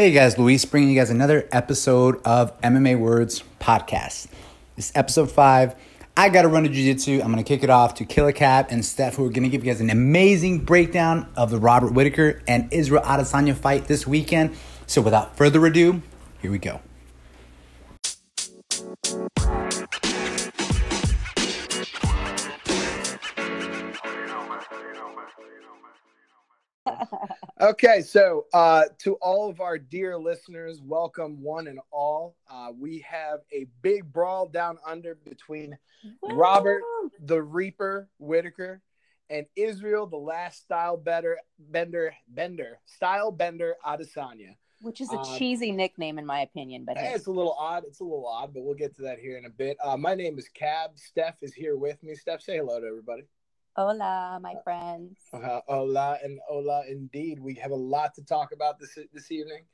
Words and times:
Hey 0.00 0.12
guys, 0.12 0.38
Luis 0.38 0.64
bringing 0.64 0.88
you 0.88 0.98
guys 0.98 1.10
another 1.10 1.46
episode 1.52 2.22
of 2.24 2.58
MMA 2.62 2.98
Words 2.98 3.44
Podcast. 3.60 4.28
This 4.74 4.88
is 4.88 4.92
episode 4.94 5.30
five. 5.30 5.74
I 6.16 6.30
got 6.30 6.40
to 6.40 6.48
run 6.48 6.62
to 6.62 6.70
Jiu 6.70 6.94
Jitsu. 6.94 7.20
I'm 7.20 7.30
going 7.30 7.36
to 7.36 7.46
kick 7.46 7.62
it 7.62 7.68
off 7.68 7.96
to 7.96 8.06
Killer 8.06 8.32
Cap 8.32 8.70
and 8.70 8.82
Steph, 8.82 9.16
who 9.16 9.26
are 9.26 9.28
going 9.28 9.42
to 9.42 9.50
give 9.50 9.62
you 9.62 9.70
guys 9.70 9.82
an 9.82 9.90
amazing 9.90 10.60
breakdown 10.60 11.30
of 11.36 11.50
the 11.50 11.58
Robert 11.58 11.92
Whitaker 11.92 12.40
and 12.48 12.72
Israel 12.72 13.02
Adesanya 13.02 13.54
fight 13.54 13.88
this 13.88 14.06
weekend. 14.06 14.56
So 14.86 15.02
without 15.02 15.36
further 15.36 15.66
ado, 15.66 16.00
here 16.40 16.50
we 16.50 16.56
go. 16.56 16.80
Okay, 27.60 28.00
so 28.00 28.46
uh, 28.54 28.84
to 29.00 29.16
all 29.16 29.50
of 29.50 29.60
our 29.60 29.76
dear 29.76 30.16
listeners, 30.16 30.80
welcome 30.82 31.42
one 31.42 31.66
and 31.66 31.78
all. 31.92 32.34
Uh, 32.50 32.68
we 32.78 33.00
have 33.00 33.40
a 33.52 33.66
big 33.82 34.10
brawl 34.10 34.48
down 34.48 34.78
under 34.86 35.16
between 35.26 35.76
Robert 36.22 36.80
the 37.22 37.42
Reaper 37.42 38.08
Whitaker 38.16 38.80
and 39.28 39.44
Israel 39.56 40.06
the 40.06 40.16
Last 40.16 40.62
Style 40.62 40.96
Better 40.96 41.38
Bender 41.58 42.14
Bender 42.28 42.78
Style 42.86 43.30
Bender 43.30 43.74
Adesanya. 43.86 44.56
Which 44.80 45.02
is 45.02 45.12
a 45.12 45.18
Um, 45.18 45.38
cheesy 45.38 45.70
nickname 45.70 46.18
in 46.18 46.24
my 46.24 46.40
opinion, 46.40 46.86
but 46.86 46.96
hey. 46.96 47.12
It's 47.12 47.26
a 47.26 47.30
little 47.30 47.56
odd. 47.58 47.84
It's 47.86 48.00
a 48.00 48.04
little 48.04 48.26
odd, 48.26 48.54
but 48.54 48.62
we'll 48.62 48.74
get 48.74 48.96
to 48.96 49.02
that 49.02 49.18
here 49.18 49.36
in 49.36 49.44
a 49.44 49.50
bit. 49.50 49.76
Uh, 49.84 49.98
my 49.98 50.14
name 50.14 50.38
is 50.38 50.48
Cab. 50.48 50.92
Steph 50.94 51.36
is 51.42 51.52
here 51.52 51.76
with 51.76 52.02
me. 52.02 52.14
Steph, 52.14 52.40
say 52.40 52.56
hello 52.56 52.80
to 52.80 52.86
everybody. 52.86 53.24
Hola, 53.76 54.38
my 54.42 54.54
friends. 54.64 55.18
Uh, 55.32 55.60
hola 55.66 56.18
and 56.22 56.38
hola, 56.48 56.84
indeed. 56.88 57.38
We 57.38 57.54
have 57.54 57.70
a 57.70 57.76
lot 57.76 58.14
to 58.14 58.24
talk 58.24 58.52
about 58.52 58.78
this 58.78 58.98
this 59.12 59.30
evening. 59.30 59.64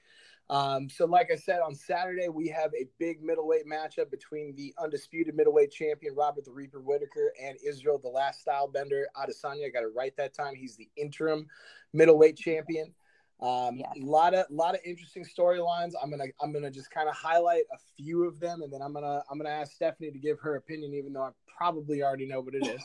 Um, 0.49 0.89
so, 0.89 1.07
like 1.07 1.31
I 1.33 1.37
said, 1.37 1.59
on 1.61 1.75
Saturday 1.75 2.29
we 2.29 2.47
have 2.49 2.71
a 2.75 2.87
big 2.99 3.23
middleweight 3.23 3.67
matchup 3.67 4.11
between 4.11 4.55
the 4.55 4.73
undisputed 4.79 5.35
middleweight 5.35 5.73
champion 5.73 6.15
Robert 6.15 6.45
the 6.45 6.53
Reaper 6.53 6.81
Whitaker 6.81 7.33
and 7.43 7.57
Israel 7.67 7.99
the 7.99 8.09
Last 8.09 8.43
Style 8.43 8.69
Bender 8.69 9.09
Adesanya. 9.17 9.67
I 9.67 9.71
got 9.71 9.83
it 9.83 9.93
right 9.95 10.17
that 10.17 10.35
time. 10.35 10.55
He's 10.55 10.77
the 10.77 10.89
interim 10.97 11.47
middleweight 11.93 12.37
champion. 12.37 12.95
Um, 13.41 13.77
Yes. 13.77 13.93
lot 13.99 14.33
of 14.35 14.47
lot 14.51 14.75
of 14.75 14.81
interesting 14.85 15.25
storylines. 15.25 15.93
I'm 16.03 16.11
gonna 16.11 16.25
I'm 16.41 16.53
gonna 16.53 16.71
just 16.71 16.91
kind 16.91 17.09
of 17.09 17.15
highlight 17.15 17.65
a 17.73 17.77
few 17.97 18.25
of 18.25 18.41
them, 18.41 18.63
and 18.63 18.73
then 18.73 18.81
I'm 18.81 18.95
gonna 18.95 19.23
I'm 19.31 19.39
gonna 19.39 19.51
ask 19.51 19.73
Stephanie 19.73 20.11
to 20.11 20.19
give 20.19 20.41
her 20.41 20.57
opinion, 20.57 20.95
even 20.95 21.13
though 21.13 21.25
I 21.25 21.31
probably 21.57 22.03
already 22.03 22.27
know 22.27 22.41
what 22.41 22.55
it 22.55 22.67
is. 22.67 22.83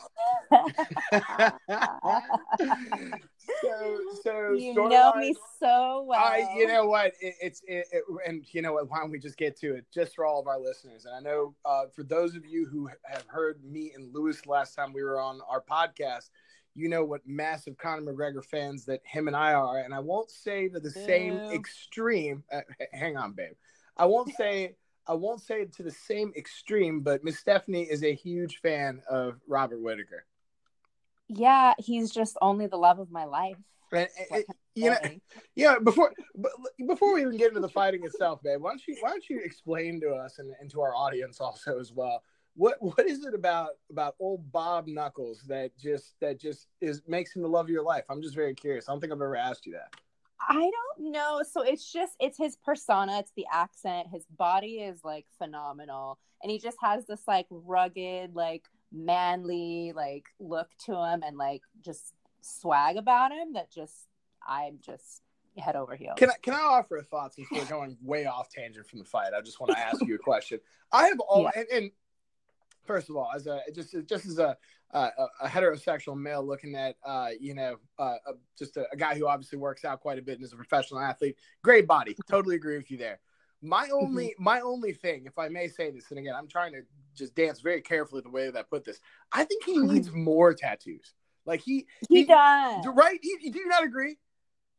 so 3.62 4.00
so 4.22 4.52
you 4.52 4.74
know 4.74 5.14
me 5.14 5.34
so 5.58 6.04
well. 6.06 6.20
I, 6.20 6.46
you 6.54 6.66
know 6.66 6.86
what? 6.86 7.12
It, 7.20 7.34
it's 7.40 7.62
it, 7.66 7.86
it, 7.90 8.04
and 8.26 8.44
you 8.52 8.60
know 8.60 8.74
what? 8.74 8.90
Why 8.90 8.98
don't 9.00 9.10
we 9.10 9.18
just 9.18 9.38
get 9.38 9.58
to 9.60 9.74
it, 9.74 9.86
just 9.92 10.14
for 10.14 10.26
all 10.26 10.38
of 10.38 10.46
our 10.46 10.60
listeners? 10.60 11.06
And 11.06 11.14
I 11.14 11.20
know 11.20 11.54
uh, 11.64 11.84
for 11.94 12.02
those 12.02 12.34
of 12.34 12.44
you 12.44 12.66
who 12.66 12.90
have 13.04 13.24
heard 13.26 13.62
me 13.64 13.92
and 13.94 14.14
Lewis 14.14 14.44
last 14.46 14.74
time 14.74 14.92
we 14.92 15.02
were 15.02 15.18
on 15.20 15.40
our 15.48 15.62
podcast, 15.62 16.28
you 16.74 16.88
know 16.88 17.04
what 17.04 17.20
massive 17.26 17.76
Conor 17.76 18.12
McGregor 18.12 18.44
fans 18.44 18.84
that 18.86 19.00
him 19.04 19.26
and 19.28 19.36
I 19.36 19.52
are. 19.54 19.78
And 19.78 19.92
I 19.94 19.98
won't 20.00 20.30
say 20.30 20.68
to 20.68 20.80
the 20.80 20.90
same 20.90 21.40
extreme. 21.52 22.44
Uh, 22.52 22.60
hang 22.92 23.16
on, 23.16 23.32
babe. 23.32 23.52
I 23.96 24.06
won't 24.06 24.34
say. 24.34 24.76
I 25.06 25.14
won't 25.14 25.40
say 25.40 25.62
it 25.62 25.74
to 25.74 25.82
the 25.82 25.90
same 25.90 26.32
extreme, 26.36 27.00
but 27.00 27.24
Miss 27.24 27.38
Stephanie 27.38 27.82
is 27.82 28.04
a 28.04 28.14
huge 28.14 28.58
fan 28.60 29.02
of 29.10 29.40
Robert 29.48 29.80
Whitaker. 29.80 30.24
yeah, 31.28 31.74
he's 31.78 32.10
just 32.12 32.36
only 32.40 32.66
the 32.68 32.76
love 32.76 33.00
of 33.00 33.10
my 33.10 33.24
life. 33.24 33.56
And, 33.92 34.08
and- 34.30 34.44
you 34.74 34.90
know. 34.90 34.96
Yeah, 35.54 35.78
before 35.80 36.12
but 36.34 36.52
before 36.86 37.12
we 37.14 37.20
even 37.20 37.36
get 37.36 37.48
into 37.48 37.60
the 37.60 37.68
fighting 37.68 38.04
itself, 38.04 38.42
babe, 38.42 38.62
why 38.62 38.70
don't 38.70 38.86
you 38.88 38.96
why 39.00 39.10
don't 39.10 39.28
you 39.28 39.40
explain 39.44 40.00
to 40.00 40.10
us 40.12 40.38
and, 40.38 40.54
and 40.60 40.70
to 40.70 40.80
our 40.80 40.94
audience 40.94 41.40
also 41.40 41.78
as 41.78 41.92
well 41.92 42.22
what 42.54 42.76
what 42.80 43.06
is 43.06 43.24
it 43.24 43.34
about 43.34 43.70
about 43.90 44.14
old 44.20 44.50
Bob 44.52 44.86
Knuckles 44.86 45.42
that 45.48 45.76
just 45.78 46.14
that 46.20 46.40
just 46.40 46.68
is 46.80 47.02
makes 47.06 47.34
him 47.34 47.42
the 47.42 47.48
love 47.48 47.66
of 47.66 47.70
your 47.70 47.82
life? 47.82 48.04
I'm 48.08 48.22
just 48.22 48.34
very 48.34 48.54
curious. 48.54 48.88
I 48.88 48.92
don't 48.92 49.00
think 49.00 49.12
I've 49.12 49.18
ever 49.18 49.36
asked 49.36 49.66
you 49.66 49.72
that. 49.72 49.94
I 50.48 50.54
don't 50.98 51.12
know. 51.12 51.42
So 51.48 51.62
it's 51.62 51.90
just 51.90 52.12
it's 52.20 52.36
his 52.36 52.56
persona, 52.56 53.18
it's 53.18 53.32
the 53.36 53.46
accent. 53.52 54.08
His 54.12 54.24
body 54.36 54.80
is 54.80 55.00
like 55.04 55.26
phenomenal. 55.38 56.18
And 56.42 56.50
he 56.50 56.58
just 56.58 56.78
has 56.82 57.06
this 57.06 57.22
like 57.28 57.46
rugged, 57.50 58.34
like 58.34 58.64
manly 58.90 59.92
like 59.94 60.24
look 60.38 60.68
to 60.86 60.92
him 60.92 61.22
and 61.24 61.36
like 61.36 61.62
just 61.82 62.12
swag 62.40 62.96
about 62.96 63.32
him 63.32 63.54
that 63.54 63.70
just 63.70 64.08
I'm 64.46 64.78
just 64.84 65.22
head 65.56 65.76
over 65.76 65.94
heels. 65.94 66.14
Can 66.18 66.30
I 66.30 66.34
can 66.42 66.54
I 66.54 66.60
offer 66.60 66.96
a 66.96 67.02
thought 67.02 67.34
since 67.34 67.48
we're 67.50 67.64
going 67.70 67.96
way 68.02 68.26
off 68.26 68.50
tangent 68.50 68.86
from 68.86 68.98
the 68.98 69.04
fight? 69.04 69.32
I 69.36 69.40
just 69.40 69.60
want 69.60 69.72
to 69.72 69.78
ask 69.78 70.04
you 70.04 70.14
a 70.14 70.18
question. 70.22 70.60
I 70.90 71.06
have 71.08 71.20
all 71.20 71.50
and, 71.54 71.66
and 71.72 71.90
first 72.84 73.10
of 73.10 73.16
all, 73.16 73.30
as 73.34 73.46
a 73.46 73.60
just 73.74 73.94
just 74.06 74.26
as 74.26 74.38
a 74.38 74.56
a, 74.92 75.10
a 75.42 75.48
heterosexual 75.48 76.16
male 76.18 76.44
looking 76.44 76.74
at 76.74 76.96
uh, 77.04 77.28
you 77.40 77.54
know 77.54 77.76
uh, 77.98 78.16
a, 78.26 78.32
just 78.58 78.76
a, 78.76 78.86
a 78.92 78.96
guy 78.96 79.14
who 79.16 79.26
obviously 79.26 79.58
works 79.58 79.84
out 79.84 80.00
quite 80.00 80.18
a 80.18 80.22
bit 80.22 80.36
and 80.36 80.44
is 80.44 80.52
a 80.52 80.56
professional 80.56 81.00
athlete, 81.00 81.36
great 81.62 81.86
body. 81.86 82.16
Totally 82.28 82.56
agree 82.56 82.76
with 82.76 82.90
you 82.90 82.98
there. 82.98 83.20
My 83.62 83.88
only 83.92 84.34
my 84.38 84.60
only 84.60 84.92
thing, 84.92 85.24
if 85.26 85.38
I 85.38 85.48
may 85.48 85.68
say 85.68 85.90
this, 85.90 86.10
and 86.10 86.18
again, 86.18 86.34
I'm 86.36 86.48
trying 86.48 86.72
to 86.72 86.82
just 87.14 87.34
dance 87.34 87.60
very 87.60 87.80
carefully 87.80 88.22
the 88.22 88.30
way 88.30 88.50
that 88.50 88.58
I 88.58 88.62
put 88.62 88.84
this. 88.84 88.98
I 89.32 89.44
think 89.44 89.64
he 89.64 89.78
needs 89.78 90.10
more 90.12 90.52
tattoos. 90.52 91.14
Like 91.46 91.60
he 91.60 91.86
he, 92.08 92.20
he- 92.20 92.24
does. 92.24 92.84
right? 92.86 93.18
He, 93.22 93.50
do 93.50 93.58
you 93.58 93.68
not 93.68 93.84
agree? 93.84 94.16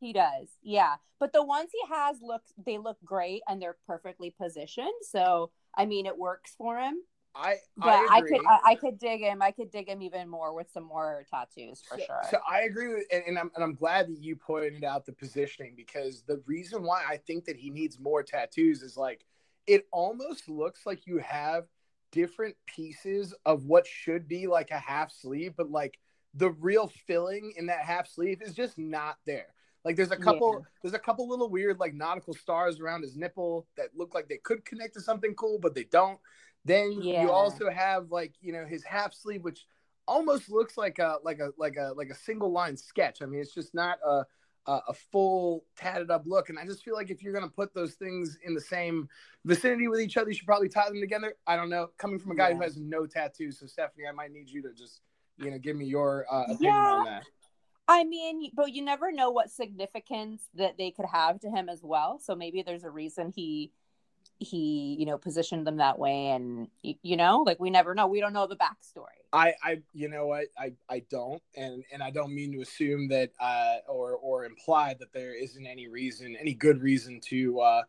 He 0.00 0.12
does. 0.12 0.48
Yeah. 0.62 0.94
But 1.18 1.32
the 1.32 1.44
ones 1.44 1.70
he 1.72 1.94
has 1.94 2.18
look 2.20 2.42
they 2.64 2.76
look 2.78 2.98
great 3.04 3.42
and 3.48 3.60
they're 3.60 3.76
perfectly 3.86 4.34
positioned. 4.38 4.88
So 5.02 5.50
I 5.74 5.86
mean 5.86 6.04
it 6.06 6.18
works 6.18 6.54
for 6.58 6.78
him. 6.78 6.96
I 7.34 7.56
But 7.76 7.88
I, 7.88 8.06
I, 8.10 8.20
could 8.20 8.40
I, 8.46 8.60
I 8.64 8.74
could 8.76 8.98
dig 8.98 9.20
him. 9.20 9.42
I 9.42 9.50
could 9.50 9.70
dig 9.70 9.88
him 9.88 10.02
even 10.02 10.28
more 10.28 10.54
with 10.54 10.70
some 10.70 10.84
more 10.84 11.24
tattoos 11.30 11.82
for 11.86 11.98
so, 11.98 12.04
sure. 12.04 12.22
So 12.30 12.38
I 12.48 12.62
agree 12.62 12.94
with, 12.94 13.04
and, 13.12 13.24
and 13.26 13.38
I'm 13.38 13.50
and 13.54 13.64
I'm 13.64 13.74
glad 13.74 14.08
that 14.08 14.22
you 14.22 14.36
pointed 14.36 14.84
out 14.84 15.04
the 15.04 15.12
positioning 15.12 15.74
because 15.76 16.22
the 16.22 16.42
reason 16.46 16.82
why 16.82 17.02
I 17.08 17.16
think 17.16 17.44
that 17.46 17.56
he 17.56 17.70
needs 17.70 17.98
more 17.98 18.22
tattoos 18.22 18.82
is 18.82 18.96
like 18.96 19.24
it 19.66 19.86
almost 19.92 20.48
looks 20.48 20.86
like 20.86 21.06
you 21.06 21.18
have 21.18 21.64
different 22.12 22.54
pieces 22.66 23.34
of 23.44 23.64
what 23.64 23.86
should 23.86 24.28
be 24.28 24.46
like 24.46 24.70
a 24.70 24.78
half 24.78 25.10
sleeve, 25.10 25.54
but 25.56 25.70
like 25.70 25.98
the 26.34 26.50
real 26.50 26.90
filling 27.06 27.52
in 27.56 27.66
that 27.66 27.80
half 27.80 28.08
sleeve 28.08 28.40
is 28.42 28.54
just 28.54 28.78
not 28.78 29.16
there. 29.26 29.48
Like 29.84 29.96
there's 29.96 30.12
a 30.12 30.16
couple, 30.16 30.54
Yeah. 30.54 30.66
there's 30.82 30.94
a 30.94 30.98
couple 30.98 31.28
little 31.28 31.50
weird 31.50 31.78
like 31.78 31.92
nautical 31.92 32.32
stars 32.32 32.80
around 32.80 33.02
his 33.02 33.16
nipple 33.16 33.66
that 33.76 33.88
look 33.94 34.14
like 34.14 34.28
they 34.28 34.38
could 34.38 34.64
connect 34.64 34.94
to 34.94 35.00
something 35.00 35.34
cool, 35.34 35.58
but 35.58 35.74
they 35.74 35.84
don't. 35.84 36.18
Then 36.64 36.92
Yeah. 36.92 37.22
you 37.22 37.30
also 37.30 37.70
have 37.70 38.10
like 38.10 38.34
you 38.40 38.52
know 38.52 38.64
his 38.64 38.84
half 38.84 39.14
sleeve, 39.14 39.42
which 39.42 39.66
almost 40.06 40.50
looks 40.50 40.76
like 40.76 40.98
a 40.98 41.18
like 41.22 41.38
a 41.40 41.50
like 41.58 41.76
a 41.76 41.92
like 41.96 42.10
a 42.10 42.14
single 42.14 42.50
line 42.52 42.76
sketch. 42.76 43.22
I 43.22 43.26
mean, 43.26 43.40
it's 43.40 43.54
just 43.54 43.74
not 43.74 43.98
a 44.06 44.24
a, 44.66 44.80
a 44.88 44.94
full 44.94 45.64
tatted 45.76 46.10
up 46.10 46.22
look. 46.26 46.48
And 46.48 46.58
I 46.58 46.64
just 46.64 46.82
feel 46.82 46.94
like 46.94 47.10
if 47.10 47.22
you're 47.22 47.34
gonna 47.34 47.48
put 47.48 47.74
those 47.74 47.94
things 47.94 48.38
in 48.44 48.54
the 48.54 48.60
same 48.60 49.08
vicinity 49.44 49.88
with 49.88 50.00
each 50.00 50.16
other, 50.16 50.30
you 50.30 50.34
should 50.36 50.46
probably 50.46 50.68
tie 50.68 50.88
them 50.88 51.00
together. 51.00 51.34
I 51.46 51.56
don't 51.56 51.68
know. 51.68 51.90
Coming 51.98 52.18
from 52.18 52.32
a 52.32 52.34
guy 52.36 52.54
who 52.54 52.62
has 52.62 52.76
no 52.78 53.06
tattoos, 53.06 53.58
so 53.58 53.66
Stephanie, 53.66 54.04
I 54.08 54.12
might 54.12 54.32
need 54.32 54.48
you 54.48 54.62
to 54.62 54.72
just 54.72 55.02
you 55.36 55.50
know 55.50 55.58
give 55.58 55.76
me 55.76 55.84
your 55.84 56.26
uh, 56.30 56.44
opinion 56.44 56.60
Yeah. 56.74 56.92
on 56.92 57.04
that. 57.04 57.24
I 57.86 58.04
mean, 58.04 58.50
but 58.54 58.72
you 58.72 58.82
never 58.82 59.12
know 59.12 59.30
what 59.30 59.50
significance 59.50 60.48
that 60.54 60.78
they 60.78 60.90
could 60.90 61.04
have 61.04 61.38
to 61.40 61.50
him 61.50 61.68
as 61.68 61.82
well. 61.82 62.18
So 62.18 62.34
maybe 62.34 62.62
there's 62.62 62.84
a 62.84 62.90
reason 62.90 63.30
he 63.36 63.72
he 64.38 64.96
you 64.98 65.06
know 65.06 65.18
positioned 65.18 65.66
them 65.66 65.78
that 65.78 65.98
way. 65.98 66.28
And 66.28 66.68
you 66.82 67.16
know 67.16 67.42
like 67.46 67.60
we 67.60 67.70
never 67.70 67.94
know. 67.94 68.06
We 68.06 68.20
don't 68.20 68.32
know 68.32 68.46
the 68.46 68.56
backstory. 68.56 69.24
I, 69.34 69.54
I, 69.64 69.82
you 69.92 70.08
know 70.08 70.26
what, 70.28 70.46
I, 70.56 70.74
I 70.88 71.02
don't, 71.10 71.42
and 71.56 71.82
and 71.92 72.02
I 72.02 72.10
don't 72.10 72.32
mean 72.32 72.52
to 72.52 72.60
assume 72.60 73.08
that, 73.08 73.32
uh, 73.40 73.78
or 73.88 74.12
or 74.12 74.44
imply 74.44 74.94
that 75.00 75.12
there 75.12 75.34
isn't 75.34 75.66
any 75.66 75.88
reason, 75.88 76.36
any 76.36 76.54
good 76.54 76.80
reason 76.80 77.20
to, 77.30 77.60
uh, 77.60 77.82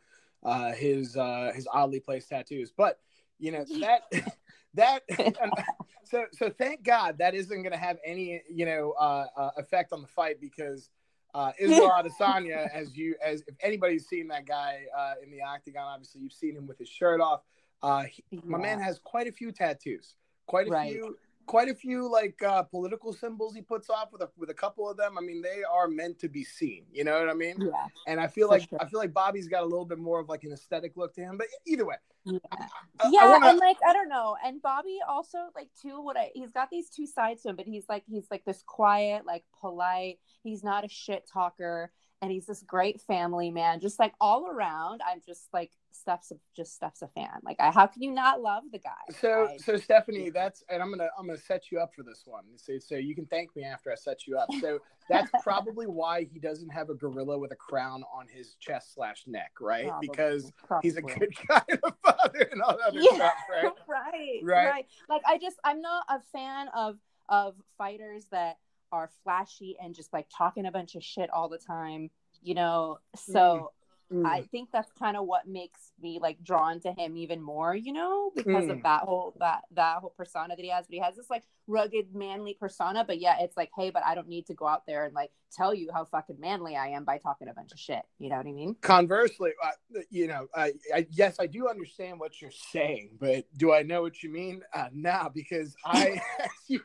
uh, 0.43 0.71
his 0.71 1.15
uh, 1.15 1.51
his 1.53 1.67
oddly 1.71 1.99
placed 1.99 2.29
tattoos, 2.29 2.71
but 2.75 2.99
you 3.37 3.51
know 3.51 3.63
that 3.79 4.01
that, 4.73 5.03
so 6.03 6.25
so 6.31 6.49
thank 6.49 6.83
God 6.83 7.19
that 7.19 7.35
isn't 7.35 7.61
going 7.61 7.71
to 7.71 7.77
have 7.77 7.97
any 8.03 8.41
you 8.49 8.65
know 8.65 8.95
uh, 8.99 9.27
uh, 9.37 9.51
effect 9.57 9.93
on 9.93 10.01
the 10.01 10.07
fight 10.07 10.41
because. 10.41 10.89
Uh, 11.35 11.51
Israel 11.59 11.91
Adesanya, 12.01 12.69
as 12.73 12.95
you 12.95 13.13
as 13.21 13.43
if 13.45 13.55
anybody's 13.59 14.07
seen 14.07 14.25
that 14.29 14.45
guy 14.45 14.85
uh, 14.97 15.15
in 15.21 15.29
the 15.29 15.41
octagon, 15.41 15.83
obviously 15.83 16.21
you've 16.21 16.31
seen 16.31 16.55
him 16.55 16.65
with 16.65 16.79
his 16.79 16.87
shirt 16.87 17.19
off. 17.19 17.41
Uh, 17.83 18.03
he, 18.03 18.23
my 18.45 18.57
man 18.57 18.79
has 18.79 18.99
quite 19.03 19.27
a 19.27 19.33
few 19.33 19.51
tattoos, 19.51 20.15
quite 20.47 20.67
a 20.67 20.71
Right. 20.71 20.93
few, 20.93 21.17
quite 21.45 21.69
a 21.69 21.75
few 21.75 22.09
like 22.11 22.41
uh, 22.43 22.63
political 22.63 23.13
symbols 23.13 23.53
he 23.55 23.61
puts 23.61 23.89
off 23.89 24.11
with 24.11 24.21
a 24.21 24.29
with 24.37 24.49
a 24.49 24.53
couple 24.53 24.89
of 24.89 24.97
them. 24.97 25.17
I 25.17 25.21
mean, 25.21 25.41
they 25.41 25.63
are 25.63 25.87
meant 25.87 26.19
to 26.19 26.29
be 26.29 26.43
seen. 26.43 26.85
You 26.91 27.03
know 27.03 27.19
what 27.19 27.29
I 27.29 27.33
mean? 27.33 27.55
yeah 27.59 27.87
And 28.07 28.19
I 28.19 28.27
feel 28.27 28.47
like 28.49 28.67
sure. 28.69 28.79
I 28.81 28.87
feel 28.87 28.99
like 28.99 29.13
Bobby's 29.13 29.47
got 29.47 29.63
a 29.63 29.65
little 29.65 29.85
bit 29.85 29.99
more 29.99 30.19
of 30.19 30.29
like 30.29 30.43
an 30.43 30.51
aesthetic 30.51 30.93
look 30.97 31.13
to 31.15 31.21
him. 31.21 31.37
But 31.37 31.47
either 31.65 31.85
way, 31.85 31.95
yeah 32.25 32.37
I- 32.51 32.67
I 32.99 33.09
yeah 33.11 33.29
wanna- 33.31 33.47
and 33.49 33.59
like 33.59 33.77
i 33.87 33.93
don't 33.93 34.09
know 34.09 34.35
and 34.43 34.59
bobby 34.59 34.97
also 35.07 35.37
like 35.55 35.69
too 35.79 36.01
what 36.01 36.17
i 36.17 36.31
he's 36.33 36.49
got 36.51 36.71
these 36.71 36.89
two 36.89 37.05
sides 37.05 37.43
to 37.43 37.49
him 37.49 37.55
but 37.55 37.67
he's 37.67 37.85
like 37.87 38.03
he's 38.07 38.25
like 38.31 38.43
this 38.45 38.63
quiet 38.65 39.27
like 39.27 39.43
polite 39.61 40.17
he's 40.41 40.63
not 40.63 40.83
a 40.83 40.87
shit 40.87 41.29
talker 41.31 41.91
and 42.25 42.31
he's 42.31 42.47
this 42.47 42.63
great 42.63 42.99
family 43.01 43.51
man. 43.51 43.79
Just 43.79 43.99
like 43.99 44.13
all 44.19 44.47
around, 44.47 45.01
I'm 45.07 45.21
just 45.27 45.47
like 45.53 45.71
Steph's 45.91 46.31
a, 46.31 46.35
just 46.55 46.73
Steph's 46.73 47.03
a 47.03 47.07
fan. 47.09 47.29
Like, 47.43 47.57
I, 47.59 47.69
how 47.69 47.85
can 47.85 48.01
you 48.01 48.11
not 48.11 48.41
love 48.41 48.63
the 48.71 48.79
guy? 48.79 48.89
So, 49.21 49.47
I- 49.53 49.57
so 49.57 49.77
Stephanie, 49.77 50.31
that's 50.31 50.63
and 50.69 50.81
I'm 50.81 50.89
gonna 50.89 51.07
I'm 51.19 51.27
gonna 51.27 51.37
set 51.37 51.71
you 51.71 51.79
up 51.79 51.93
for 51.93 52.01
this 52.01 52.23
one. 52.25 52.45
So, 52.55 52.79
so 52.79 52.95
you 52.95 53.13
can 53.13 53.27
thank 53.27 53.55
me 53.55 53.63
after 53.63 53.91
I 53.91 53.95
set 53.95 54.25
you 54.25 54.37
up. 54.39 54.49
So 54.59 54.79
that's 55.07 55.29
probably 55.43 55.85
why 55.85 56.23
he 56.23 56.39
doesn't 56.39 56.69
have 56.69 56.89
a 56.89 56.95
gorilla 56.95 57.37
with 57.37 57.51
a 57.51 57.55
crown 57.55 58.03
on 58.11 58.25
his 58.27 58.55
chest 58.55 58.95
slash 58.95 59.25
neck, 59.27 59.51
right? 59.61 59.85
Probably, 59.85 60.07
Because 60.09 60.51
he's 60.81 60.97
a 60.97 61.01
good 61.03 61.31
guy 61.47 61.61
and 61.69 61.79
a 61.83 61.93
father 62.03 62.49
and 62.51 62.61
all 62.63 62.75
that 62.83 62.95
Yeah, 62.95 63.13
stuff, 63.13 63.33
right? 63.51 63.71
right, 63.87 64.39
Right. 64.41 64.65
right, 64.65 64.85
Like 65.07 65.21
I 65.27 65.37
just, 65.37 65.57
I'm 65.63 65.81
not 65.81 66.05
a 66.09 66.19
fan 66.33 66.69
of 66.75 66.97
of 67.29 67.55
fighters 67.77 68.25
that 68.31 68.57
are 68.91 69.09
flashy 69.23 69.75
and 69.81 69.95
just 69.95 70.13
like 70.13 70.27
talking 70.35 70.65
a 70.65 70.71
bunch 70.71 70.95
of 70.95 71.03
shit 71.03 71.29
all 71.29 71.49
the 71.49 71.57
time. 71.57 72.09
You 72.41 72.55
know, 72.55 72.99
mm-hmm. 73.15 73.31
so 73.31 73.71
Mm. 74.11 74.25
I 74.25 74.43
think 74.43 74.69
that's 74.71 74.91
kind 74.93 75.17
of 75.17 75.25
what 75.25 75.47
makes 75.47 75.91
me 76.01 76.19
like 76.21 76.43
drawn 76.43 76.79
to 76.81 76.91
him 76.93 77.17
even 77.17 77.41
more, 77.41 77.75
you 77.75 77.91
know, 77.91 78.31
because 78.35 78.65
Mm. 78.65 78.71
of 78.71 78.83
that 78.83 79.01
whole 79.01 79.33
that 79.39 79.63
that 79.71 79.97
whole 79.97 80.13
persona 80.15 80.55
that 80.55 80.61
he 80.63 80.69
has. 80.69 80.85
But 80.87 80.93
he 80.93 80.99
has 80.99 81.15
this 81.15 81.29
like 81.29 81.43
rugged, 81.67 82.13
manly 82.13 82.53
persona. 82.53 83.03
But 83.03 83.19
yeah, 83.19 83.37
it's 83.41 83.57
like, 83.57 83.71
hey, 83.75 83.89
but 83.89 84.05
I 84.05 84.13
don't 84.13 84.27
need 84.27 84.45
to 84.47 84.53
go 84.53 84.67
out 84.67 84.85
there 84.85 85.05
and 85.05 85.13
like 85.15 85.31
tell 85.51 85.73
you 85.73 85.89
how 85.93 86.05
fucking 86.05 86.39
manly 86.39 86.75
I 86.75 86.89
am 86.89 87.03
by 87.05 87.17
talking 87.17 87.47
a 87.47 87.53
bunch 87.53 87.71
of 87.71 87.79
shit. 87.79 88.03
You 88.19 88.29
know 88.29 88.37
what 88.37 88.45
I 88.45 88.51
mean? 88.51 88.75
Conversely, 88.81 89.51
uh, 89.63 90.01
you 90.09 90.27
know, 90.27 90.47
I, 90.53 90.73
I 90.93 91.07
yes, 91.11 91.37
I 91.39 91.47
do 91.47 91.67
understand 91.67 92.19
what 92.19 92.41
you're 92.41 92.51
saying, 92.51 93.11
but 93.19 93.45
do 93.57 93.73
I 93.73 93.81
know 93.81 94.01
what 94.01 94.21
you 94.21 94.29
mean? 94.29 94.61
Uh, 94.73 94.87
nah, 94.93 95.29
because 95.29 95.75
I, 95.85 96.21
as 96.39 96.49
you, 96.67 96.79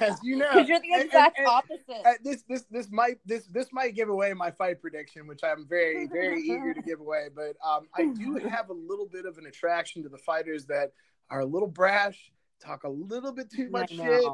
as 0.00 0.18
you 0.22 0.36
know, 0.36 0.48
Because 0.54 0.68
you're 0.68 0.80
the 0.80 1.02
exact 1.04 1.38
and- 1.38 1.46
and, 1.46 1.54
opposite. 1.54 2.06
uh, 2.06 2.12
this 2.22 2.42
this 2.48 2.62
this 2.70 2.90
might 2.90 3.18
this 3.26 3.46
this 3.48 3.68
might 3.72 3.94
give 3.94 4.08
away 4.08 4.32
my 4.32 4.50
fight 4.50 4.80
prediction, 4.80 5.26
which 5.26 5.40
I'm 5.44 5.66
very 5.68 6.06
very 6.06 6.42
eager 6.62 6.74
to 6.74 6.82
give 6.82 7.00
away. 7.00 7.28
But 7.34 7.56
um, 7.66 7.88
I 7.94 8.06
do 8.06 8.34
have 8.48 8.70
a 8.70 8.74
little 8.74 9.06
bit 9.06 9.26
of 9.26 9.38
an 9.38 9.46
attraction 9.46 10.02
to 10.02 10.08
the 10.08 10.18
fighters 10.18 10.66
that 10.66 10.92
are 11.30 11.40
a 11.40 11.46
little 11.46 11.68
brash, 11.68 12.32
talk 12.60 12.84
a 12.84 12.88
little 12.88 13.32
bit 13.32 13.50
too 13.50 13.70
much 13.70 13.90
shit. 13.94 14.24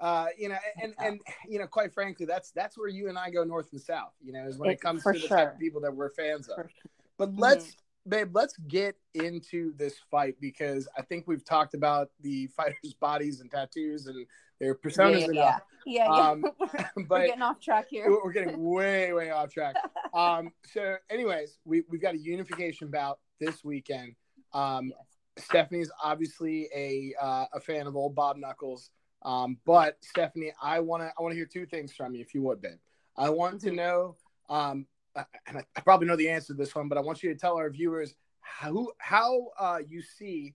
Uh, 0.00 0.26
you 0.36 0.48
know, 0.48 0.56
and 0.82 0.94
and 0.98 1.20
you 1.48 1.58
know, 1.58 1.66
quite 1.66 1.92
frankly, 1.92 2.26
that's 2.26 2.50
that's 2.50 2.76
where 2.76 2.88
you 2.88 3.08
and 3.08 3.16
I 3.16 3.30
go 3.30 3.44
north 3.44 3.68
and 3.72 3.80
south. 3.80 4.12
You 4.20 4.32
know, 4.32 4.46
is 4.46 4.58
when 4.58 4.70
it, 4.70 4.74
It- 4.74 4.80
comes 4.80 5.02
to 5.04 5.12
the 5.12 5.28
type 5.28 5.54
of 5.54 5.58
people 5.58 5.80
that 5.82 5.94
we're 5.94 6.10
fans 6.10 6.48
of. 6.48 6.56
Sure. 6.56 6.70
But 7.18 7.36
let's, 7.36 7.76
babe, 8.08 8.34
let's 8.34 8.56
get 8.56 8.96
into 9.14 9.76
this 9.76 9.94
fight 10.10 10.36
because 10.40 10.88
I 10.98 11.02
think 11.02 11.28
we've 11.28 11.44
talked 11.44 11.74
about 11.74 12.10
the 12.20 12.46
fighters' 12.56 12.94
bodies 12.98 13.40
and 13.40 13.50
tattoos 13.50 14.06
and 14.06 14.26
their 14.62 14.76
personas 14.76 15.20
yeah, 15.26 15.30
enough. 15.30 15.62
yeah, 15.84 16.04
yeah. 16.16 16.30
Um, 16.30 16.44
We're 16.96 17.04
but 17.08 17.26
getting 17.26 17.42
off 17.42 17.60
track 17.60 17.86
here. 17.90 18.08
we're 18.08 18.24
we're 18.24 18.32
getting 18.32 18.62
way, 18.62 19.12
way 19.12 19.30
off 19.30 19.52
track. 19.52 19.76
Um, 20.14 20.52
so, 20.74 20.96
anyways, 21.08 21.56
we 21.64 21.84
we've 21.88 22.02
got 22.02 22.14
a 22.14 22.18
unification 22.18 22.88
bout 22.90 23.18
this 23.40 23.64
weekend. 23.64 24.14
Um, 24.52 24.92
Yes. 24.94 25.46
Stephanie's 25.46 25.90
obviously 26.04 26.68
a 26.76 27.14
uh, 27.18 27.46
a 27.54 27.60
fan 27.60 27.86
of 27.86 27.96
old 27.96 28.14
Bob 28.14 28.36
Knuckles. 28.36 28.90
Um, 29.22 29.56
but 29.64 29.96
Stephanie, 30.02 30.52
I 30.62 30.80
want 30.80 31.02
to 31.02 31.06
I 31.18 31.22
want 31.22 31.32
to 31.32 31.36
hear 31.36 31.46
two 31.46 31.64
things 31.64 31.94
from 31.94 32.14
you, 32.14 32.20
if 32.20 32.34
you 32.34 32.42
would, 32.42 32.60
babe. 32.60 32.76
I 33.16 33.30
want 33.30 33.62
to 33.62 33.70
Mhm. 33.70 33.76
know, 33.76 34.16
um, 34.50 34.86
uh, 35.16 35.24
and 35.46 35.56
I, 35.56 35.64
I 35.74 35.80
probably 35.80 36.06
know 36.08 36.16
the 36.16 36.28
answer 36.28 36.48
to 36.48 36.58
this 36.58 36.74
one, 36.74 36.88
but 36.88 36.98
I 36.98 37.00
want 37.00 37.22
you 37.22 37.32
to 37.32 37.38
tell 37.38 37.56
our 37.56 37.70
viewers 37.70 38.14
how 38.40 38.88
how 38.98 39.46
uh, 39.58 39.78
you 39.88 40.02
see 40.02 40.54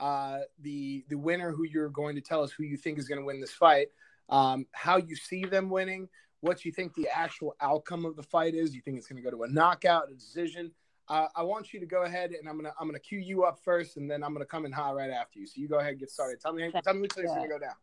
uh, 0.00 0.40
the 0.60 1.04
the 1.08 1.16
winner, 1.16 1.52
who 1.52 1.64
you're 1.64 1.88
going 1.88 2.14
to 2.16 2.20
tell 2.20 2.42
us 2.42 2.52
who 2.52 2.64
you 2.64 2.76
think 2.76 2.98
is 2.98 3.08
going 3.08 3.20
to 3.20 3.24
win 3.24 3.40
this 3.40 3.52
fight, 3.52 3.88
um, 4.28 4.66
how 4.72 4.96
you 4.96 5.16
see 5.16 5.44
them 5.44 5.70
winning, 5.70 6.08
what 6.40 6.64
you 6.64 6.72
think 6.72 6.94
the 6.94 7.08
actual 7.08 7.56
outcome 7.60 8.04
of 8.04 8.16
the 8.16 8.22
fight 8.22 8.54
is. 8.54 8.74
You 8.74 8.80
think 8.80 8.98
it's 8.98 9.08
going 9.08 9.22
to 9.22 9.30
go 9.30 9.36
to 9.36 9.44
a 9.44 9.48
knockout, 9.48 10.10
a 10.10 10.14
decision? 10.14 10.70
Uh, 11.08 11.26
I 11.34 11.42
want 11.42 11.72
you 11.72 11.80
to 11.80 11.86
go 11.86 12.02
ahead 12.02 12.32
and 12.32 12.48
I'm 12.48 12.56
gonna 12.56 12.74
I'm 12.78 12.86
gonna 12.86 12.98
cue 12.98 13.18
you 13.18 13.44
up 13.44 13.58
first, 13.64 13.96
and 13.96 14.10
then 14.10 14.22
I'm 14.22 14.32
gonna 14.32 14.44
come 14.44 14.66
in 14.66 14.72
hot 14.72 14.94
right 14.94 15.10
after 15.10 15.38
you. 15.38 15.46
So 15.46 15.54
you 15.56 15.68
go 15.68 15.78
ahead 15.78 15.92
and 15.92 16.00
get 16.00 16.10
started. 16.10 16.40
Tell 16.40 16.52
me 16.52 16.70
tell 16.84 16.94
me 16.94 17.00
which 17.00 17.16
way 17.16 17.22
it's 17.22 17.32
gonna 17.32 17.48
go 17.48 17.58
down. 17.58 17.74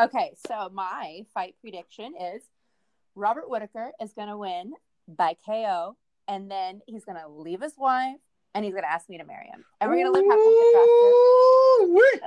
Okay, 0.00 0.34
so 0.48 0.70
my 0.72 1.24
fight 1.32 1.54
prediction 1.60 2.14
is 2.20 2.42
Robert 3.14 3.48
Whitaker 3.48 3.92
is 4.00 4.12
going 4.12 4.28
to 4.28 4.36
win 4.36 4.72
by 5.06 5.36
KO, 5.46 5.96
and 6.26 6.50
then 6.50 6.80
he's 6.86 7.04
going 7.04 7.18
to 7.18 7.28
leave 7.28 7.60
his 7.60 7.74
wife, 7.78 8.16
and 8.54 8.64
he's 8.64 8.72
going 8.74 8.84
to 8.84 8.90
ask 8.90 9.08
me 9.08 9.18
to 9.18 9.24
marry 9.24 9.46
him, 9.46 9.64
and 9.80 9.90
we're 9.90 9.96
going 9.96 10.06
to 10.06 10.12
live 10.12 10.24
happily 10.24 10.54
ever 11.90 12.20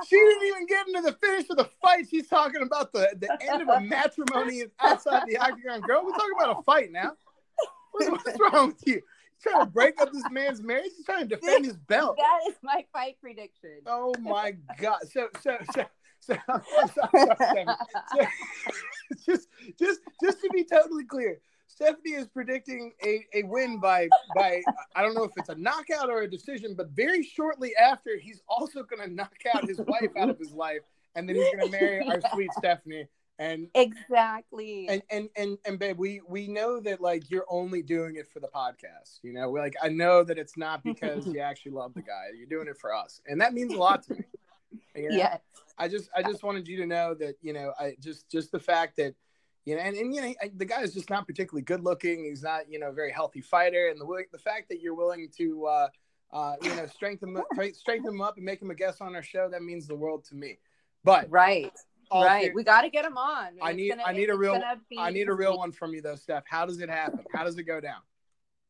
after. 0.00 0.06
She 0.08 0.16
didn't 0.16 0.46
even 0.48 0.66
get 0.66 0.86
into 0.88 1.02
the 1.02 1.12
finish 1.20 1.50
of 1.50 1.56
the 1.56 1.68
fight. 1.82 2.06
She's 2.10 2.28
talking 2.28 2.62
about 2.62 2.92
the, 2.92 3.08
the 3.18 3.36
end 3.50 3.62
of 3.62 3.68
a 3.68 3.80
matrimony 3.80 4.64
outside 4.80 5.24
the 5.26 5.36
octagon. 5.38 5.80
Girl, 5.82 6.02
we're 6.04 6.12
talking 6.12 6.32
about 6.38 6.58
a 6.58 6.62
fight 6.62 6.92
now. 6.92 7.12
What's, 7.92 8.10
what's 8.10 8.38
wrong 8.52 8.68
with 8.68 8.86
you? 8.86 8.94
You're 8.94 9.52
trying 9.52 9.66
to 9.66 9.70
break 9.70 10.00
up 10.00 10.12
this 10.12 10.24
man's 10.30 10.62
marriage? 10.62 10.90
He's 10.96 11.04
trying 11.06 11.28
to 11.28 11.36
defend 11.36 11.64
his 11.64 11.76
belt. 11.76 12.16
that 12.16 12.40
is 12.48 12.56
my 12.62 12.84
fight 12.92 13.16
prediction. 13.20 13.80
Oh 13.86 14.14
my 14.20 14.54
god! 14.78 15.00
So 15.12 15.28
so 15.42 15.56
so 15.74 15.84
so. 16.20 16.36
Sorry, 16.48 17.26
Stephanie. 17.34 17.66
So- 18.16 18.26
just 19.26 19.48
just 19.78 20.00
just 20.22 20.40
to 20.40 20.48
be 20.52 20.64
totally 20.64 21.04
clear, 21.04 21.38
Stephanie 21.74 22.12
is 22.12 22.28
predicting 22.28 22.92
a, 23.04 23.24
a 23.34 23.42
win 23.44 23.80
by 23.80 24.08
by 24.36 24.62
I 24.94 25.02
don't 25.02 25.14
know 25.14 25.24
if 25.24 25.32
it's 25.36 25.48
a 25.48 25.56
knockout 25.56 26.08
or 26.08 26.22
a 26.22 26.30
decision, 26.30 26.74
but 26.76 26.90
very 26.90 27.24
shortly 27.24 27.72
after, 27.76 28.16
he's 28.16 28.42
also 28.48 28.84
going 28.84 29.06
to 29.06 29.12
knock 29.12 29.34
out 29.52 29.66
his 29.66 29.80
wife 29.80 30.10
out 30.16 30.30
of 30.30 30.38
his 30.38 30.52
life, 30.52 30.82
and 31.16 31.28
then 31.28 31.36
he's 31.36 31.52
going 31.52 31.70
to 31.70 31.78
marry 31.78 32.06
our 32.06 32.20
sweet 32.32 32.52
Stephanie. 32.52 33.08
And 33.40 33.66
exactly. 33.74 34.88
and 34.88 35.02
and 35.10 35.28
and 35.36 35.58
and 35.66 35.78
babe, 35.78 35.98
we 35.98 36.20
we 36.28 36.46
know 36.46 36.78
that 36.78 37.00
like 37.00 37.28
you're 37.28 37.46
only 37.48 37.82
doing 37.82 38.14
it 38.14 38.28
for 38.28 38.38
the 38.38 38.48
podcast. 38.54 39.18
You 39.22 39.32
know, 39.32 39.50
like 39.50 39.74
I 39.82 39.88
know 39.88 40.22
that 40.22 40.38
it's 40.38 40.56
not 40.56 40.84
because 40.84 41.26
you 41.26 41.40
actually 41.40 41.72
love 41.72 41.94
the 41.94 42.02
guy. 42.02 42.26
You're 42.36 42.46
doing 42.46 42.68
it 42.68 42.78
for 42.78 42.94
us, 42.94 43.20
and 43.26 43.40
that 43.40 43.52
means 43.52 43.74
a 43.74 43.78
lot 43.78 44.04
to 44.04 44.14
me. 44.14 44.24
You 44.94 45.10
know? 45.10 45.16
yes. 45.16 45.40
I 45.76 45.88
just 45.88 46.08
I 46.16 46.22
just 46.22 46.44
wanted 46.44 46.68
you 46.68 46.76
to 46.76 46.86
know 46.86 47.14
that 47.14 47.34
you 47.42 47.52
know 47.52 47.72
I 47.80 47.96
just 48.00 48.30
just 48.30 48.52
the 48.52 48.60
fact 48.60 48.96
that 48.98 49.16
you 49.64 49.74
know 49.76 49.80
and, 49.82 49.96
and 49.96 50.14
you 50.14 50.20
know 50.20 50.34
the 50.56 50.64
guy 50.64 50.82
is 50.82 50.92
just 50.94 51.08
not 51.10 51.26
particularly 51.26 51.62
good 51.62 51.82
looking. 51.82 52.24
He's 52.24 52.42
not 52.42 52.70
you 52.70 52.78
know 52.78 52.88
a 52.88 52.92
very 52.92 53.10
healthy 53.12 53.40
fighter, 53.40 53.88
and 53.88 54.00
the 54.00 54.24
the 54.32 54.38
fact 54.38 54.68
that 54.68 54.80
you're 54.80 54.94
willing 54.94 55.28
to 55.38 55.64
uh, 55.66 55.88
uh, 56.32 56.54
you 56.62 56.74
know 56.76 56.86
strengthen 56.86 57.36
him 57.36 57.42
strengthen 57.74 58.14
him 58.14 58.20
up 58.20 58.36
and 58.36 58.44
make 58.44 58.60
him 58.60 58.70
a 58.70 58.74
guest 58.74 59.00
on 59.00 59.14
our 59.14 59.22
show 59.22 59.48
that 59.50 59.62
means 59.62 59.86
the 59.86 59.94
world 59.94 60.24
to 60.26 60.34
me. 60.34 60.58
But 61.04 61.30
Right. 61.30 61.72
right. 62.12 62.52
We 62.54 62.62
got 62.64 62.82
to 62.82 62.90
get 62.90 63.04
him 63.04 63.16
on. 63.18 63.58
I 63.62 63.72
need- 63.72 63.90
gonna- 63.90 64.02
I 64.06 64.12
need 64.12 64.30
a 64.30 64.36
real- 64.36 64.62
I 64.98 65.10
need 65.10 65.28
a 65.28 65.34
real 65.34 65.56
one 65.58 65.72
from 65.72 65.94
you 65.94 66.00
though, 66.02 66.14
Steph. 66.16 66.44
How 66.46 66.64
does 66.66 66.80
it 66.80 66.88
happen? 66.88 67.20
How 67.34 67.44
does 67.44 67.58
it 67.58 67.64
go 67.64 67.80
down? 67.80 68.00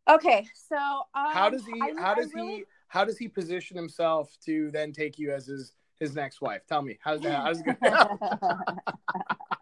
Okay, 0.08 0.46
so 0.54 0.76
um, 0.76 1.32
How 1.32 1.48
does 1.50 1.64
he 1.64 1.80
I- 1.80 1.94
how 2.00 2.14
does 2.14 2.32
really- 2.34 2.56
he 2.56 2.64
how 2.88 3.04
does 3.04 3.18
he 3.18 3.26
position 3.28 3.76
himself 3.76 4.36
to 4.44 4.70
then 4.70 4.92
take 4.92 5.18
you 5.18 5.32
as 5.32 5.46
his 5.46 5.72
his 5.98 6.14
next 6.14 6.40
wife? 6.40 6.62
Tell 6.68 6.82
me. 6.82 6.98
How's 7.00 7.20
that? 7.22 7.40
How 7.40 7.48
does 7.52 7.60
it 7.64 7.80
go? 7.80 8.58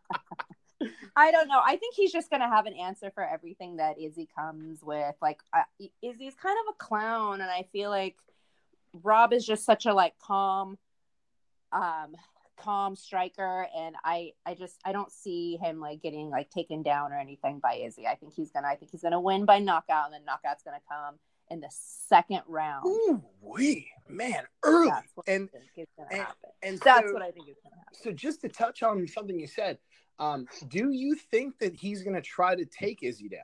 I 1.14 1.31
don't 1.31 1.49
know. 1.49 1.61
I 1.62 1.76
think 1.76 1.95
he's 1.95 2.12
just 2.12 2.31
gonna 2.31 2.49
have 2.49 2.66
an 2.66 2.75
answer 2.75 3.11
for 3.14 3.25
everything 3.26 3.76
that 3.76 3.99
Izzy 4.00 4.28
comes 4.37 4.83
with. 4.83 5.14
Like 5.21 5.40
uh, 5.52 5.62
Izzy's 6.02 6.35
kind 6.35 6.57
of 6.66 6.75
a 6.75 6.76
clown, 6.85 7.40
and 7.40 7.50
I 7.50 7.66
feel 7.73 7.90
like 7.90 8.16
Rob 9.02 9.33
is 9.33 9.47
just 9.47 9.64
such 9.64 9.87
a 9.87 9.92
like 9.92 10.14
calm, 10.19 10.78
um, 11.73 12.14
calm 12.57 12.97
striker, 12.97 13.66
and 13.76 13.95
I, 14.04 14.33
I 14.47 14.54
just, 14.54 14.76
I 14.85 14.92
don't 14.92 15.11
see 15.11 15.57
him 15.57 15.81
like 15.81 16.00
getting 16.02 16.31
like 16.31 16.50
taken 16.50 16.83
down 16.83 17.12
or 17.12 17.19
anything 17.19 17.59
by 17.59 17.75
Izzy. 17.75 18.07
I 18.07 18.14
think 18.14 18.33
he's 18.35 18.50
gonna, 18.50 18.69
I 18.69 18.76
think 18.76 18.90
he's 18.90 19.02
gonna 19.02 19.21
win 19.21 19.45
by 19.45 19.59
knockout, 19.59 20.07
and 20.07 20.14
then 20.14 20.25
knockout's 20.25 20.62
gonna 20.62 20.81
come 20.88 21.16
in 21.50 21.61
the 21.61 21.69
second 21.71 22.42
round. 22.47 22.87
Ooh, 22.87 23.23
wee, 23.42 23.88
man, 24.09 24.45
early. 24.62 24.88
That's 24.88 25.09
what 25.14 25.28
And 25.28 25.49
I 25.54 25.59
think 25.59 25.71
is 25.76 25.88
gonna 25.97 26.09
and- 26.11 26.21
happen. 26.21 26.50
and 26.62 26.78
That's 26.81 27.09
so- 27.09 27.12
what 27.12 27.23
I 27.23 27.31
think 27.33 27.49
is 27.49 27.57
gonna 27.62 27.76
happen. 27.76 27.95
So 28.02 28.12
just 28.12 28.40
to 28.42 28.49
touch 28.49 28.83
on 28.83 29.07
something 29.07 29.38
you 29.38 29.47
said, 29.47 29.76
um, 30.19 30.47
do 30.69 30.90
you 30.90 31.14
think 31.14 31.59
that 31.59 31.75
he's 31.75 32.02
going 32.02 32.14
to 32.14 32.23
try 32.23 32.54
to 32.54 32.64
take 32.64 33.02
Izzy 33.02 33.28
down? 33.28 33.40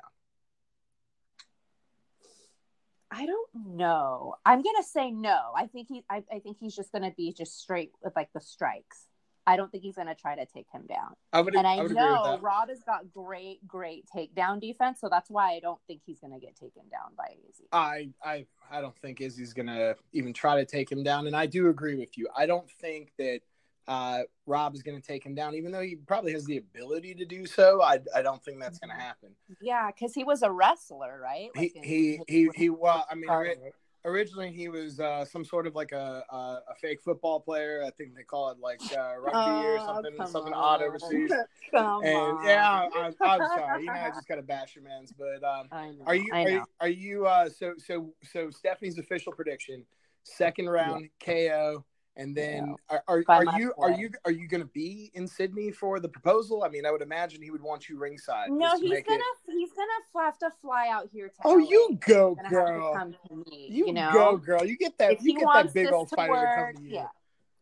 I 3.10 3.26
don't 3.26 3.48
know. 3.76 4.34
I'm 4.44 4.62
gonna 4.62 4.82
say 4.82 5.10
no. 5.10 5.52
I 5.56 5.66
think 5.66 5.88
he. 5.88 6.04
I, 6.10 6.22
I 6.30 6.40
think 6.40 6.58
he's 6.60 6.76
just 6.76 6.92
gonna 6.92 7.12
be 7.16 7.32
just 7.32 7.58
straight 7.58 7.92
with 8.02 8.14
like 8.14 8.28
the 8.34 8.40
strikes. 8.40 9.06
I 9.46 9.56
don't 9.56 9.72
think 9.72 9.82
he's 9.82 9.96
gonna 9.96 10.14
try 10.14 10.36
to 10.36 10.44
take 10.44 10.66
him 10.70 10.84
down. 10.86 11.14
I 11.32 11.40
would, 11.40 11.54
And 11.54 11.66
I, 11.66 11.76
I 11.76 11.82
would 11.82 11.92
agree 11.92 12.02
with 12.02 12.10
know 12.10 12.32
that. 12.32 12.42
Rob 12.42 12.68
has 12.68 12.82
got 12.82 13.10
great, 13.10 13.66
great 13.66 14.04
takedown 14.14 14.60
defense, 14.60 15.00
so 15.00 15.08
that's 15.08 15.30
why 15.30 15.54
I 15.54 15.60
don't 15.60 15.80
think 15.86 16.02
he's 16.04 16.20
gonna 16.20 16.38
get 16.38 16.54
taken 16.54 16.82
down 16.90 17.14
by 17.16 17.28
Izzy. 17.48 17.64
I, 17.72 18.10
I, 18.22 18.44
I 18.70 18.82
don't 18.82 18.96
think 18.98 19.22
Izzy's 19.22 19.54
going 19.54 19.68
to 19.68 19.96
even 20.12 20.34
try 20.34 20.56
to 20.56 20.66
take 20.66 20.92
him 20.92 21.02
down, 21.02 21.26
and 21.26 21.34
I 21.34 21.46
do 21.46 21.70
agree 21.70 21.94
with 21.94 22.18
you. 22.18 22.28
I 22.36 22.44
don't 22.44 22.70
think 22.70 23.12
that 23.16 23.40
uh, 23.88 24.20
Rob 24.46 24.74
is 24.74 24.82
going 24.82 25.00
to 25.00 25.04
take 25.06 25.24
him 25.24 25.34
down, 25.34 25.54
even 25.54 25.72
though 25.72 25.80
he 25.80 25.96
probably 25.96 26.32
has 26.32 26.44
the 26.44 26.58
ability 26.58 27.14
to 27.14 27.24
do 27.24 27.46
so. 27.46 27.82
I, 27.82 27.98
I 28.14 28.20
don't 28.22 28.44
think 28.44 28.60
that's 28.60 28.78
going 28.78 28.90
to 28.90 29.00
happen. 29.02 29.30
Yeah, 29.60 29.90
because 29.90 30.14
he 30.14 30.24
was 30.24 30.42
a 30.42 30.52
wrestler, 30.52 31.18
right? 31.22 31.48
He, 31.54 31.60
Like 31.60 31.76
in 31.76 31.82
he, 31.82 32.10
his- 32.12 32.24
he, 32.28 32.50
he. 32.54 32.70
Well, 32.70 33.06
I 33.10 33.14
mean, 33.14 33.30
ori- 33.30 33.56
originally 34.04 34.52
he 34.52 34.68
was 34.68 35.00
uh, 35.00 35.24
some 35.24 35.42
sort 35.44 35.66
of 35.66 35.74
like 35.74 35.92
a, 35.92 36.22
a 36.30 36.36
a 36.36 36.74
fake 36.80 37.00
football 37.02 37.40
player. 37.40 37.82
I 37.84 37.90
think 37.90 38.14
they 38.14 38.22
call 38.24 38.50
it 38.50 38.58
like 38.60 38.80
uh, 38.92 39.16
rugby 39.18 39.38
or 39.66 39.78
Oh, 39.80 39.86
something 39.86 40.16
come 40.18 40.26
something 40.26 40.52
on. 40.52 40.80
odd 40.80 40.82
overseas. 40.82 41.32
Come 41.70 42.02
and 42.04 42.14
on. 42.38 42.44
yeah, 42.44 42.88
I, 42.94 43.12
I'm 43.22 43.40
sorry. 43.56 43.80
You 43.84 43.86
know, 43.86 43.92
I 43.94 44.08
just 44.14 44.28
got 44.28 44.36
to 44.36 44.42
bash 44.42 44.74
your 44.74 44.84
man's. 44.84 45.12
But 45.12 45.42
um, 45.44 45.68
know. 45.72 46.04
are 46.06 46.14
you 46.14 46.30
are 46.32 46.48
you, 46.48 46.64
are 46.80 46.88
you 46.88 47.26
uh, 47.26 47.48
so 47.48 47.72
so 47.78 48.12
so 48.22 48.50
Stephanie's 48.50 48.98
official 48.98 49.32
prediction, 49.32 49.84
second 50.24 50.68
round 50.68 51.08
KO. 51.24 51.84
And 52.18 52.34
then 52.34 52.74
are, 52.90 53.04
are, 53.06 53.22
are 53.28 53.58
you 53.60 53.72
are 53.78 53.92
you 53.92 54.10
are 54.24 54.32
you 54.32 54.48
going 54.48 54.60
to 54.60 54.66
be 54.66 55.12
in 55.14 55.28
Sydney 55.28 55.70
for 55.70 56.00
the 56.00 56.08
proposal? 56.08 56.64
I 56.64 56.68
mean, 56.68 56.84
I 56.84 56.90
would 56.90 57.00
imagine 57.00 57.40
he 57.40 57.52
would 57.52 57.62
want 57.62 57.88
you 57.88 57.96
ringside. 57.96 58.50
No, 58.50 58.72
to 58.76 58.80
he's 58.80 59.04
gonna 59.04 59.20
it- 59.20 59.52
he's 59.52 59.70
gonna 59.72 60.24
have 60.26 60.36
to 60.38 60.50
fly 60.60 60.88
out 60.90 61.08
here 61.12 61.28
to. 61.28 61.34
Oh, 61.44 61.54
LA. 61.58 61.68
you 61.70 61.98
go, 62.04 62.36
girl. 62.50 62.92
to 62.92 63.28
to 63.28 63.36
me. 63.48 63.68
You, 63.70 63.86
You, 63.86 63.92
know, 63.92 64.10
go, 64.12 64.36
girl. 64.36 64.64
You 64.64 64.76
get 64.76 64.98
that. 64.98 65.12
if 65.12 65.22
you 65.22 65.38
get 65.38 65.46
that 65.54 65.72
big 65.72 65.92
old 65.92 66.08
to 66.08 66.16
fighter 66.16 66.32
to 66.34 66.40
work, 66.40 66.74
come 66.74 66.84
to 66.84 66.88
you. 66.90 66.94
yeah. 66.96 67.06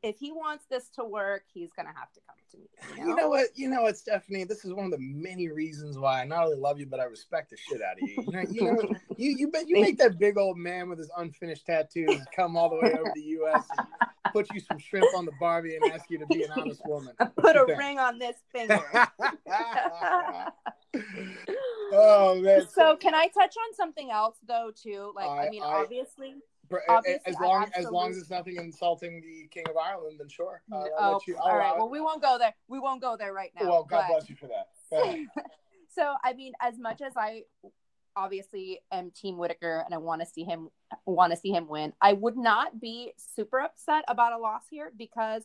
If 0.07 0.19
he 0.21 0.31
wants 0.31 0.67
this 0.71 0.89
to 0.91 1.05
work, 1.05 1.43
he's 1.53 1.73
gonna 1.77 1.93
have 1.97 2.13
to 2.13 2.21
come 2.29 2.37
to 2.53 2.59
me. 2.59 2.69
You 2.95 2.97
know, 3.03 3.09
You 3.09 3.17
know 3.17 3.29
what? 3.29 3.47
You 3.57 3.69
know 3.69 3.83
what, 3.83 3.97
Stephanie? 3.99 4.45
This 4.45 4.65
is 4.65 4.73
one 4.73 4.85
of 4.85 4.93
the 4.93 4.99
many 5.01 5.49
reasons 5.49 5.99
why 5.99 6.23
I 6.23 6.25
not 6.25 6.45
only 6.45 6.59
love 6.59 6.79
you, 6.79 6.87
but 6.87 7.01
I 7.01 7.05
respect 7.05 7.51
the 7.51 7.57
shit 7.57 7.83
out 7.83 8.01
of 8.01 8.09
you. 8.09 8.23
You 8.25 8.33
know, 8.33 8.41
you 8.49 8.63
know, 8.63 8.95
you 9.17 9.31
you 9.31 9.53
you 9.67 9.81
make 9.81 9.99
that 9.99 10.17
big 10.21 10.39
old 10.39 10.59
man 10.59 10.89
with 10.89 11.01
his 11.01 11.11
unfinished 11.17 11.67
tattoos 11.67 12.21
come 12.37 12.57
all 12.57 12.71
the 12.71 12.77
way 12.77 12.93
over 12.93 13.03
to 13.03 13.11
the 13.17 13.21
U.S. 13.21 13.67
and 13.77 13.85
put 14.33 14.53
you 14.53 14.61
some 14.61 14.79
shrimp 14.79 15.13
on 15.13 15.25
the 15.25 15.33
Barbie 15.41 15.75
and 15.75 15.93
ask 15.93 16.09
you 16.09 16.19
to 16.19 16.27
be 16.27 16.45
an 16.45 16.53
honest 16.57 16.87
woman. 16.87 17.13
I 17.19 17.25
put 17.37 17.57
a 17.57 17.67
think? 17.67 17.77
ring 17.77 17.99
on 17.99 18.21
this 18.21 18.37
finger. 18.53 18.81
oh 21.93 22.41
man! 22.41 22.63
so 22.73 22.95
can 22.97 23.13
I 23.17 23.27
touch 23.27 23.57
on 23.57 23.75
something 23.75 24.13
else 24.13 24.37
though 24.47 24.71
too? 24.73 25.13
Like 25.17 25.29
I, 25.29 25.47
I- 25.47 25.51
mean, 25.51 25.65
I- 25.65 25.83
obviously. 25.83 26.37
Obviously, 26.89 27.21
as 27.27 27.37
long 27.41 27.67
as 27.77 27.87
long 27.87 28.11
as 28.11 28.19
it's 28.19 28.31
nothing 28.31 28.57
insulting 28.57 29.21
the 29.21 29.49
King 29.51 29.65
of 29.69 29.77
Ireland, 29.77 30.19
then 30.19 30.29
sure. 30.29 30.63
Uh, 30.73 30.85
oh, 30.99 31.21
you, 31.27 31.37
all 31.37 31.57
right. 31.57 31.77
Well, 31.77 31.89
we 31.89 32.01
won't 32.01 32.23
go 32.23 32.39
there. 32.39 32.55
We 32.69 32.79
won't 32.79 33.01
go 33.01 33.17
there 33.17 33.33
right 33.33 33.51
now. 33.59 33.69
well, 33.69 33.85
God 33.85 34.07
but- 34.09 34.15
bless 34.15 34.31
you 34.31 34.37
for 34.37 34.49
that. 34.49 34.69
So 35.97 36.15
I 36.23 36.35
mean, 36.35 36.53
as 36.61 36.79
much 36.79 37.01
as 37.01 37.15
I 37.17 37.45
obviously 38.15 38.81
am 38.93 39.11
Team 39.11 39.39
Whitaker 39.39 39.83
and 39.85 39.95
I 39.95 39.99
want 39.99 40.21
to 40.21 40.27
see 40.27 40.45
him 40.45 40.69
want 41.07 41.33
to 41.33 41.39
see 41.39 41.51
him 41.51 41.69
win, 41.69 41.95
I 42.03 42.13
would 42.13 42.37
not 42.37 42.79
be 42.79 43.13
super 43.17 43.61
upset 43.61 44.05
about 44.07 44.35
a 44.35 44.39
loss 44.39 44.65
here 44.71 44.93
because 44.97 45.45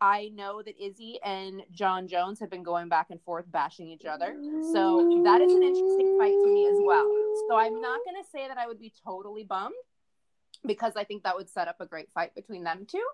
I 0.00 0.30
know 0.34 0.60
that 0.62 0.74
Izzy 0.82 1.20
and 1.24 1.62
John 1.70 2.08
Jones 2.08 2.40
have 2.40 2.50
been 2.50 2.64
going 2.64 2.88
back 2.88 3.06
and 3.10 3.20
forth 3.22 3.44
bashing 3.52 3.88
each 3.88 4.04
other. 4.04 4.34
So 4.72 5.22
that 5.22 5.40
is 5.40 5.52
an 5.52 5.62
interesting 5.62 6.18
fight 6.18 6.32
to 6.32 6.46
me 6.52 6.66
as 6.66 6.78
well. 6.82 7.08
So 7.48 7.56
I'm 7.56 7.80
not 7.80 8.00
going 8.04 8.20
to 8.20 8.28
say 8.28 8.48
that 8.48 8.58
I 8.58 8.66
would 8.66 8.80
be 8.80 8.92
totally 9.06 9.44
bummed 9.44 9.74
because 10.66 10.92
I 10.96 11.04
think 11.04 11.24
that 11.24 11.36
would 11.36 11.48
set 11.48 11.68
up 11.68 11.76
a 11.80 11.86
great 11.86 12.10
fight 12.12 12.34
between 12.34 12.64
them 12.64 12.86
two. 12.86 13.04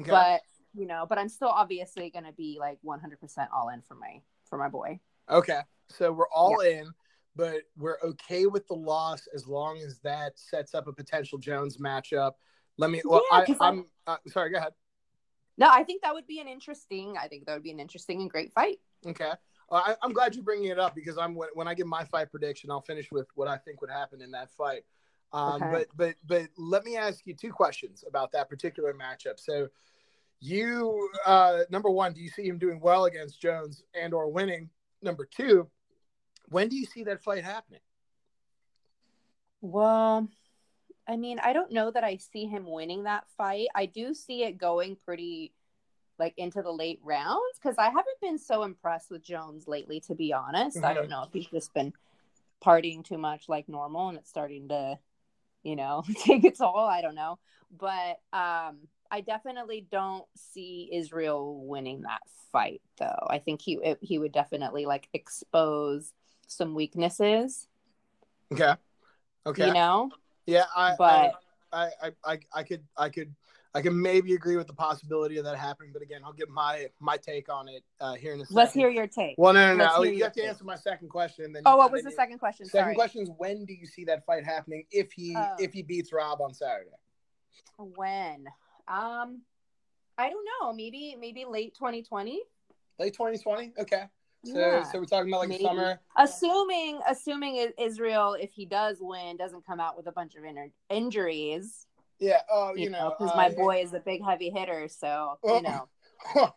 Okay. 0.00 0.10
But, 0.10 0.40
you 0.74 0.86
know, 0.86 1.06
but 1.08 1.18
I'm 1.18 1.28
still 1.28 1.48
obviously 1.48 2.10
going 2.10 2.24
to 2.24 2.32
be 2.32 2.58
like 2.58 2.78
100% 2.84 3.48
all 3.54 3.68
in 3.68 3.82
for 3.82 3.94
my 3.94 4.20
for 4.48 4.58
my 4.58 4.68
boy. 4.68 5.00
Okay. 5.30 5.60
So 5.88 6.12
we're 6.12 6.28
all 6.28 6.60
in, 6.60 6.86
but 7.36 7.62
we're 7.76 7.98
okay 8.02 8.46
with 8.46 8.66
the 8.68 8.74
loss 8.74 9.28
as 9.34 9.46
long 9.46 9.78
as 9.78 9.98
that 10.00 10.38
sets 10.38 10.74
up 10.74 10.86
a 10.86 10.92
potential 10.92 11.38
Jones 11.38 11.78
matchup. 11.78 12.32
Let 12.78 12.90
me. 12.90 13.02
Well, 13.04 13.22
Yeah, 13.32 13.44
I, 13.60 13.68
I'm 13.68 13.86
uh, 14.06 14.16
sorry. 14.28 14.50
Go 14.50 14.58
ahead. 14.58 14.72
No, 15.58 15.68
I 15.68 15.84
think 15.84 16.02
that 16.02 16.14
would 16.14 16.26
be 16.26 16.40
an 16.40 16.48
interesting. 16.48 17.16
I 17.20 17.28
think 17.28 17.46
that 17.46 17.54
would 17.54 17.62
be 17.62 17.70
an 17.70 17.80
interesting 17.80 18.22
and 18.22 18.30
great 18.30 18.52
fight. 18.52 18.78
Okay. 19.06 19.30
Well, 19.68 19.82
I, 19.84 19.94
I'm 20.02 20.12
glad 20.12 20.34
you're 20.34 20.44
bringing 20.44 20.70
it 20.70 20.78
up 20.78 20.94
because 20.94 21.18
I'm 21.18 21.34
when, 21.34 21.50
when 21.54 21.68
I 21.68 21.74
give 21.74 21.86
my 21.86 22.04
fight 22.04 22.30
prediction, 22.30 22.70
I'll 22.70 22.80
finish 22.80 23.10
with 23.12 23.28
what 23.34 23.48
I 23.48 23.56
think 23.58 23.80
would 23.80 23.90
happen 23.90 24.22
in 24.22 24.30
that 24.32 24.50
fight. 24.50 24.84
Um, 25.32 25.62
Okay. 25.62 25.70
But 25.70 25.86
but 25.96 26.14
but 26.26 26.48
let 26.56 26.84
me 26.84 26.96
ask 26.96 27.26
you 27.26 27.34
two 27.34 27.52
questions 27.52 28.04
about 28.06 28.32
that 28.32 28.48
particular 28.48 28.92
matchup. 28.92 29.38
So, 29.38 29.68
you 30.40 31.08
uh, 31.26 31.60
number 31.70 31.90
one, 31.90 32.12
do 32.12 32.20
you 32.20 32.28
see 32.30 32.46
him 32.46 32.58
doing 32.58 32.80
well 32.80 33.04
against 33.04 33.40
Jones 33.40 33.82
and 33.94 34.12
or 34.12 34.28
winning? 34.28 34.70
Number 35.02 35.24
two, 35.24 35.68
when 36.48 36.68
do 36.68 36.76
you 36.76 36.84
see 36.84 37.04
that 37.04 37.22
fight 37.22 37.44
happening? 37.44 37.80
Well, 39.60 40.28
I 41.06 41.16
mean, 41.16 41.38
I 41.38 41.52
don't 41.52 41.72
know 41.72 41.90
that 41.90 42.04
I 42.04 42.16
see 42.16 42.46
him 42.46 42.66
winning 42.66 43.04
that 43.04 43.24
fight. 43.36 43.68
I 43.74 43.86
do 43.86 44.14
see 44.14 44.44
it 44.44 44.58
going 44.58 44.96
pretty 45.04 45.52
like 46.18 46.34
into 46.36 46.60
the 46.60 46.70
late 46.70 47.00
rounds 47.02 47.58
because 47.60 47.76
I 47.78 47.86
haven't 47.86 48.20
been 48.20 48.38
so 48.38 48.62
impressed 48.62 49.10
with 49.10 49.22
Jones 49.22 49.66
lately, 49.66 50.00
to 50.00 50.14
be 50.14 50.32
honest. 50.32 50.76
I 50.84 50.92
Mhm. 50.92 50.94
don't 50.94 51.08
know 51.08 51.22
if 51.22 51.32
he's 51.32 51.46
just 51.46 51.72
been 51.72 51.94
partying 52.62 53.02
too 53.02 53.16
much 53.16 53.48
like 53.48 53.68
normal 53.68 54.10
and 54.10 54.18
it's 54.18 54.28
starting 54.28 54.68
to, 54.68 54.98
you 55.62 55.76
know, 55.76 56.02
take 56.24 56.44
its 56.44 56.60
all. 56.60 56.86
I 56.86 57.00
don't 57.02 57.14
know. 57.14 57.38
But 57.76 58.18
um 58.32 58.78
I 59.12 59.20
definitely 59.22 59.86
don't 59.90 60.24
see 60.36 60.88
Israel 60.92 61.66
winning 61.66 62.02
that 62.02 62.20
fight 62.52 62.80
though. 62.98 63.26
I 63.28 63.38
think 63.38 63.60
he 63.60 63.78
it, 63.82 63.98
he 64.00 64.18
would 64.18 64.32
definitely 64.32 64.86
like 64.86 65.08
expose 65.12 66.12
some 66.46 66.74
weaknesses, 66.74 67.66
Okay. 68.52 68.74
Okay. 69.46 69.66
you 69.68 69.72
know? 69.74 70.10
Yeah, 70.46 70.64
I, 70.76 70.94
But- 70.98 71.34
I, 71.72 71.90
I, 72.02 72.12
I, 72.24 72.38
I 72.52 72.62
could, 72.64 72.82
I 72.96 73.08
could, 73.08 73.32
I 73.72 73.82
can 73.82 74.00
maybe 74.00 74.34
agree 74.34 74.56
with 74.56 74.66
the 74.66 74.72
possibility 74.72 75.38
of 75.38 75.44
that 75.44 75.56
happening. 75.56 75.90
But 75.92 76.02
again, 76.02 76.22
I'll 76.24 76.32
give 76.32 76.48
my 76.48 76.88
my 76.98 77.16
take 77.16 77.48
on 77.52 77.68
it 77.68 77.84
uh, 78.00 78.14
here 78.14 78.32
in 78.34 78.40
a 78.40 78.44
second. 78.44 78.56
Let's 78.56 78.74
hear 78.74 78.88
your 78.90 79.06
take. 79.06 79.36
Well, 79.38 79.52
no, 79.54 79.76
no, 79.76 79.84
no. 79.98 80.02
You 80.02 80.24
have 80.24 80.32
to 80.32 80.40
take. 80.40 80.48
answer 80.48 80.64
my 80.64 80.74
second 80.74 81.08
question. 81.08 81.52
Then 81.52 81.62
Oh, 81.64 81.76
what 81.76 81.92
was 81.92 82.02
the 82.02 82.10
second 82.10 82.38
question? 82.38 82.66
Second 82.66 82.84
Sorry. 82.86 82.94
question 82.96 83.22
is 83.22 83.30
when 83.38 83.64
do 83.64 83.72
you 83.72 83.86
see 83.86 84.04
that 84.06 84.26
fight 84.26 84.44
happening? 84.44 84.84
If 84.90 85.12
he 85.12 85.36
Oh. 85.36 85.54
if 85.58 85.72
he 85.72 85.82
beats 85.82 86.12
Rob 86.12 86.40
on 86.40 86.52
Saturday. 86.52 86.90
When? 87.76 88.46
Um, 88.88 89.42
I 90.18 90.28
don't 90.30 90.46
know. 90.60 90.72
Maybe 90.72 91.16
maybe 91.18 91.44
late 91.44 91.74
2020. 91.74 92.42
Late 92.98 93.12
2020. 93.14 93.72
Okay. 93.78 94.04
So 94.44 94.58
Yeah. 94.58 94.82
so 94.82 94.98
we're 94.98 95.04
talking 95.04 95.30
about 95.30 95.40
like 95.40 95.48
Maybe. 95.50 95.62
summer. 95.64 96.00
Assuming 96.16 97.00
assuming 97.08 97.72
Israel, 97.78 98.34
if 98.34 98.52
he 98.52 98.66
does 98.66 98.98
win, 99.00 99.36
doesn't 99.36 99.64
come 99.64 99.78
out 99.78 99.96
with 99.96 100.08
a 100.08 100.12
bunch 100.12 100.34
of 100.34 100.44
in- 100.44 100.72
injuries. 100.88 101.86
Yeah. 102.20 102.40
Oh, 102.50 102.74
You, 102.74 102.84
you, 102.84 102.90
know, 102.90 103.14
because 103.18 103.32
uh, 103.32 103.36
my 103.36 103.48
boy 103.50 103.80
is 103.82 103.92
a 103.94 104.00
big 104.00 104.22
heavy 104.24 104.50
hitter, 104.50 104.88
so 104.88 105.38
Oh. 105.42 105.56
you 105.56 105.62
know. 105.62 105.88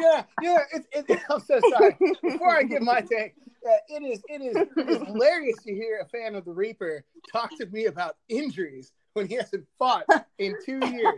yeah, 0.00 0.22
yeah. 0.40 0.58
It's, 0.72 0.86
it, 0.92 1.20
I'm 1.30 1.40
so 1.40 1.60
sorry. 1.70 1.96
Before 2.22 2.56
I 2.56 2.62
give 2.62 2.82
my 2.82 3.00
take, 3.00 3.34
uh, 3.68 3.72
it 3.88 4.02
is 4.02 4.22
it 4.28 4.40
is 4.40 4.56
it 4.56 4.88
is 4.88 5.02
hilarious 5.06 5.56
to 5.64 5.74
hear 5.74 6.00
a 6.04 6.08
fan 6.08 6.34
of 6.34 6.44
the 6.44 6.52
Reaper 6.52 7.04
talk 7.32 7.50
to 7.58 7.66
me 7.66 7.86
about 7.86 8.16
injuries 8.28 8.92
when 9.14 9.26
he 9.26 9.34
hasn't 9.34 9.66
fought 9.76 10.04
in 10.38 10.54
two 10.64 10.78
years. 10.86 11.14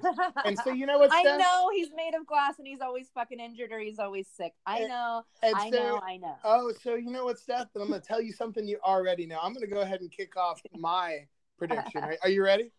And 0.46 0.58
so 0.64 0.70
you 0.72 0.86
know 0.86 0.98
what, 0.98 1.10
I 1.12 1.22
know 1.36 1.68
he's 1.74 1.90
made 1.94 2.14
of 2.18 2.26
glass 2.26 2.54
and 2.58 2.66
he's 2.66 2.80
always 2.80 3.08
fucking 3.14 3.38
injured 3.38 3.70
or 3.70 3.78
he's 3.78 3.98
always 3.98 4.26
sick. 4.34 4.54
I 4.64 4.78
And- 4.78 4.88
know, 4.88 5.22
And 5.42 5.54
I 5.54 5.70
so- 5.70 5.76
know, 5.76 6.00
I 6.02 6.16
know. 6.16 6.34
Oh, 6.42 6.72
so 6.82 6.94
you 6.94 7.10
know 7.10 7.26
what, 7.26 7.38
Steph? 7.38 7.66
But 7.74 7.82
I'm 7.82 7.88
going 7.88 8.00
to 8.00 8.06
tell 8.06 8.22
you 8.22 8.32
something 8.32 8.66
you 8.66 8.78
already 8.82 9.26
know. 9.26 9.38
I'm 9.42 9.52
going 9.52 9.68
to 9.68 9.72
go 9.72 9.82
ahead 9.82 10.00
and 10.00 10.10
kick 10.10 10.38
off 10.38 10.62
my 10.74 11.26
prediction. 11.66 12.02
Are, 12.02 12.16
are 12.24 12.28
you 12.28 12.42
ready? 12.42 12.72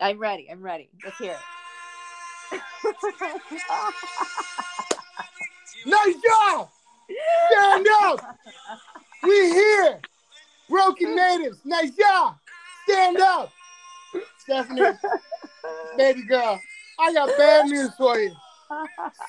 I'm 0.00 0.18
ready. 0.18 0.48
I'm 0.50 0.62
ready. 0.62 0.90
Let's 1.04 1.18
hear 1.18 1.36
it. 2.52 2.60
Nice 5.86 6.14
job! 6.14 6.70
Stand 7.50 7.86
up! 8.04 8.38
We 9.22 9.50
here! 9.50 10.00
Broken 10.70 11.14
natives, 11.14 11.58
nice 11.62 11.90
job! 11.90 12.36
Stand 12.88 13.18
up! 13.18 13.52
Stephanie, 14.38 14.80
baby 15.98 16.22
girl, 16.22 16.58
I 16.98 17.12
got 17.12 17.36
bad 17.36 17.66
news 17.66 17.90
for 17.98 18.18
you. 18.18 18.32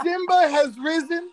Simba 0.02 0.48
has 0.48 0.78
risen. 0.78 1.30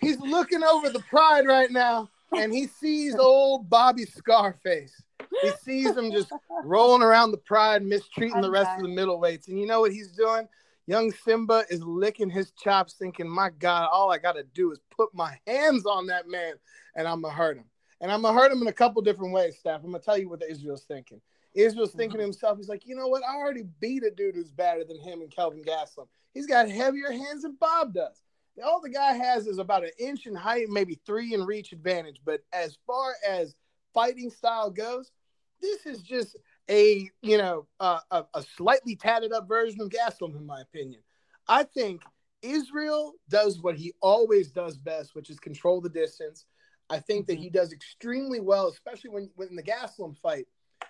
He's 0.00 0.18
looking 0.20 0.62
over 0.62 0.90
the 0.90 1.02
pride 1.08 1.46
right 1.46 1.70
now, 1.70 2.10
and 2.36 2.52
he 2.52 2.66
sees 2.66 3.14
old 3.14 3.70
Bobby 3.70 4.04
Scarface. 4.04 5.02
He 5.42 5.50
sees 5.62 5.96
him 5.96 6.10
just 6.10 6.32
rolling 6.64 7.02
around 7.02 7.30
the 7.30 7.38
pride, 7.38 7.84
mistreating 7.84 8.40
the 8.40 8.50
rest 8.50 8.70
of 8.76 8.82
the 8.82 8.88
middleweights. 8.88 9.48
And 9.48 9.58
you 9.58 9.66
know 9.66 9.80
what 9.80 9.92
he's 9.92 10.12
doing? 10.12 10.48
Young 10.86 11.12
Simba 11.12 11.64
is 11.68 11.82
licking 11.82 12.30
his 12.30 12.50
chops, 12.52 12.94
thinking, 12.94 13.28
my 13.28 13.50
God, 13.50 13.88
all 13.92 14.10
I 14.10 14.18
got 14.18 14.32
to 14.32 14.44
do 14.54 14.72
is 14.72 14.80
put 14.90 15.14
my 15.14 15.38
hands 15.46 15.84
on 15.84 16.06
that 16.06 16.26
man, 16.28 16.54
and 16.96 17.06
I'm 17.06 17.20
going 17.20 17.34
to 17.34 17.36
hurt 17.36 17.58
him. 17.58 17.66
And 18.00 18.10
I'm 18.10 18.22
going 18.22 18.34
to 18.34 18.40
hurt 18.40 18.52
him 18.52 18.62
in 18.62 18.68
a 18.68 18.72
couple 18.72 19.02
different 19.02 19.34
ways, 19.34 19.58
Staff. 19.58 19.82
I'm 19.84 19.90
going 19.90 20.00
to 20.00 20.04
tell 20.04 20.16
you 20.16 20.30
what 20.30 20.42
Israel's 20.48 20.84
thinking. 20.84 21.20
Israel's 21.54 21.90
mm-hmm. 21.90 21.98
thinking 21.98 22.18
to 22.18 22.24
himself, 22.24 22.56
he's 22.56 22.68
like, 22.68 22.86
you 22.86 22.94
know 22.94 23.08
what? 23.08 23.22
I 23.22 23.34
already 23.34 23.64
beat 23.80 24.04
a 24.04 24.10
dude 24.10 24.34
who's 24.34 24.50
better 24.50 24.84
than 24.84 24.98
him 25.00 25.20
and 25.20 25.30
Kelvin 25.30 25.62
Gastelum. 25.62 26.06
He's 26.32 26.46
got 26.46 26.70
heavier 26.70 27.10
hands 27.10 27.42
than 27.42 27.56
Bob 27.60 27.92
does. 27.92 28.22
All 28.64 28.80
the 28.80 28.88
guy 28.88 29.12
has 29.12 29.46
is 29.46 29.58
about 29.58 29.84
an 29.84 29.90
inch 29.98 30.26
in 30.26 30.34
height, 30.34 30.68
maybe 30.68 30.98
three 31.06 31.34
in 31.34 31.44
reach 31.44 31.72
advantage. 31.72 32.20
But 32.24 32.40
as 32.52 32.78
far 32.86 33.14
as 33.28 33.54
fighting 33.94 34.30
style 34.30 34.70
goes, 34.70 35.10
this 35.60 35.86
is 35.86 36.02
just 36.02 36.36
a 36.68 37.08
you 37.22 37.38
know 37.38 37.66
uh, 37.80 38.00
a, 38.10 38.24
a 38.34 38.42
slightly 38.56 38.96
tatted 38.96 39.32
up 39.32 39.48
version 39.48 39.80
of 39.80 39.88
Gastelum, 39.90 40.36
in 40.36 40.46
my 40.46 40.60
opinion. 40.60 41.00
I 41.46 41.62
think 41.62 42.02
Israel 42.42 43.14
does 43.28 43.60
what 43.60 43.76
he 43.76 43.94
always 44.00 44.50
does 44.50 44.76
best, 44.76 45.14
which 45.14 45.30
is 45.30 45.38
control 45.38 45.80
the 45.80 45.88
distance. 45.88 46.46
I 46.90 46.98
think 47.00 47.26
that 47.26 47.38
he 47.38 47.50
does 47.50 47.72
extremely 47.72 48.40
well, 48.40 48.68
especially 48.68 49.10
when 49.10 49.30
when 49.36 49.48
in 49.48 49.56
the 49.56 49.62
Gastelum 49.62 50.16
fight. 50.16 50.46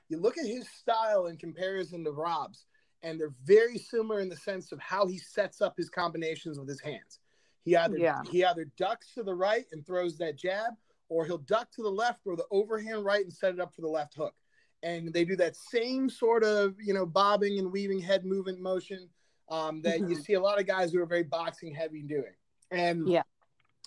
You 0.08 0.18
look 0.18 0.38
at 0.38 0.46
his 0.46 0.68
style 0.68 1.26
in 1.26 1.36
comparison 1.36 2.04
to 2.04 2.12
Rob's, 2.12 2.64
and 3.02 3.20
they're 3.20 3.34
very 3.44 3.78
similar 3.78 4.20
in 4.20 4.28
the 4.28 4.36
sense 4.36 4.72
of 4.72 4.78
how 4.80 5.06
he 5.06 5.18
sets 5.18 5.60
up 5.60 5.76
his 5.76 5.90
combinations 5.90 6.58
with 6.58 6.68
his 6.68 6.80
hands. 6.80 7.20
He 7.64 7.76
either 7.76 7.98
Yeah. 7.98 8.22
he 8.30 8.44
either 8.44 8.64
ducks 8.76 9.12
to 9.14 9.22
the 9.22 9.34
right 9.34 9.66
and 9.72 9.86
throws 9.86 10.16
that 10.18 10.36
jab, 10.36 10.74
or 11.08 11.24
he'll 11.24 11.38
duck 11.38 11.70
to 11.72 11.82
the 11.82 11.90
left 11.90 12.20
or 12.26 12.36
the 12.36 12.46
overhand 12.50 13.04
right 13.04 13.22
and 13.22 13.32
set 13.32 13.54
it 13.54 13.60
up 13.60 13.74
for 13.74 13.82
the 13.82 13.88
left 13.88 14.14
hook. 14.14 14.34
And 14.82 15.12
they 15.12 15.24
do 15.24 15.36
that 15.36 15.56
same 15.56 16.08
sort 16.08 16.44
of 16.44 16.74
you 16.80 16.94
know 16.94 17.06
bobbing 17.06 17.58
and 17.58 17.72
weaving 17.72 18.00
head 18.00 18.24
movement 18.24 18.60
motion 18.60 19.08
um, 19.48 19.80
that 19.82 20.00
you 20.00 20.16
Mhm. 20.16 20.24
see 20.24 20.34
a 20.34 20.40
lot 20.40 20.60
of 20.60 20.66
guys 20.66 20.92
who 20.92 21.00
are 21.02 21.06
very 21.06 21.22
boxing 21.22 21.74
heavy 21.74 22.02
doing. 22.02 22.34
And 22.70 23.08
Yeah. 23.08 23.22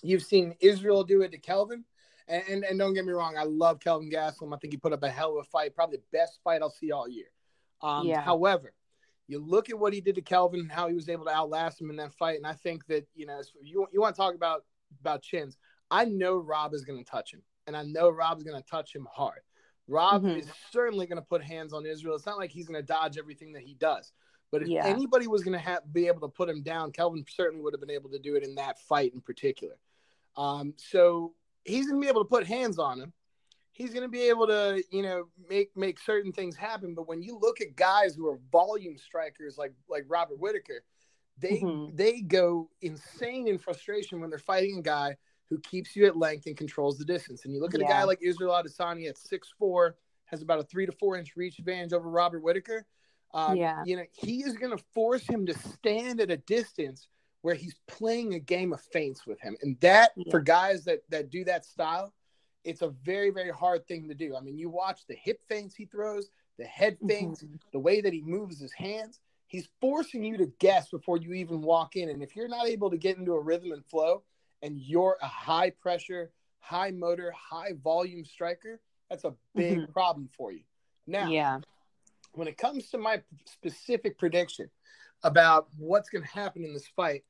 you've 0.02 0.24
seen 0.24 0.56
Israel 0.60 1.04
do 1.04 1.22
it 1.22 1.32
to 1.32 1.38
Kelvin. 1.38 1.86
And, 2.28 2.44
and, 2.48 2.64
and 2.64 2.80
don't 2.80 2.94
get 2.94 3.06
me 3.06 3.12
wrong, 3.12 3.38
I 3.38 3.44
love 3.44 3.80
Kelvin 3.80 4.10
Gastelum. 4.10 4.56
I 4.56 4.58
think 4.58 4.74
he 4.74 4.78
put 4.78 4.94
up 4.94 5.04
a 5.04 5.10
hell 5.10 5.38
of 5.38 5.46
a 5.46 5.50
fight, 5.50 5.76
probably 5.76 5.98
the 5.98 6.18
best 6.18 6.40
fight 6.44 6.62
I'll 6.62 6.70
see 6.70 6.92
all 6.92 7.08
year. 7.08 7.28
Um, 7.82 8.08
Yeah. 8.08 8.22
However, 8.22 8.74
you 9.28 9.40
look 9.40 9.70
at 9.70 9.78
what 9.78 9.94
he 9.94 10.02
did 10.02 10.16
to 10.16 10.22
Kelvin 10.22 10.62
and 10.62 10.72
how 10.72 10.88
he 10.88 10.94
was 10.94 11.10
able 11.10 11.26
to 11.26 11.32
outlast 11.32 11.80
him 11.80 11.90
in 11.90 11.96
that 11.98 12.14
fight, 12.14 12.38
and 12.38 12.48
I 12.48 12.54
think 12.54 12.86
that 12.88 13.08
you 13.16 13.26
know 13.26 13.42
you 13.62 13.88
you 13.92 14.02
want 14.02 14.16
to 14.16 14.22
talk 14.22 14.36
about 14.36 14.66
about 15.00 15.22
chins. 15.22 15.58
I 15.90 16.06
know 16.06 16.38
Rob 16.38 16.74
is 16.74 16.84
going 16.84 17.04
to 17.04 17.10
touch 17.10 17.34
him, 17.34 17.42
and 17.68 17.78
I 17.78 17.84
know 17.84 18.10
Rob's 18.10 18.44
going 18.44 18.62
to 18.62 18.68
touch 18.68 18.94
him 18.96 19.08
hard. 19.12 19.42
Rob 19.92 20.24
Mhm. 20.24 20.38
is 20.38 20.50
certainly 20.72 21.06
going 21.06 21.18
to 21.18 21.28
put 21.28 21.44
hands 21.44 21.74
on 21.74 21.86
Israel. 21.86 22.16
It's 22.16 22.26
not 22.26 22.38
like 22.38 22.52
he's 22.52 22.68
going 22.68 22.82
to 22.82 22.86
dodge 22.86 23.18
everything 23.18 23.52
that 23.54 23.64
he 23.64 23.74
does. 23.74 24.14
But 24.50 24.64
if 24.64 24.70
Yeah. 24.70 24.88
anybody 24.88 25.28
was 25.28 25.44
going 25.44 25.54
to 25.54 25.60
have 25.60 25.92
be 25.94 26.08
able 26.08 26.22
to 26.22 26.28
put 26.30 26.50
him 26.50 26.62
down, 26.62 26.92
Kelvin 26.92 27.26
certainly 27.28 27.62
would 27.64 27.74
have 27.74 27.82
been 27.82 27.90
able 27.92 28.10
to 28.10 28.20
do 28.20 28.36
it 28.36 28.44
in 28.44 28.56
that 28.56 28.80
fight 28.80 29.14
in 29.14 29.22
particular. 29.22 29.78
Um, 30.36 30.74
so 30.78 31.36
he's 31.66 31.88
going 31.88 32.02
to 32.02 32.06
be 32.06 32.10
able 32.10 32.24
to 32.24 32.30
put 32.30 32.48
hands 32.48 32.80
on 32.80 33.00
him. 33.00 33.14
He's 33.74 33.92
going 33.92 34.04
to 34.04 34.10
be 34.10 34.24
able 34.24 34.48
to, 34.48 34.84
you 34.92 35.02
know, 35.02 35.30
make 35.50 35.76
make 35.76 36.00
certain 36.00 36.32
things 36.32 36.56
happen. 36.56 36.94
But 36.94 37.08
when 37.08 37.22
you 37.22 37.38
look 37.38 37.62
at 37.62 37.76
guys 37.76 38.16
who 38.16 38.28
are 38.28 38.38
volume 38.52 38.98
strikers 38.98 39.58
like 39.58 39.74
like 39.90 40.06
Robert 40.08 40.40
Whitaker, 40.40 40.84
they 41.38 41.62
Mhm. 41.62 41.96
they 41.96 42.22
go 42.22 42.70
insane 42.82 43.48
in 43.48 43.58
frustration 43.58 44.20
when 44.20 44.30
they're 44.30 44.40
fighting 44.40 44.80
a 44.80 44.82
guy 44.82 45.18
who 45.52 45.60
keeps 45.60 45.98
you 45.98 46.06
at 46.06 46.16
length 46.16 46.46
and 46.48 46.56
controls 46.56 46.98
the 46.98 47.04
distance. 47.04 47.44
And 47.44 47.54
you 47.54 47.60
look 47.60 47.76
at 47.76 47.82
a 47.82 47.84
guy 47.84 48.06
like 48.06 48.20
Israel 48.22 48.54
Adesanya 48.54 49.10
at 49.10 49.18
six 49.18 49.54
four, 49.60 49.98
has 50.24 50.42
about 50.42 50.60
a 50.60 50.64
three 50.64 50.86
to 50.86 50.94
four 50.94 51.18
inch 51.18 51.36
reach 51.36 51.60
advantage 51.60 51.92
over 51.92 52.10
Robert 52.10 52.42
Whitaker. 52.42 52.86
Um, 53.34 53.58
Yeah. 53.58 53.84
You 53.86 53.98
know, 53.98 54.06
he 54.14 54.44
is 54.44 54.54
going 54.54 54.76
to 54.76 54.82
force 54.94 55.28
him 55.28 55.46
to 55.48 55.54
stand 55.54 56.22
at 56.22 56.32
a 56.32 56.38
distance 56.38 57.10
where 57.42 57.54
he's 57.54 57.76
playing 57.86 58.34
a 58.34 58.40
game 58.40 58.72
of 58.72 58.80
feints 58.80 59.28
with 59.28 59.42
him. 59.42 59.58
And 59.62 59.78
that, 59.82 60.14
Yeah. 60.16 60.32
for 60.32 60.40
guys 60.40 60.86
that, 60.86 61.02
that 61.10 61.30
do 61.30 61.44
that 61.44 61.66
style, 61.66 62.14
it's 62.64 62.82
a 62.82 62.90
very, 63.04 63.30
very 63.30 63.52
hard 63.52 63.86
thing 63.88 64.08
to 64.08 64.16
do. 64.16 64.38
I 64.38 64.40
mean, 64.40 64.58
you 64.58 64.70
watch 64.70 65.06
the 65.06 65.16
hip 65.16 65.42
feints 65.50 65.76
he 65.76 65.86
throws, 65.86 66.32
the 66.58 66.64
head 66.66 66.98
feints, 67.06 67.44
Mhm. 67.44 67.60
the 67.74 67.80
way 67.80 68.00
that 68.00 68.14
he 68.14 68.22
moves 68.22 68.58
his 68.58 68.72
hands. 68.72 69.20
He's 69.48 69.68
forcing 69.82 70.24
you 70.24 70.38
to 70.38 70.46
guess 70.60 70.90
before 70.90 71.18
you 71.18 71.34
even 71.34 71.62
walk 71.62 71.98
in. 71.98 72.08
And 72.08 72.24
if 72.24 72.38
you're 72.38 72.48
not 72.48 72.68
able 72.68 72.90
to 72.90 72.98
get 72.98 73.18
into 73.18 73.34
a 73.34 73.42
rhythm 73.42 73.74
and 73.74 73.86
flow, 73.88 74.24
and 74.62 74.80
you're 74.80 75.18
a 75.22 75.28
high 75.28 75.72
pressure, 75.72 76.32
high 76.60 76.92
motor, 76.92 77.32
high 77.32 77.74
volume 77.84 78.24
striker, 78.26 78.80
that's 79.10 79.24
a 79.24 79.36
big 79.56 79.80
Mhm. 79.80 79.92
problem 79.92 80.30
for 80.38 80.52
you. 80.52 80.64
Now, 81.08 81.28
Yeah. 81.28 81.60
when 82.34 82.48
it 82.48 82.58
comes 82.58 82.90
to 82.90 82.98
my 82.98 83.24
specific 83.46 84.18
prediction 84.18 84.70
about 85.24 85.68
what's 85.78 86.10
going 86.10 86.24
to 86.24 86.30
happen 86.32 86.64
in 86.64 86.74
this 86.74 86.88
fight, 86.88 87.26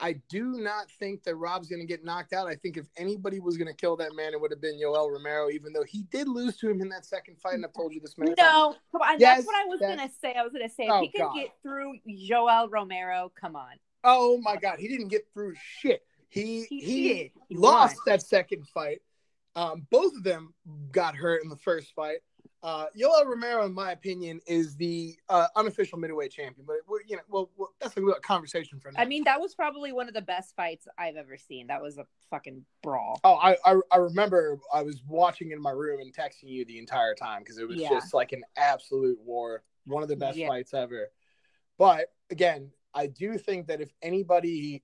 I 0.00 0.14
do 0.14 0.58
not 0.58 0.90
think 0.90 1.22
that 1.22 1.36
Rob's 1.36 1.68
going 1.68 1.80
to 1.80 1.86
get 1.86 2.02
knocked 2.02 2.32
out. 2.32 2.48
I 2.48 2.56
think 2.56 2.76
if 2.76 2.88
anybody 2.96 3.38
was 3.38 3.56
going 3.56 3.68
to 3.68 3.74
kill 3.74 3.96
that 3.98 4.14
man, 4.16 4.32
it 4.32 4.40
would 4.40 4.50
have 4.50 4.60
been 4.60 4.74
Yoel 4.76 5.12
Romero, 5.12 5.48
even 5.48 5.72
though 5.72 5.84
he 5.84 6.02
did 6.04 6.26
lose 6.26 6.56
to 6.58 6.68
him 6.68 6.80
in 6.80 6.88
that 6.88 7.06
second 7.06 7.40
fight. 7.40 7.54
And 7.54 7.64
I've 7.64 7.72
told 7.72 7.94
you 7.94 8.00
this 8.00 8.18
many. 8.18 8.34
No, 8.36 8.74
come 8.90 9.02
on. 9.02 9.20
Yes, 9.20 9.36
that's 9.38 9.46
what 9.46 9.56
I 9.56 9.64
was 9.66 9.80
gonna 9.80 10.10
say. 10.20 10.34
I 10.34 10.42
was 10.42 10.52
gonna 10.52 10.68
say 10.68 10.88
Oh, 10.88 10.96
if 10.96 11.02
he 11.02 11.08
can 11.12 11.28
God. 11.28 11.34
get 11.34 11.50
through 11.62 12.00
Yoel 12.00 12.68
Romero, 12.68 13.30
come 13.40 13.54
on. 13.54 13.78
Oh 14.02 14.38
my 14.38 14.56
God, 14.56 14.80
he 14.80 14.88
didn't 14.88 15.08
get 15.08 15.28
through 15.32 15.54
shit. 15.54 16.04
He 16.32 16.64
He 16.70 16.80
he. 16.80 17.32
He 17.48 17.56
lost 17.56 17.96
won. 17.96 18.02
that 18.06 18.22
second 18.22 18.66
fight. 18.68 19.02
Um, 19.54 19.86
both 19.90 20.16
of 20.16 20.22
them 20.24 20.54
got 20.90 21.14
hurt 21.14 21.42
in 21.44 21.50
the 21.50 21.56
first 21.56 21.94
fight. 21.94 22.18
Uh, 22.62 22.86
Yoel 22.98 23.26
Romero, 23.26 23.66
in 23.66 23.74
my 23.74 23.92
opinion, 23.92 24.40
is 24.46 24.74
the 24.76 25.14
uh, 25.28 25.48
unofficial 25.56 25.98
middleweight 25.98 26.30
champion. 26.30 26.64
But 26.66 26.76
we're, 26.88 27.02
you 27.06 27.16
know, 27.16 27.22
well, 27.28 27.50
well, 27.58 27.74
that's 27.80 27.94
a 27.98 28.00
conversation 28.22 28.80
for 28.80 28.90
now. 28.92 29.00
I 29.02 29.04
mean, 29.04 29.24
that 29.24 29.40
was 29.40 29.54
probably 29.54 29.92
one 29.92 30.08
of 30.08 30.14
the 30.14 30.22
best 30.22 30.56
fights 30.56 30.88
I've 30.96 31.16
ever 31.16 31.36
seen. 31.36 31.66
That 31.66 31.82
was 31.82 31.98
a 31.98 32.06
fucking 32.30 32.64
brawl. 32.82 33.20
Oh, 33.24 33.34
I, 33.34 33.56
I 33.66 33.76
I 33.90 33.96
remember 33.98 34.58
I 34.72 34.80
was 34.82 35.02
watching 35.06 35.50
in 35.50 35.60
my 35.60 35.72
room 35.72 36.00
and 36.00 36.14
texting 36.14 36.44
you 36.48 36.64
the 36.64 36.78
entire 36.78 37.14
time 37.14 37.40
because 37.42 37.58
it 37.58 37.68
was 37.68 37.76
Yeah. 37.78 37.90
just 37.90 38.14
like 38.14 38.32
an 38.32 38.42
absolute 38.56 39.18
war, 39.20 39.64
one 39.84 40.02
of 40.02 40.08
the 40.08 40.16
best 40.16 40.38
Yeah. 40.38 40.48
fights 40.48 40.72
ever. 40.72 41.08
But 41.78 42.06
again, 42.30 42.70
I 42.94 43.08
do 43.08 43.36
think 43.36 43.66
that 43.66 43.80
if 43.82 43.92
anybody 44.00 44.82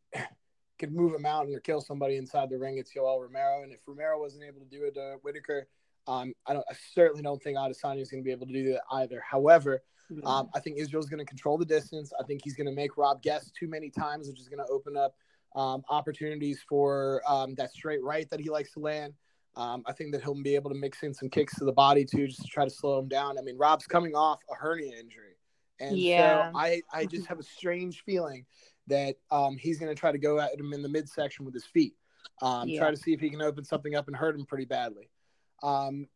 could 0.78 0.92
move 0.92 1.14
a 1.14 1.18
mountain 1.18 1.54
or 1.54 1.60
kill 1.60 1.80
somebody 1.80 2.16
inside 2.16 2.50
the 2.50 2.58
ring, 2.58 2.78
it's 2.78 2.92
Yoel 2.94 3.20
Romero. 3.20 3.62
And 3.62 3.72
if 3.72 3.80
Romero 3.86 4.18
wasn't 4.20 4.44
able 4.44 4.60
to 4.60 4.66
do 4.66 4.84
it 4.84 4.94
to 4.94 5.18
Whitaker, 5.22 5.68
um, 6.06 6.32
I 6.46 6.54
don't. 6.54 6.64
I 6.70 6.74
certainly 6.94 7.22
don't 7.22 7.42
think 7.42 7.58
Adesanya 7.58 8.00
is 8.00 8.10
going 8.10 8.22
to 8.22 8.24
be 8.24 8.32
able 8.32 8.46
to 8.46 8.52
do 8.52 8.72
that 8.72 8.82
either. 8.92 9.22
However, 9.28 9.82
um, 10.24 10.48
I 10.54 10.60
think 10.60 10.78
Israel's 10.78 11.08
going 11.08 11.18
to 11.18 11.26
control 11.26 11.58
the 11.58 11.66
distance. 11.66 12.12
I 12.18 12.24
think 12.24 12.40
he's 12.42 12.54
going 12.54 12.66
to 12.66 12.72
make 12.72 12.96
Rob 12.96 13.22
guess 13.22 13.50
too 13.50 13.68
many 13.68 13.90
times, 13.90 14.26
which 14.26 14.40
is 14.40 14.48
going 14.48 14.64
to 14.64 14.72
open 14.72 14.96
up 14.96 15.14
um, 15.54 15.82
opportunities 15.90 16.64
for 16.66 17.22
um, 17.28 17.54
that 17.56 17.72
straight 17.72 18.02
right 18.02 18.28
that 18.30 18.40
he 18.40 18.48
likes 18.48 18.72
to 18.72 18.80
land. 18.80 19.12
Um, 19.56 19.82
I 19.86 19.92
think 19.92 20.12
that 20.12 20.22
he'll 20.22 20.40
be 20.40 20.54
able 20.54 20.70
to 20.70 20.76
mix 20.76 21.02
in 21.02 21.12
some 21.12 21.28
kicks 21.28 21.56
to 21.56 21.64
the 21.64 21.72
body 21.72 22.04
too, 22.04 22.28
just 22.28 22.42
to 22.42 22.48
try 22.48 22.64
to 22.64 22.70
slow 22.70 22.98
him 22.98 23.08
down. 23.08 23.38
I 23.38 23.42
mean, 23.42 23.58
Rob's 23.58 23.86
coming 23.86 24.14
off 24.14 24.40
a 24.50 24.54
hernia 24.54 24.96
injury, 24.96 25.36
and 25.80 25.98
Yeah. 25.98 26.52
so 26.52 26.58
I, 26.58 26.82
I 26.92 27.06
just 27.06 27.26
have 27.28 27.38
a 27.38 27.42
strange 27.42 28.02
feeling 28.04 28.46
that 28.88 29.16
um, 29.30 29.56
he's 29.56 29.78
going 29.78 29.94
to 29.94 29.98
try 29.98 30.12
to 30.12 30.18
go 30.18 30.38
at 30.38 30.58
him 30.58 30.72
in 30.72 30.82
the 30.82 30.88
midsection 30.88 31.44
with 31.44 31.54
his 31.54 31.64
feet, 31.64 31.94
um, 32.42 32.68
Yeah. 32.68 32.80
try 32.80 32.90
to 32.90 32.96
see 32.96 33.12
if 33.12 33.20
he 33.20 33.30
can 33.30 33.42
open 33.42 33.64
something 33.64 33.94
up 33.94 34.08
and 34.08 34.16
hurt 34.16 34.34
him 34.34 34.44
pretty 34.44 34.64
badly. 34.64 35.10
Um, 35.62 36.08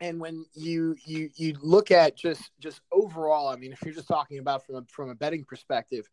and 0.00 0.20
when 0.20 0.44
you 0.54 0.94
you 1.04 1.30
you 1.34 1.56
look 1.60 1.90
at 1.90 2.16
just 2.16 2.50
just 2.60 2.80
overall, 2.92 3.48
I 3.48 3.56
mean, 3.56 3.72
if 3.72 3.82
you're 3.82 3.94
just 3.94 4.08
talking 4.08 4.38
about 4.38 4.64
from 4.64 4.76
a, 4.76 4.84
from 4.88 5.10
a 5.10 5.14
betting 5.14 5.44
perspective, 5.44 6.08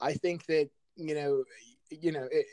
I 0.00 0.14
think 0.14 0.46
that 0.46 0.70
you 0.96 1.14
know 1.14 1.44
you 1.90 2.12
know 2.12 2.28
it, 2.30 2.46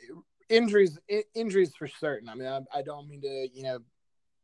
injuries 0.48 0.98
injuries 1.34 1.74
for 1.74 1.88
certain. 1.88 2.28
I 2.28 2.34
mean, 2.34 2.46
I, 2.46 2.60
I 2.72 2.82
don't 2.82 3.08
mean 3.08 3.20
to 3.22 3.48
you 3.52 3.64
know 3.64 3.78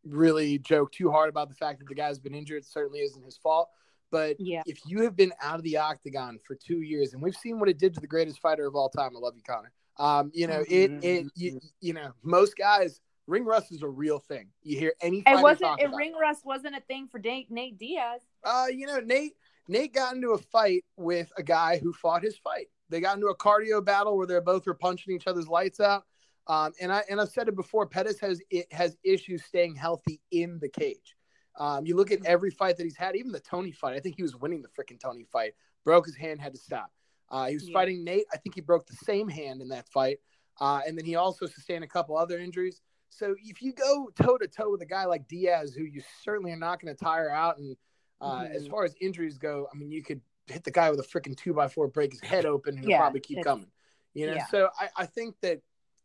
really 0.04 0.58
joke 0.58 0.92
too 0.92 1.10
hard 1.10 1.28
about 1.28 1.48
the 1.48 1.54
fact 1.54 1.78
that 1.78 1.88
the 1.88 1.94
guy's 1.94 2.18
been 2.18 2.34
injured. 2.34 2.62
It 2.62 2.66
certainly 2.66 3.00
isn't 3.00 3.24
his 3.24 3.36
fault. 3.36 3.68
But 4.16 4.40
Yeah. 4.40 4.62
if 4.64 4.80
you 4.86 5.02
have 5.02 5.14
been 5.14 5.34
out 5.42 5.56
of 5.56 5.62
the 5.62 5.76
octagon 5.76 6.38
for 6.38 6.54
two 6.54 6.80
years, 6.80 7.12
and 7.12 7.20
we've 7.20 7.36
seen 7.36 7.60
what 7.60 7.68
it 7.68 7.76
did 7.76 7.92
to 7.94 8.00
the 8.00 8.06
greatest 8.06 8.40
fighter 8.40 8.66
of 8.66 8.74
all 8.74 8.88
time, 8.88 9.14
I 9.14 9.18
love 9.18 9.36
you, 9.36 9.42
Conor. 9.42 9.70
Um, 9.98 10.30
you 10.32 10.46
know, 10.46 10.64
it 10.66 10.90
it 11.04 11.26
you, 11.34 11.60
you 11.82 11.92
know 11.92 12.12
most 12.22 12.56
guys 12.56 13.02
ring 13.26 13.44
rust 13.44 13.72
is 13.72 13.82
a 13.82 13.88
real 13.88 14.18
thing. 14.18 14.48
You 14.62 14.78
hear 14.78 14.94
any 15.02 15.18
It 15.18 15.42
wasn't. 15.42 15.80
It 15.80 15.88
about 15.88 15.98
ring 15.98 16.14
rust 16.18 16.46
wasn't 16.46 16.76
a 16.76 16.80
thing 16.80 17.08
for 17.08 17.18
Nate, 17.18 17.50
Nate 17.50 17.76
Diaz. 17.76 18.22
uh, 18.42 18.66
you 18.70 18.86
know, 18.86 19.00
Nate 19.00 19.34
Nate 19.68 19.92
got 19.92 20.14
into 20.14 20.30
a 20.30 20.38
fight 20.38 20.86
with 20.96 21.30
a 21.36 21.42
guy 21.42 21.76
who 21.76 21.92
fought 21.92 22.22
his 22.22 22.38
fight. 22.38 22.68
They 22.88 23.00
got 23.00 23.16
into 23.16 23.26
a 23.26 23.36
cardio 23.36 23.84
battle 23.84 24.16
where 24.16 24.26
they're 24.26 24.40
both 24.40 24.64
were 24.66 24.72
punching 24.72 25.14
each 25.14 25.26
other's 25.26 25.48
lights 25.48 25.78
out. 25.80 26.04
Um, 26.46 26.72
and 26.80 26.90
I 26.90 27.02
and 27.10 27.20
I've 27.20 27.28
said 27.28 27.48
it 27.48 27.56
before. 27.56 27.86
Pettis 27.86 28.18
has 28.20 28.40
it 28.48 28.72
has 28.72 28.96
issues 29.04 29.44
staying 29.44 29.74
healthy 29.74 30.22
in 30.30 30.58
the 30.58 30.70
cage. 30.70 31.16
Um, 31.58 31.86
you 31.86 31.96
look 31.96 32.10
at 32.12 32.24
every 32.24 32.50
fight 32.50 32.76
that 32.76 32.84
he's 32.84 32.96
had, 32.96 33.16
even 33.16 33.32
the 33.32 33.40
Tony 33.40 33.72
fight. 33.72 33.96
I 33.96 34.00
think 34.00 34.16
he 34.16 34.22
was 34.22 34.36
winning 34.36 34.62
the 34.62 34.68
freaking 34.68 35.00
Tony 35.00 35.24
fight. 35.24 35.54
Broke 35.84 36.06
his 36.06 36.16
hand, 36.16 36.40
had 36.40 36.52
to 36.52 36.58
stop. 36.60 36.92
Uh, 37.30 37.46
he 37.46 37.54
was 37.54 37.68
Yeah. 37.68 37.72
fighting 37.72 38.04
Nate. 38.04 38.26
I 38.32 38.36
think 38.36 38.54
he 38.54 38.60
broke 38.60 38.86
the 38.86 38.96
same 38.96 39.28
hand 39.28 39.60
in 39.62 39.68
that 39.68 39.88
fight. 39.88 40.20
Uh, 40.60 40.80
and 40.86 40.96
then 40.96 41.04
he 41.04 41.16
also 41.16 41.46
sustained 41.46 41.84
a 41.84 41.88
couple 41.88 42.16
other 42.16 42.38
injuries. 42.38 42.80
So 43.10 43.34
if 43.42 43.62
you 43.62 43.72
go 43.72 44.10
toe 44.20 44.36
to 44.38 44.46
toe 44.46 44.70
with 44.70 44.82
a 44.82 44.86
guy 44.86 45.04
like 45.06 45.26
Diaz, 45.28 45.74
who 45.74 45.84
you 45.84 46.02
certainly 46.22 46.52
are 46.52 46.56
not 46.58 46.80
going 46.80 46.94
to 46.94 47.04
tire 47.04 47.30
out, 47.30 47.58
and 47.58 47.76
uh, 48.20 48.40
Mhm. 48.40 48.54
as 48.54 48.66
far 48.66 48.84
as 48.84 48.94
injuries 49.00 49.36
go, 49.38 49.68
I 49.72 49.76
mean, 49.76 49.90
you 49.90 50.02
could 50.02 50.20
hit 50.46 50.64
the 50.64 50.70
guy 50.70 50.90
with 50.90 51.00
a 51.00 51.02
freaking 51.02 51.36
two 51.36 51.52
by 51.52 51.68
four, 51.68 51.88
break 51.88 52.12
his 52.12 52.20
head 52.22 52.46
open, 52.46 52.74
and 52.74 52.80
he'll 52.80 52.90
Yeah, 52.90 52.98
probably 52.98 53.20
keep 53.20 53.42
coming. 53.42 53.70
You 54.14 54.26
know, 54.28 54.34
yeah. 54.34 54.46
so 54.46 54.70
I, 54.80 54.88
I 54.96 55.06
think 55.06 55.38
that 55.40 55.60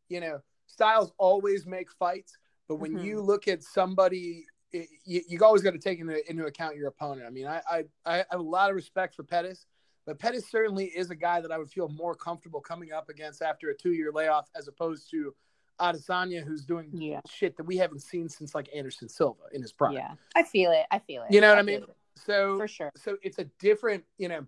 you 0.10 0.20
know 0.20 0.42
styles 0.66 1.14
always 1.18 1.66
make 1.66 1.90
fights, 1.92 2.38
but 2.68 2.76
when 2.76 2.98
Mhm. 2.98 3.04
you 3.06 3.22
look 3.22 3.48
at 3.48 3.64
somebody, 3.64 4.46
it, 4.74 4.88
you, 5.06 5.22
you 5.28 5.40
always 5.44 5.62
got 5.62 5.72
to 5.72 5.80
take 5.80 6.00
into, 6.00 6.30
into 6.30 6.46
account 6.46 6.76
your 6.76 6.88
opponent. 6.88 7.26
I 7.28 7.30
mean, 7.30 7.48
I, 7.48 7.62
I 7.70 7.84
I 8.06 8.16
have 8.30 8.40
a 8.40 8.44
lot 8.44 8.70
of 8.70 8.76
respect 8.76 9.16
for 9.16 9.24
Pettis, 9.24 9.66
but 10.06 10.20
Pettis 10.20 10.50
certainly 10.50 10.86
is 10.86 11.10
a 11.12 11.16
guy 11.16 11.42
that 11.42 11.52
I 11.52 11.58
would 11.58 11.70
feel 11.70 11.90
more 11.90 12.16
comfortable 12.16 12.62
coming 12.62 12.92
up 12.94 13.10
against 13.10 13.42
after 13.42 13.70
a 13.70 13.76
two 13.76 13.92
year 13.94 14.12
layoff, 14.14 14.50
as 14.56 14.68
opposed 14.68 15.10
to 15.12 15.34
Adesanya, 15.80 16.44
who's 16.44 16.64
doing 16.64 16.90
Yeah. 16.94 17.22
shit 17.28 17.58
that 17.58 17.64
we 17.64 17.78
haven't 17.78 18.02
seen 18.02 18.30
since 18.30 18.54
like 18.54 18.70
Anderson 18.76 19.10
Silva 19.10 19.44
in 19.52 19.62
his 19.62 19.72
prime. 19.74 19.94
Yeah. 19.94 20.14
I 20.36 20.44
feel 20.44 20.72
it. 20.72 20.86
I 20.92 21.00
feel 21.00 21.24
it. 21.24 21.34
You 21.34 21.42
know 21.42 21.50
what 21.50 21.58
I 21.60 21.64
feel 21.64 21.80
mean? 21.82 21.88
So 22.16 22.58
For 22.58 22.68
sure. 22.68 22.92
so 22.96 23.18
it's 23.24 23.40
a 23.40 23.46
different, 23.60 24.04
you 24.18 24.28
know, 24.28 24.46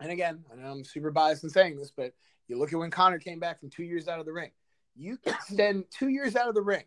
and 0.00 0.10
again, 0.10 0.44
I 0.52 0.56
know 0.56 0.70
I'm 0.70 0.84
super 0.84 1.10
biased 1.10 1.44
in 1.44 1.50
saying 1.50 1.76
this, 1.76 1.92
but 1.96 2.12
you 2.48 2.58
look 2.58 2.72
at 2.72 2.78
when 2.78 2.90
Conor 2.90 3.18
came 3.18 3.38
back 3.38 3.60
from 3.60 3.70
two 3.70 3.84
years 3.84 4.08
out 4.08 4.18
of 4.20 4.26
the 4.26 4.32
ring. 4.32 4.50
You 4.96 5.16
can 5.18 5.34
spend 5.46 5.84
two 5.90 6.08
years 6.08 6.34
out 6.34 6.48
of 6.48 6.54
the 6.54 6.62
ring, 6.62 6.84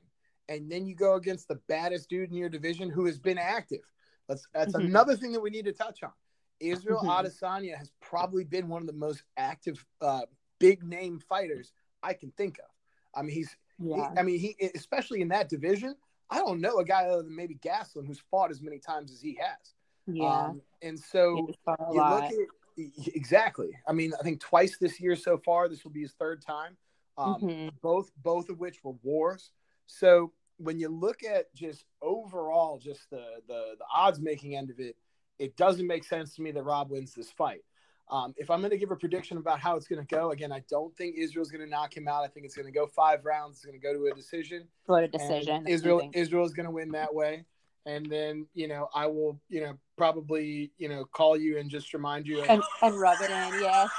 and 0.52 0.72
then 0.72 0.86
you 0.86 0.96
go 0.96 1.16
against 1.16 1.48
the 1.48 1.56
baddest 1.68 2.10
dude 2.10 2.30
in 2.30 2.36
your 2.36 2.50
division 2.50 2.90
who 2.90 3.06
has 3.06 3.18
been 3.20 3.38
active. 3.38 3.82
Let's 4.28 4.48
that's 4.54 4.74
Mhm. 4.74 4.86
another 4.86 5.16
thing 5.16 5.32
that 5.32 5.40
we 5.40 5.50
need 5.50 5.66
to 5.66 5.74
touch 5.74 6.04
on. 6.04 6.12
Israel 6.60 7.02
Mhm. 7.04 7.26
Adesanya 7.26 7.76
has 7.76 7.92
probably 8.02 8.44
been 8.44 8.68
one 8.68 8.82
of 8.82 8.88
the 8.88 8.94
most 8.94 9.24
active 9.38 9.84
uh, 10.02 10.26
big 10.60 10.84
name 10.84 11.20
fighters 11.20 11.74
I 12.04 12.14
can 12.14 12.32
think 12.32 12.60
of. 12.60 12.70
I 13.16 13.22
mean, 13.24 13.36
he's 13.36 13.56
he- 13.80 13.94
I 14.20 14.22
mean, 14.22 14.40
he 14.40 14.56
especially 14.76 15.22
in 15.22 15.30
that 15.30 15.50
division. 15.50 15.96
I 16.30 16.38
don't 16.38 16.62
know 16.62 16.78
a 16.78 16.86
guy 16.86 17.08
other 17.08 17.24
than 17.24 17.36
maybe 17.36 17.56
Gastelum 17.56 18.06
who's 18.06 18.20
fought 18.20 18.52
as 18.52 18.62
many 18.62 18.78
times 18.80 19.12
as 19.12 19.22
he 19.22 19.34
has. 19.36 19.74
Yeah. 20.08 20.26
Um, 20.46 20.62
and 20.82 21.00
so 21.00 21.46
He's 21.48 21.56
fought 21.66 21.80
a 21.80 21.94
you 21.94 22.00
lot. 22.00 22.32
look 22.32 22.32
at 22.32 23.16
exactly. 23.16 23.72
I 23.88 23.92
mean, 23.92 24.14
I 24.20 24.24
think 24.24 24.40
twice 24.40 24.78
this 24.78 25.00
year 25.00 25.16
so 25.16 25.38
far. 25.38 25.68
This 25.68 25.84
will 25.84 25.92
be 25.92 26.02
his 26.02 26.14
third 26.14 26.42
time. 26.42 26.78
Um, 27.18 27.42
Mhm. 27.42 27.82
Both 27.82 28.12
both 28.18 28.50
of 28.50 28.60
which 28.60 28.84
were 28.84 28.94
wars. 29.04 29.52
So 29.88 30.32
when 30.64 30.80
you 30.80 30.90
look 30.90 31.24
at 31.24 31.54
just 31.56 31.86
overall, 32.02 32.78
just 32.78 33.10
the 33.10 33.24
the 33.48 33.76
the 33.78 33.86
odds 33.94 34.20
making 34.20 34.56
end 34.56 34.70
of 34.70 34.80
it, 34.80 34.96
it 35.40 35.58
doesn't 35.58 35.88
make 35.88 36.04
sense 36.04 36.36
to 36.36 36.42
me 36.42 36.52
that 36.52 36.64
Rob 36.64 36.92
wins 36.92 37.14
this 37.14 37.32
fight. 37.32 37.62
Um, 38.10 38.34
if 38.38 38.52
I'm 38.52 38.60
going 38.60 38.72
to 38.72 38.78
give 38.78 38.92
a 38.92 38.96
prediction 38.96 39.38
about 39.38 39.60
how 39.60 39.78
it's 39.78 39.88
going 39.88 40.06
to 40.06 40.16
go, 40.16 40.32
again, 40.32 40.52
I 40.52 40.62
don't 40.70 40.96
think 40.98 41.16
Israel's 41.18 41.50
going 41.50 41.64
to 41.64 41.70
knock 41.70 41.96
him 41.96 42.10
out. 42.10 42.24
I 42.24 42.28
think 42.28 42.46
it's 42.46 42.56
going 42.56 42.66
to 42.66 42.72
go 42.72 42.86
five 42.86 43.24
rounds. 43.24 43.58
It's 43.58 43.66
going 43.66 43.80
to 43.80 43.82
go 43.82 43.94
to 43.94 44.12
a 44.12 44.14
decision. 44.14 44.68
Go 44.86 45.00
to 45.00 45.08
decision. 45.08 45.66
Israel. 45.66 46.10
Israel 46.14 46.46
is 46.46 46.52
going 46.52 46.66
to 46.66 46.72
win 46.72 46.92
that 46.92 47.14
way. 47.14 47.46
And 47.86 48.06
then 48.06 48.46
you 48.54 48.68
know 48.68 48.90
I 48.94 49.08
will 49.08 49.42
you 49.50 49.62
know 49.62 49.74
probably 49.98 50.72
you 50.78 50.88
know 50.88 51.06
call 51.06 51.36
you 51.36 51.58
and 51.58 51.70
just 51.70 51.94
remind 51.94 52.28
you. 52.28 52.42
Of, 52.42 52.50
and, 52.50 52.64
and 52.84 53.00
rub 53.00 53.20
it 53.22 53.32
in. 53.32 53.62
Yes. 53.62 53.90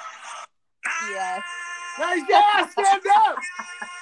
Yes. 1.11 1.43
nice, 1.99 2.23
yeah, 2.29 2.69
stand 2.69 3.03
up. 3.17 3.37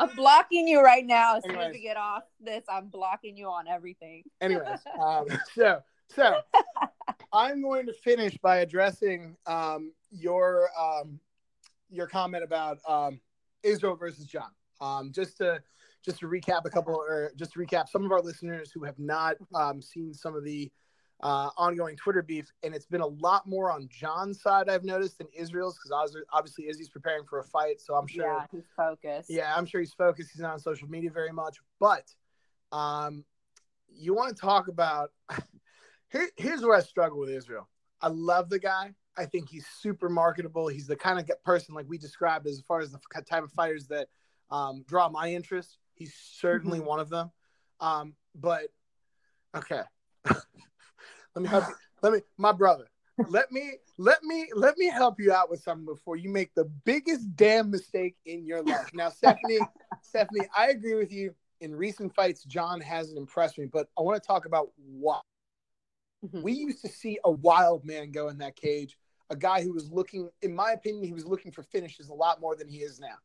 I'm 0.00 0.16
blocking 0.16 0.66
you 0.66 0.82
right 0.82 1.06
now. 1.06 1.36
As 1.36 1.44
soon 1.44 1.52
as 1.52 1.56
Anyways. 1.56 1.74
we 1.74 1.82
get 1.82 1.96
off 1.96 2.22
this, 2.40 2.64
I'm 2.68 2.88
blocking 2.88 3.36
you 3.36 3.46
on 3.48 3.68
everything. 3.68 4.24
Anyways, 4.40 4.80
um, 5.00 5.26
so 5.54 5.80
so 6.08 6.40
I'm 7.32 7.62
going 7.62 7.86
to 7.86 7.92
finish 7.92 8.36
by 8.38 8.58
addressing 8.58 9.36
um, 9.46 9.92
your 10.10 10.68
um, 10.78 11.20
your 11.90 12.06
comment 12.06 12.42
about 12.42 12.78
um, 12.88 13.20
Israel 13.62 13.96
versus 13.96 14.26
John. 14.26 14.50
Um, 14.80 15.12
just 15.12 15.36
to 15.38 15.62
just 16.02 16.20
to 16.20 16.26
recap 16.26 16.64
a 16.64 16.70
couple, 16.70 16.94
or 16.94 17.32
just 17.36 17.52
to 17.52 17.58
recap 17.58 17.88
some 17.88 18.04
of 18.04 18.10
our 18.10 18.22
listeners 18.22 18.72
who 18.72 18.84
have 18.84 18.98
not 18.98 19.36
um, 19.54 19.82
seen 19.82 20.14
some 20.14 20.34
of 20.34 20.44
the 20.44 20.70
uh, 21.22 21.50
ongoing 21.56 21.96
Twitter 21.96 22.22
beef, 22.22 22.50
and 22.62 22.74
it's 22.74 22.86
been 22.86 23.00
a 23.02 23.06
lot 23.06 23.46
more 23.46 23.70
on 23.70 23.88
John's 23.90 24.40
side 24.40 24.68
I've 24.70 24.84
noticed 24.84 25.18
than 25.18 25.26
Israel's 25.34 25.78
because 25.78 26.16
obviously 26.32 26.68
Izzy's 26.68 26.88
preparing 26.88 27.24
for 27.24 27.38
a 27.40 27.44
fight, 27.44 27.80
so 27.80 27.94
I'm 27.94 28.06
sure 28.06 28.24
Yeah, 28.26 28.46
he's 28.50 28.64
focused. 28.76 29.28
yeah, 29.30 29.54
I'm 29.54 29.66
sure 29.66 29.80
he's 29.80 29.92
focused. 29.92 30.30
He's 30.32 30.40
not 30.40 30.52
on 30.54 30.58
social 30.58 30.88
media 30.88 31.10
very 31.10 31.32
much, 31.32 31.58
but 31.78 32.04
um, 32.72 33.24
you 33.88 34.14
want 34.14 34.34
to 34.34 34.40
talk 34.40 34.68
about. 34.68 35.10
Here, 36.12 36.28
here's 36.36 36.62
where 36.62 36.76
I 36.76 36.80
struggle 36.80 37.20
with 37.20 37.30
Israel. 37.30 37.68
I 38.00 38.08
love 38.08 38.48
the 38.50 38.58
guy. 38.58 38.94
I 39.16 39.26
think 39.26 39.48
he's 39.48 39.64
super 39.80 40.08
marketable. 40.08 40.66
He's 40.66 40.88
the 40.88 40.96
kind 40.96 41.20
of 41.20 41.30
person 41.44 41.72
like 41.72 41.86
we 41.88 41.98
described 41.98 42.48
as 42.48 42.60
far 42.66 42.80
as 42.80 42.90
the 42.90 42.98
type 43.28 43.44
of 43.44 43.52
fighters 43.52 43.86
that 43.88 44.08
um, 44.50 44.84
draw 44.88 45.08
my 45.08 45.32
interest. 45.32 45.78
He's 45.94 46.12
certainly 46.14 46.80
Mhm. 46.80 46.84
one 46.86 46.98
of 46.98 47.10
them. 47.10 47.30
Um, 47.78 48.16
but 48.34 48.72
okay, 49.54 49.82
let 51.34 51.42
me 51.42 51.48
help 51.48 51.68
you. 51.68 51.74
Let 52.02 52.12
me, 52.12 52.20
my 52.38 52.52
brother. 52.52 52.86
Let 53.28 53.52
me 53.52 53.74
let 53.98 54.22
me 54.24 54.48
let 54.54 54.78
me 54.78 54.88
help 54.88 55.20
you 55.20 55.32
out 55.32 55.50
with 55.50 55.62
something 55.62 55.84
before 55.84 56.16
you 56.16 56.30
make 56.30 56.54
the 56.54 56.64
biggest 56.64 57.36
damn 57.36 57.70
mistake 57.70 58.16
in 58.24 58.46
your 58.46 58.62
life. 58.62 58.90
Now, 58.94 59.10
Stephanie, 59.10 59.58
Stephanie, 60.00 60.48
I 60.56 60.68
agree 60.70 60.94
with 60.94 61.12
you. 61.12 61.34
In 61.60 61.76
recent 61.76 62.14
fights, 62.14 62.44
John 62.44 62.80
hasn't 62.80 63.18
impressed 63.18 63.58
me, 63.58 63.66
but 63.66 63.88
I 63.98 64.02
want 64.02 64.20
to 64.22 64.26
talk 64.26 64.46
about 64.46 64.70
what 64.76 65.22
Mhm. 66.24 66.42
we 66.42 66.52
used 66.52 66.82
to 66.82 66.88
see 66.88 67.18
a 67.24 67.30
wild 67.30 67.84
man 67.84 68.10
go 68.10 68.28
in 68.28 68.38
that 68.38 68.56
cage, 68.56 68.98
a 69.30 69.36
guy 69.36 69.62
who 69.62 69.72
was 69.72 69.90
looking, 69.90 70.30
in 70.42 70.54
my 70.54 70.72
opinion, 70.72 71.04
he 71.04 71.12
was 71.12 71.24
looking 71.26 71.50
for 71.52 71.62
finishes 71.62 72.08
a 72.08 72.14
lot 72.14 72.40
more 72.40 72.54
than 72.56 72.68
he 72.68 72.78
is 72.78 73.00
now. 73.00 73.16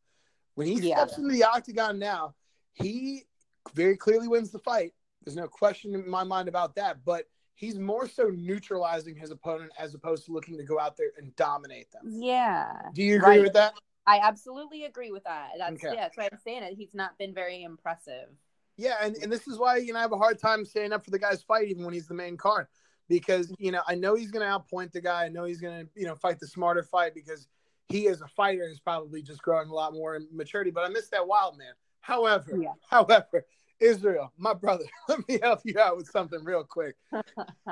When 0.56 0.68
he 0.68 0.80
Yeah. 0.80 0.96
steps 0.96 1.18
into 1.18 1.32
the 1.34 1.44
octagon 1.44 2.00
now, 2.00 2.36
he 2.74 3.26
very 3.74 3.98
clearly 3.98 4.28
wins 4.28 4.52
the 4.52 4.60
fight. 4.60 4.94
There's 5.24 5.36
no 5.36 5.48
question 5.48 5.94
in 5.94 6.10
my 6.10 6.24
mind 6.24 6.48
about 6.48 6.76
that, 6.76 7.04
but 7.04 7.30
he's 7.56 7.80
more 7.80 8.08
so 8.08 8.30
neutralizing 8.36 9.16
his 9.16 9.32
opponent 9.32 9.72
as 9.80 9.94
opposed 9.96 10.26
to 10.26 10.32
looking 10.32 10.58
to 10.58 10.64
go 10.64 10.80
out 10.80 10.96
there 10.98 11.12
and 11.18 11.36
dominate 11.36 11.92
them. 11.92 12.04
Yeah. 12.08 12.74
Do 12.94 13.02
you 13.02 13.16
agree 13.16 13.30
Right. 13.38 13.42
with 13.42 13.54
that? 13.54 13.74
I 14.06 14.20
absolutely 14.20 14.84
agree 14.86 15.12
with 15.12 15.24
that. 15.24 15.52
That's 15.58 15.74
Okay. 15.84 15.96
yeah, 15.96 16.02
that's 16.04 16.18
why 16.18 16.30
I'm 16.32 16.38
saying 16.38 16.64
it. 16.64 16.76
He's 16.76 16.94
not 16.94 17.18
been 17.18 17.34
very 17.34 17.64
impressive. 17.64 18.30
Yeah, 18.78 18.98
and, 19.02 19.16
and 19.18 19.32
this 19.32 19.48
is 19.48 19.58
why 19.58 19.78
you 19.78 19.94
know 19.94 20.00
I 20.00 20.02
have 20.04 20.12
a 20.12 20.18
hard 20.18 20.38
time 20.38 20.64
staying 20.66 20.94
up 20.94 21.04
for 21.04 21.12
the 21.12 21.18
guy's 21.18 21.42
fight 21.42 21.70
even 21.70 21.86
when 21.86 21.94
he's 21.94 22.08
the 22.08 22.14
main 22.14 22.36
card 22.38 22.68
because 23.08 23.52
you 23.58 23.72
know 23.72 23.82
I 23.88 23.96
know 23.96 24.16
he's 24.16 24.32
going 24.32 24.46
to 24.46 24.52
outpoint 24.52 24.92
the 24.92 25.02
guy. 25.02 25.26
I 25.26 25.30
know 25.30 25.46
he's 25.46 25.62
going 25.62 25.86
to 25.86 25.92
you 25.96 26.06
know 26.06 26.14
fight 26.16 26.40
the 26.40 26.48
smarter 26.48 26.84
fight 26.84 27.16
because 27.16 27.48
he 27.88 28.08
as 28.10 28.22
a 28.22 28.28
fighter 28.28 28.68
is 28.68 28.80
probably 28.80 29.22
just 29.22 29.42
growing 29.42 29.70
a 29.70 29.74
lot 29.74 29.94
more 29.94 30.16
in 30.18 30.28
maturity. 30.32 30.72
But 30.72 30.84
I 30.84 30.90
miss 30.90 31.08
that 31.10 31.26
wild 31.26 31.58
man. 31.58 31.74
However, 32.02 32.58
Yeah. 32.62 32.74
however, 32.90 33.46
Israel, 33.80 34.32
my 34.38 34.54
brother, 34.54 34.86
let 35.10 35.28
me 35.28 35.40
help 35.42 35.62
you 35.64 35.80
out 35.80 35.98
with 35.98 36.10
something 36.10 36.44
real 36.44 36.64
quick. 36.64 36.96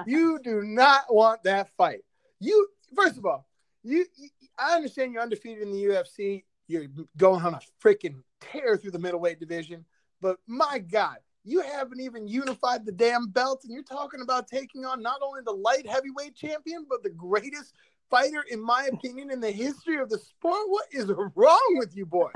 You 0.06 0.40
do 0.44 0.62
not 0.64 1.14
want 1.14 1.44
that 1.44 1.70
fight. 1.78 2.02
You 2.40 2.68
first 2.96 3.18
of 3.18 3.26
all, 3.26 3.48
you, 3.84 4.06
you 4.16 4.30
I 4.58 4.76
understand 4.76 5.14
you're 5.14 5.22
undefeated 5.22 5.64
in 5.64 5.72
the 5.72 5.84
UFC. 5.84 6.44
You're 6.68 6.88
going 7.18 7.44
on 7.46 7.56
a 7.56 7.62
freaking 7.84 8.22
tear 8.40 8.78
through 8.78 8.92
the 8.92 9.00
middleweight 9.00 9.40
division, 9.40 9.86
but 10.22 10.38
my 10.48 10.80
God, 10.80 11.18
you 11.44 11.62
haven't 11.62 12.00
even 12.00 12.28
unified 12.28 12.86
the 12.86 12.92
damn 12.92 13.28
belts, 13.28 13.66
and 13.66 13.74
you're 13.74 13.84
talking 13.84 14.22
about 14.22 14.48
taking 14.48 14.86
on 14.86 15.02
not 15.02 15.20
only 15.22 15.42
the 15.44 15.52
light 15.52 15.88
heavyweight 15.88 16.36
champion, 16.36 16.86
but 16.90 17.04
the 17.04 17.10
greatest 17.10 17.74
fighter, 18.10 18.46
in 18.50 18.62
my 18.62 18.90
opinion, 18.92 19.32
in 19.32 19.42
the 19.42 19.52
history 19.52 19.98
of 19.98 20.10
the 20.10 20.20
sport. 20.20 20.62
What 20.68 20.86
is 20.92 21.12
wrong 21.36 21.76
with 21.78 21.96
you, 21.96 22.06
boy? 22.06 22.32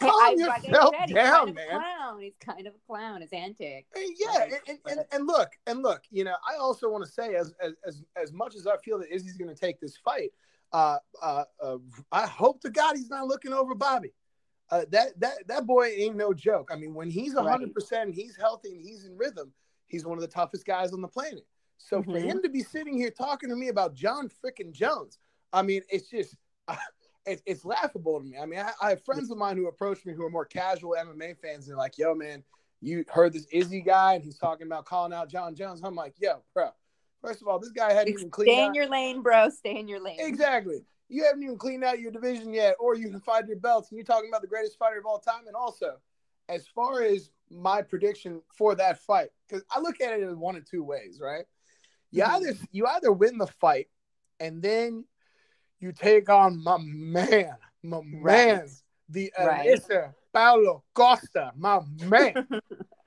Hey, 0.00 0.06
Calm 0.08 0.16
I, 0.20 0.34
like 0.46 0.64
I 0.64 0.68
yourself 0.68 0.94
said, 0.98 1.08
he's 1.08 1.14
down, 1.14 1.30
kind 1.32 1.48
of 1.50 1.54
man. 1.54 1.66
a 1.68 1.78
clown. 1.78 2.20
He's 2.20 2.36
kind 2.40 2.66
of 2.66 2.74
a 2.74 2.78
clown. 2.86 3.20
His 3.20 3.32
antics. 3.32 3.88
Hey, 3.94 4.06
yeah, 4.18 4.38
Right. 4.38 4.52
and, 4.68 4.78
and, 4.86 5.00
and 5.12 5.26
look, 5.26 5.50
and 5.66 5.82
look, 5.82 6.02
you 6.10 6.24
know, 6.24 6.34
I 6.48 6.56
also 6.56 6.90
want 6.90 7.04
to 7.04 7.10
say, 7.10 7.34
as 7.34 7.54
as 7.60 7.74
as, 7.86 8.02
as 8.20 8.32
much 8.32 8.54
as 8.56 8.66
I 8.66 8.76
feel 8.78 8.98
that 8.98 9.14
Izzy's 9.14 9.36
going 9.36 9.54
to 9.54 9.60
take 9.60 9.80
this 9.80 9.96
fight, 9.96 10.30
uh, 10.72 10.98
uh, 11.22 11.44
uh, 11.62 11.78
I 12.10 12.26
hope 12.26 12.60
to 12.62 12.70
God 12.70 12.96
he's 12.96 13.10
not 13.10 13.26
looking 13.26 13.52
over 13.52 13.74
Bobby. 13.74 14.12
Uh, 14.70 14.84
that 14.90 15.18
that 15.20 15.46
that 15.46 15.66
boy 15.66 15.86
ain't 15.88 16.16
no 16.16 16.32
joke. 16.32 16.70
I 16.72 16.76
mean, 16.76 16.94
when 16.94 17.10
he's 17.10 17.34
Right. 17.34 17.46
hundred 17.46 17.72
percent, 17.74 18.14
he's 18.14 18.36
healthy 18.36 18.72
and 18.72 18.82
he's 18.82 19.04
in 19.04 19.16
rhythm. 19.16 19.52
He's 19.86 20.04
one 20.04 20.18
of 20.18 20.22
the 20.22 20.28
toughest 20.28 20.64
guys 20.66 20.92
on 20.92 21.00
the 21.02 21.08
planet. 21.08 21.46
So 21.78 22.02
for 22.02 22.12
Mhm. 22.12 22.22
him 22.22 22.42
to 22.42 22.48
be 22.48 22.62
sitting 22.62 22.96
here 22.96 23.10
talking 23.10 23.50
to 23.50 23.56
me 23.56 23.68
about 23.68 23.94
John 23.94 24.28
frickin' 24.28 24.72
Jones, 24.72 25.18
I 25.52 25.62
mean, 25.62 25.82
it's 25.88 26.08
just. 26.08 26.36
It's, 27.26 27.42
it's 27.46 27.64
laughable 27.64 28.18
to 28.20 28.24
me. 28.26 28.36
I 28.38 28.46
mean, 28.46 28.60
I, 28.60 28.72
I 28.80 28.90
have 28.90 29.02
friends 29.04 29.30
of 29.30 29.38
mine 29.38 29.56
who 29.56 29.68
approach 29.68 30.04
me 30.04 30.12
who 30.12 30.24
are 30.24 30.30
more 30.30 30.44
casual 30.44 30.94
MMA 30.98 31.36
fans. 31.38 31.64
And 31.66 31.68
they're 31.68 31.76
like, 31.76 31.96
"Yo, 31.96 32.14
man, 32.14 32.42
you 32.80 33.04
heard 33.08 33.32
this 33.32 33.46
Izzy 33.50 33.80
guy 33.80 34.14
and 34.14 34.22
he's 34.24 34.38
talking 34.38 34.66
about 34.66 34.84
calling 34.84 35.12
out 35.12 35.28
John 35.30 35.54
Jones. 35.54 35.80
I'm 35.82 35.94
like, 35.94 36.14
yo, 36.20 36.42
bro, 36.52 36.68
first 37.22 37.40
of 37.40 37.48
all, 37.48 37.58
this 37.58 37.70
guy 37.70 37.92
hadn't 37.92 38.12
even 38.12 38.30
cleaned 38.30 38.52
Stay 38.52 38.62
out. 38.62 38.68
in 38.68 38.74
your 38.74 38.88
lane, 38.88 39.22
bro. 39.22 39.48
Stay 39.48 39.78
in 39.78 39.88
your 39.88 40.00
lane. 40.00 40.18
Exactly. 40.20 40.84
You 41.08 41.24
haven't 41.24 41.42
even 41.42 41.56
cleaned 41.58 41.84
out 41.84 41.98
your 42.00 42.10
division 42.10 42.52
yet, 42.52 42.76
or 42.80 42.94
you 42.94 43.06
unified 43.06 43.46
your 43.46 43.58
belts, 43.58 43.90
and 43.90 43.98
you're 43.98 44.04
talking 44.04 44.28
about 44.28 44.42
the 44.42 44.48
greatest 44.48 44.78
fighter 44.78 44.98
of 44.98 45.06
all 45.06 45.18
time. 45.18 45.46
And 45.46 45.54
also, 45.54 45.96
as 46.48 46.66
far 46.66 47.02
as 47.02 47.30
my 47.50 47.82
prediction 47.82 48.42
for 48.56 48.74
that 48.74 48.98
fight, 48.98 49.28
because 49.46 49.64
I 49.70 49.80
look 49.80 50.00
at 50.00 50.12
it 50.12 50.22
in 50.22 50.38
one 50.38 50.56
of 50.56 50.68
two 50.68 50.82
ways, 50.82 51.20
right? 51.22 51.44
You 52.10 52.22
Mhm. 52.24 52.28
either 52.28 52.54
you 52.70 52.86
either 52.86 53.12
win 53.12 53.38
the 53.38 53.46
fight, 53.46 53.88
and 54.40 54.62
then 54.62 55.04
you 55.84 55.92
take 55.92 56.30
on 56.30 56.62
my 56.64 56.78
man, 56.78 57.56
my 57.82 57.98
Right. 57.98 58.46
man, 58.46 58.68
the 59.10 59.30
Right. 59.38 59.78
Paulo 60.32 60.82
Costa, 60.94 61.52
my 61.56 61.80
man. 62.00 62.48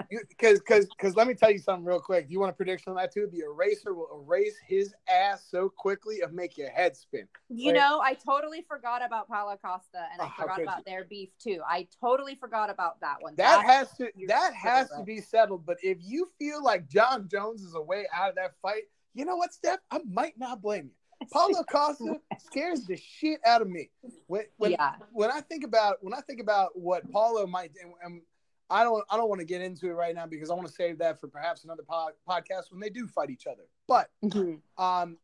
Because, 0.10 0.60
because, 0.60 0.86
because, 0.86 1.18
let 1.18 1.28
me 1.28 1.34
tell 1.34 1.52
you 1.52 1.60
something 1.60 1.84
real 1.84 2.00
quick. 2.00 2.28
Do 2.28 2.32
you 2.34 2.40
want 2.40 2.52
a 2.52 2.56
prediction 2.56 2.92
on 2.92 2.96
that 2.96 3.12
too? 3.14 3.28
The 3.30 3.40
eraser 3.40 3.94
will 3.94 4.24
erase 4.26 4.56
his 4.66 4.96
ass 5.10 5.46
so 5.52 5.68
quickly 5.68 6.22
and 6.22 6.32
make 6.34 6.58
your 6.58 6.70
head 6.70 6.96
spin. 6.96 7.28
You 7.50 7.74
Right. 7.74 7.80
know, 7.80 8.00
I 8.00 8.14
totally 8.14 8.62
forgot 8.62 9.04
about 9.04 9.28
Paulo 9.28 9.58
Costa 9.62 10.08
and 10.14 10.22
Oh, 10.22 10.24
I 10.24 10.28
how 10.28 10.44
forgot 10.44 10.62
about 10.62 10.78
you? 10.78 10.84
their 10.86 11.04
beef 11.04 11.32
too. 11.38 11.62
I 11.68 11.90
totally 12.00 12.36
forgot 12.36 12.70
about 12.70 13.02
that 13.02 13.22
one. 13.22 13.36
That 13.36 13.64
That's- 13.66 13.90
has 13.90 13.98
to, 13.98 14.10
that 14.28 14.54
has 14.54 14.88
to 14.92 15.04
be 15.04 15.20
settled. 15.20 15.66
But 15.66 15.76
if 15.84 15.98
you 16.00 16.30
feel 16.40 16.64
like 16.64 16.88
John 16.88 17.28
Jones 17.28 17.62
is 17.62 17.76
a 17.76 17.82
way 17.82 18.06
out 18.14 18.30
of 18.30 18.36
that 18.36 18.54
fight, 18.62 18.84
you 19.14 19.26
know 19.26 19.36
what, 19.36 19.52
Steph? 19.54 19.80
I 19.92 20.00
might 20.10 20.38
not 20.40 20.62
blame 20.62 20.86
you. 20.86 20.92
Paulo 21.32 21.64
Costa 21.72 22.20
scares 22.40 22.86
the 22.86 22.96
shit 22.98 23.40
out 23.46 23.62
of 23.62 23.70
me. 23.70 23.90
When, 24.28 24.44
when, 24.58 24.72
yeah. 24.72 24.96
when 25.12 25.32
I 25.32 25.42
think 25.42 25.64
about 25.64 25.98
when 26.02 26.14
I 26.14 26.22
think 26.22 26.40
about 26.42 26.72
what 26.78 27.10
Paulo 27.12 27.46
might 27.48 27.72
and, 27.82 27.94
and 28.04 28.22
I 28.70 28.84
don't 28.84 29.04
I 29.10 29.18
don't 29.18 29.30
want 29.30 29.40
to 29.40 29.46
get 29.46 29.62
into 29.62 29.88
it 29.88 29.94
right 29.94 30.14
now 30.14 30.26
because 30.28 30.50
I 30.50 30.54
want 30.54 30.68
to 30.68 30.74
save 30.74 30.98
that 31.00 31.20
for 31.20 31.28
perhaps 31.28 31.64
another 31.64 31.84
pod, 31.84 32.14
podcast 32.28 32.72
when 32.72 32.80
they 32.80 32.90
do 32.90 33.08
fight 33.08 33.30
each 33.30 33.48
other. 33.48 33.64
But 33.88 34.10
Mhm. 34.24 34.60
um, 34.78 35.18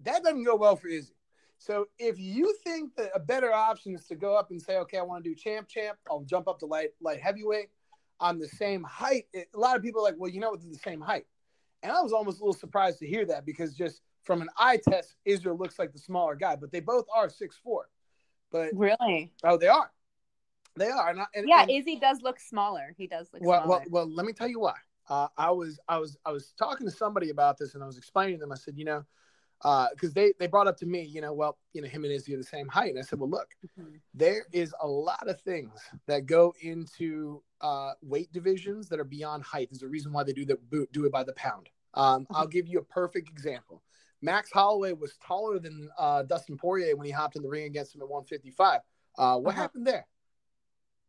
that 0.00 0.22
doesn't 0.22 0.44
go 0.44 0.56
well 0.56 0.76
for 0.76 0.88
Izzy. 0.88 1.12
So 1.58 1.86
if 1.98 2.18
you 2.18 2.54
think 2.64 2.94
that 2.96 3.10
a 3.14 3.18
better 3.20 3.52
option 3.52 3.94
is 3.94 4.06
to 4.08 4.14
go 4.14 4.36
up 4.36 4.50
and 4.50 4.60
say, 4.60 4.76
okay, 4.78 4.98
I 4.98 5.02
want 5.02 5.24
to 5.24 5.30
do 5.30 5.34
champ 5.34 5.68
champ, 5.68 5.98
I'll 6.10 6.20
jump 6.24 6.48
up 6.48 6.58
to 6.60 6.66
light 6.66 6.90
light 7.00 7.20
heavyweight. 7.20 7.70
I'm 8.20 8.38
the 8.38 8.48
same 8.48 8.82
height. 8.82 9.26
It- 9.32 9.48
a 9.54 9.58
lot 9.58 9.76
of 9.76 9.82
people 9.82 10.00
are 10.00 10.04
like, 10.04 10.16
well, 10.18 10.30
you 10.30 10.40
know 10.40 10.50
what? 10.50 10.60
They're 10.60 10.70
the 10.72 10.78
same 10.78 11.00
height. 11.00 11.26
And 11.82 11.92
I 11.92 12.00
was 12.02 12.12
almost 12.12 12.40
a 12.40 12.42
little 12.42 12.58
surprised 12.58 12.98
to 13.00 13.06
hear 13.06 13.24
that 13.26 13.44
because 13.46 13.74
just 13.74 14.00
from 14.26 14.42
an 14.42 14.48
eye 14.58 14.76
test, 14.88 15.14
Israel 15.24 15.56
looks 15.56 15.78
like 15.78 15.92
the 15.92 15.98
smaller 15.98 16.34
guy, 16.34 16.56
but 16.56 16.70
they 16.72 16.80
both 16.80 17.06
are 17.14 17.30
six 17.30 17.56
four. 17.56 17.88
But 18.50 18.70
Really? 18.74 19.32
oh, 19.44 19.56
they 19.56 19.68
are, 19.68 19.90
they 20.76 20.88
are. 20.90 21.08
And, 21.10 21.20
and, 21.34 21.48
Yeah, 21.48 21.62
and- 21.62 21.70
Izzy 21.70 21.96
does 21.96 22.20
look 22.22 22.38
smaller. 22.40 22.94
He 22.98 23.06
does 23.06 23.28
look 23.32 23.42
well, 23.42 23.62
smaller. 23.64 23.78
well, 23.90 24.06
well, 24.06 24.14
let 24.14 24.26
me 24.26 24.32
tell 24.32 24.48
you 24.48 24.60
why. 24.60 24.74
Uh, 25.08 25.28
I 25.38 25.52
was, 25.52 25.78
I 25.88 25.98
was, 25.98 26.18
I 26.26 26.32
was 26.32 26.52
talking 26.58 26.86
to 26.86 26.90
somebody 26.92 27.30
about 27.30 27.56
this, 27.58 27.74
and 27.74 27.82
I 27.82 27.86
was 27.86 27.96
explaining 27.96 28.36
to 28.36 28.40
them. 28.40 28.52
I 28.52 28.56
said, 28.56 28.76
you 28.76 28.84
know, 28.84 29.04
because 29.92 30.12
they 30.12 30.32
they 30.40 30.48
brought 30.48 30.66
up 30.66 30.76
to 30.78 30.86
me, 30.86 31.02
you 31.02 31.20
know, 31.20 31.32
well, 31.32 31.58
you 31.72 31.80
know, 31.80 31.86
him 31.88 32.02
and 32.04 32.12
Izzy 32.12 32.34
are 32.34 32.38
the 32.38 32.42
same 32.44 32.66
height, 32.68 32.90
and 32.90 32.98
I 32.98 33.02
said, 33.02 33.20
well, 33.20 33.30
look, 33.30 33.48
Mhm. 33.78 34.00
there 34.14 34.46
is 34.52 34.74
a 34.82 34.86
lot 34.86 35.28
of 35.28 35.40
things 35.42 35.80
that 36.06 36.26
go 36.26 36.52
into 36.60 37.42
uh, 37.60 37.92
weight 38.02 38.32
divisions 38.32 38.88
that 38.88 38.98
are 38.98 39.04
beyond 39.04 39.44
height. 39.44 39.68
There's 39.70 39.82
a 39.84 39.88
reason 39.88 40.12
why 40.12 40.24
they 40.24 40.32
do 40.32 40.44
that. 40.46 40.58
Do 40.92 41.04
it 41.04 41.12
by 41.12 41.22
the 41.22 41.32
pound. 41.34 41.68
Um, 41.94 42.26
I'll 42.30 42.46
give 42.48 42.66
you 42.66 42.80
a 42.80 42.84
perfect 42.84 43.28
example. 43.28 43.82
Max 44.26 44.50
Holloway 44.50 44.92
was 44.92 45.16
taller 45.24 45.60
than 45.60 45.88
uh, 45.96 46.24
Dustin 46.24 46.56
Poirier 46.58 46.96
when 46.96 47.06
he 47.06 47.12
hopped 47.12 47.36
in 47.36 47.42
the 47.42 47.48
ring 47.48 47.64
against 47.64 47.94
him 47.94 48.02
at 48.02 48.08
155. 48.08 48.80
Uh, 49.16 49.38
what 49.38 49.50
Uh-huh. 49.52 49.62
happened 49.62 49.86
there? 49.86 50.04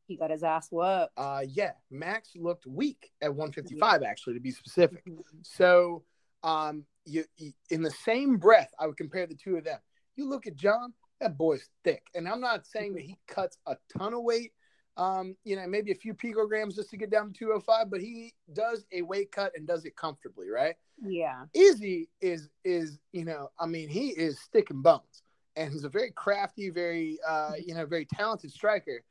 He 0.06 0.16
got 0.18 0.30
his 0.30 0.44
ass 0.44 0.68
whooped. 0.72 1.12
Uh, 1.18 1.42
yeah, 1.48 1.72
Max 1.90 2.34
looked 2.36 2.68
weak 2.68 3.12
at 3.20 3.34
155, 3.34 4.04
actually, 4.04 4.36
to 4.36 4.40
be 4.40 4.52
specific. 4.52 5.04
Mhm. 5.06 5.18
So, 5.42 6.06
um, 6.44 6.86
you, 7.06 7.26
you 7.38 7.54
in 7.72 7.82
the 7.82 7.90
same 7.92 8.38
breath, 8.38 8.72
I 8.80 8.86
would 8.86 8.98
compare 8.98 9.26
the 9.26 9.34
two 9.36 9.58
of 9.58 9.64
them. 9.64 9.80
You 10.16 10.30
look 10.30 10.46
at 10.46 10.56
John, 10.56 10.94
that 11.20 11.38
boy's 11.38 11.68
thick, 11.84 12.04
and 12.14 12.30
I'm 12.30 12.40
not 12.40 12.68
saying 12.68 12.94
that 12.94 13.02
he 13.02 13.18
cuts 13.28 13.58
a 13.66 13.78
ton 13.98 14.14
of 14.14 14.22
weight. 14.22 14.54
Um, 14.98 15.38
you 15.44 15.56
know, 15.56 15.68
maybe 15.68 15.92
a 15.92 15.96
few 15.96 16.14
picograms 16.14 16.76
just 16.76 16.90
to 16.90 16.98
get 16.98 17.12
down 17.12 17.32
to 17.32 17.40
205, 17.40 17.90
but 17.90 18.02
he 18.02 18.34
does 18.54 18.86
a 18.92 19.04
weight 19.04 19.32
cut 19.32 19.54
and 19.56 19.68
does 19.68 19.86
it 19.86 19.96
comfortably, 19.96 20.50
right? 20.50 20.76
Yeah. 21.02 21.46
Izzy 21.54 22.10
is 22.20 22.50
is 22.64 23.00
you 23.12 23.24
know, 23.24 23.52
I 23.60 23.68
mean, 23.68 23.90
he 23.90 24.10
is 24.10 24.40
stick 24.40 24.72
and 24.72 24.82
bones, 24.82 25.22
and 25.56 25.72
he's 25.72 25.84
a 25.84 25.90
very 25.90 26.12
crafty, 26.12 26.72
very 26.72 27.20
uh, 27.28 27.54
you 27.64 27.76
know, 27.76 27.86
very 27.86 28.06
talented 28.06 28.52
striker. 28.52 29.04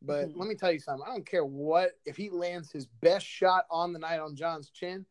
But 0.00 0.28
Mhm. 0.28 0.36
let 0.36 0.48
me 0.48 0.54
tell 0.54 0.72
you 0.72 0.78
something. 0.80 1.06
I 1.06 1.10
don't 1.10 1.26
care 1.26 1.44
what 1.44 1.98
if 2.06 2.16
he 2.16 2.30
lands 2.30 2.70
his 2.72 2.86
best 2.86 3.26
shot 3.26 3.66
on 3.70 3.92
the 3.92 3.98
night 3.98 4.20
on 4.20 4.34
John's 4.34 4.70
chin, 4.70 5.04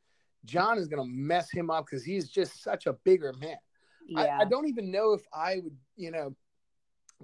John 0.45 0.77
is 0.77 0.87
gonna 0.87 1.05
mess 1.05 1.51
him 1.51 1.69
up 1.69 1.85
because 1.85 2.03
he's 2.03 2.29
just 2.29 2.61
such 2.63 2.87
a 2.87 2.93
bigger 2.93 3.33
man. 3.33 3.57
Yeah. 4.07 4.37
I, 4.39 4.41
I 4.41 4.45
don't 4.45 4.67
even 4.67 4.91
know 4.91 5.13
if 5.13 5.25
I 5.31 5.59
would, 5.59 5.77
you 5.95 6.11
know, 6.11 6.35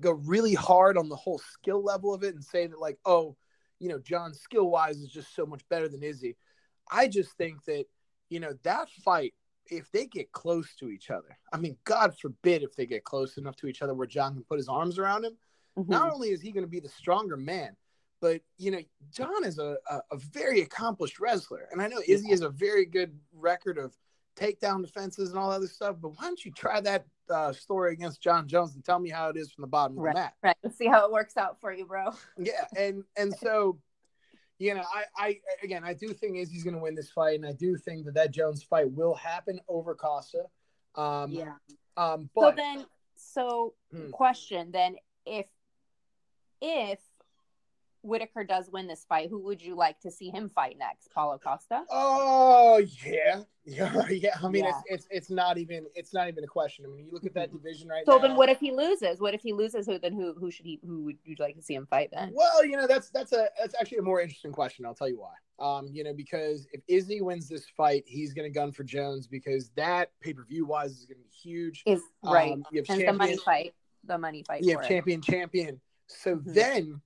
go 0.02 0.12
really 0.12 0.54
hard 0.54 0.98
on 0.98 1.10
the 1.10 1.16
whole 1.16 1.40
skill 1.40 1.84
level 1.84 2.14
of 2.14 2.24
it 2.24 2.36
and 2.36 2.44
say 2.44 2.68
that 2.68 2.80
like, 2.80 2.98
oh, 3.06 3.36
you 3.80 3.90
know, 3.90 4.00
John 4.00 4.34
skill 4.34 4.70
wise 4.70 4.98
is 4.98 5.12
just 5.12 5.36
so 5.36 5.46
much 5.46 5.68
better 5.70 5.88
than 5.88 6.04
Izzy. 6.04 6.36
I 6.92 7.08
just 7.08 7.32
think 7.38 7.64
that, 7.66 7.86
you 8.30 8.40
know, 8.40 8.54
that 8.64 8.90
fight, 9.04 9.34
if 9.68 9.92
they 9.92 10.08
get 10.08 10.32
close 10.32 10.74
to 10.76 10.90
each 10.90 11.10
other, 11.10 11.38
I 11.54 11.58
mean, 11.58 11.78
God 11.84 12.18
forbid 12.18 12.64
if 12.64 12.76
they 12.76 12.86
get 12.86 13.04
close 13.04 13.38
enough 13.38 13.56
to 13.58 13.68
each 13.68 13.82
other 13.82 13.94
where 13.94 14.08
John 14.08 14.34
can 14.34 14.44
put 14.44 14.58
his 14.58 14.68
arms 14.68 14.98
around 14.98 15.26
him. 15.26 15.38
Mhm. 15.78 15.90
Not 15.90 16.12
only 16.12 16.30
is 16.30 16.42
he 16.42 16.52
going 16.52 16.66
to 16.66 16.70
be 16.70 16.80
the 16.80 16.90
stronger 16.90 17.38
man, 17.38 17.76
but 18.22 18.42
you 18.58 18.72
know, 18.72 18.82
John 19.12 19.46
is 19.46 19.60
a, 19.60 19.78
a, 19.90 20.02
a 20.12 20.18
very 20.18 20.62
accomplished 20.62 21.20
wrestler, 21.20 21.70
and 21.72 21.82
I 21.82 21.88
know 21.88 22.02
Izzy 22.06 22.32
has 22.32 22.42
a 22.42 22.50
very 22.50 22.86
good 22.86 23.18
record 23.34 23.78
of 23.78 23.98
takedown 24.36 24.84
defenses 24.84 25.30
and 25.30 25.40
all 25.40 25.52
other 25.52 25.68
stuff. 25.68 25.98
But 26.02 26.10
why 26.10 26.26
don't 26.26 26.44
you 26.44 26.52
try 26.52 26.82
that 26.82 27.06
uh, 27.32 27.54
story 27.54 27.94
against 27.94 28.22
John 28.22 28.48
Jones 28.48 28.76
and 28.76 28.84
tell 28.84 29.00
me 29.00 29.10
how 29.10 29.30
it 29.30 29.38
is 29.38 29.52
from 29.52 29.62
the 29.64 29.68
bottom 29.68 29.98
of 29.98 30.04
Right. 30.04 30.14
the 30.16 30.20
mat? 30.22 30.34
Right. 30.44 30.58
Let's 30.64 30.78
see 30.78 30.88
how 30.88 31.06
it 31.06 31.12
works 31.12 31.38
out 31.38 31.60
for 31.60 31.72
you, 31.72 31.86
bro. 31.86 32.12
Yeah, 32.38 32.66
and 32.76 33.04
and 33.18 33.34
so, 33.36 33.80
you 34.58 34.74
know, 34.74 34.84
I 34.94 35.04
I 35.18 35.40
again 35.64 35.84
I 35.84 35.94
do 35.94 36.14
think 36.14 36.38
Izzy's 36.38 36.64
going 36.64 36.76
to 36.76 36.82
win 36.82 36.96
this 36.96 37.12
fight, 37.12 37.36
and 37.36 37.46
I 37.46 37.54
do 37.54 37.76
think 37.78 38.06
that 38.06 38.14
that 38.16 38.32
Jones 38.32 38.64
fight 38.64 38.92
will 38.92 39.16
happen 39.16 39.60
over 39.68 39.96
Costa. 39.96 40.46
Um, 40.96 41.32
yeah. 41.32 41.54
Um, 41.98 42.30
So 42.36 42.42
but 42.42 42.56
then, 42.56 42.86
so 43.16 43.74
Hmm. 43.92 44.12
question 44.12 44.72
then, 44.72 44.96
if 45.26 45.48
if 46.62 47.00
Whitaker 48.02 48.44
does 48.44 48.70
win 48.72 48.88
this 48.88 49.06
fight, 49.08 49.30
who 49.30 49.40
would 49.44 49.62
you 49.62 49.76
like 49.76 50.00
to 50.02 50.12
see 50.12 50.30
him 50.30 50.50
fight 50.50 50.78
next? 50.78 51.12
Paulo 51.12 51.38
Costa. 51.38 51.84
Oh 51.90 52.82
yeah, 53.06 53.42
yeah, 53.66 54.08
yeah. 54.10 54.36
I 54.42 54.48
mean, 54.50 54.64
Yeah. 54.64 54.70
it's 54.70 54.84
it's 54.88 55.08
it's 55.12 55.30
not 55.30 55.58
even 55.58 55.86
it's 55.96 56.14
not 56.14 56.28
even 56.30 56.44
a 56.44 56.48
question. 56.48 56.86
I 56.86 56.90
mean, 56.90 57.06
you 57.06 57.12
look 57.12 57.26
at 57.26 57.34
that 57.34 57.52
division 57.52 57.90
right 57.90 58.06
So 58.06 58.14
now. 58.16 58.20
then, 58.20 58.36
what 58.36 58.48
if 58.50 58.60
he 58.60 58.72
loses? 58.72 59.20
What 59.20 59.34
if 59.34 59.42
he 59.42 59.52
loses? 59.54 59.86
Who 59.86 60.00
then? 60.00 60.14
Who 60.14 60.34
who 60.34 60.50
should 60.50 60.66
he? 60.66 60.80
Who 60.86 61.04
would 61.06 61.18
you 61.26 61.36
like 61.40 61.56
to 61.56 61.62
see 61.62 61.74
him 61.76 61.88
fight 61.88 62.10
then? 62.14 62.32
Well, 62.34 62.66
you 62.66 62.78
know, 62.78 62.88
that's 62.88 63.10
that's 63.10 63.34
a 63.34 63.50
that's 63.60 63.76
actually 63.80 63.98
a 64.00 64.04
more 64.04 64.22
interesting 64.22 64.52
question. 64.52 64.86
I'll 64.86 64.96
tell 64.96 65.10
you 65.10 65.20
why. 65.20 65.34
Um, 65.60 65.90
you 65.92 66.06
know, 66.06 66.14
because 66.14 66.68
if 66.72 66.82
Izzy 66.88 67.20
wins 67.22 67.50
this 67.50 67.66
fight, 67.76 68.04
he's 68.08 68.34
going 68.34 68.46
to 68.50 68.54
gun 68.54 68.72
for 68.72 68.84
Jones 68.86 69.28
because 69.28 69.72
that 69.76 70.12
pay 70.22 70.32
per 70.34 70.46
view 70.46 70.66
wise 70.66 70.92
is 70.92 71.06
going 71.06 71.18
to 71.18 71.24
be 71.24 71.30
huge. 71.30 71.84
Is 71.86 72.02
right. 72.24 72.54
Um, 72.54 72.64
you 72.72 72.82
have 72.88 72.98
and 72.98 73.08
the 73.08 73.14
money 73.14 73.36
fight. 73.38 73.74
The 74.06 74.18
money 74.18 74.44
fight. 74.44 74.64
you 74.64 74.72
have 74.78 74.86
it. 74.86 74.88
champion, 74.88 75.22
champion. 75.22 75.82
So 76.08 76.38
Mhm. 76.38 76.54
then, 76.54 77.02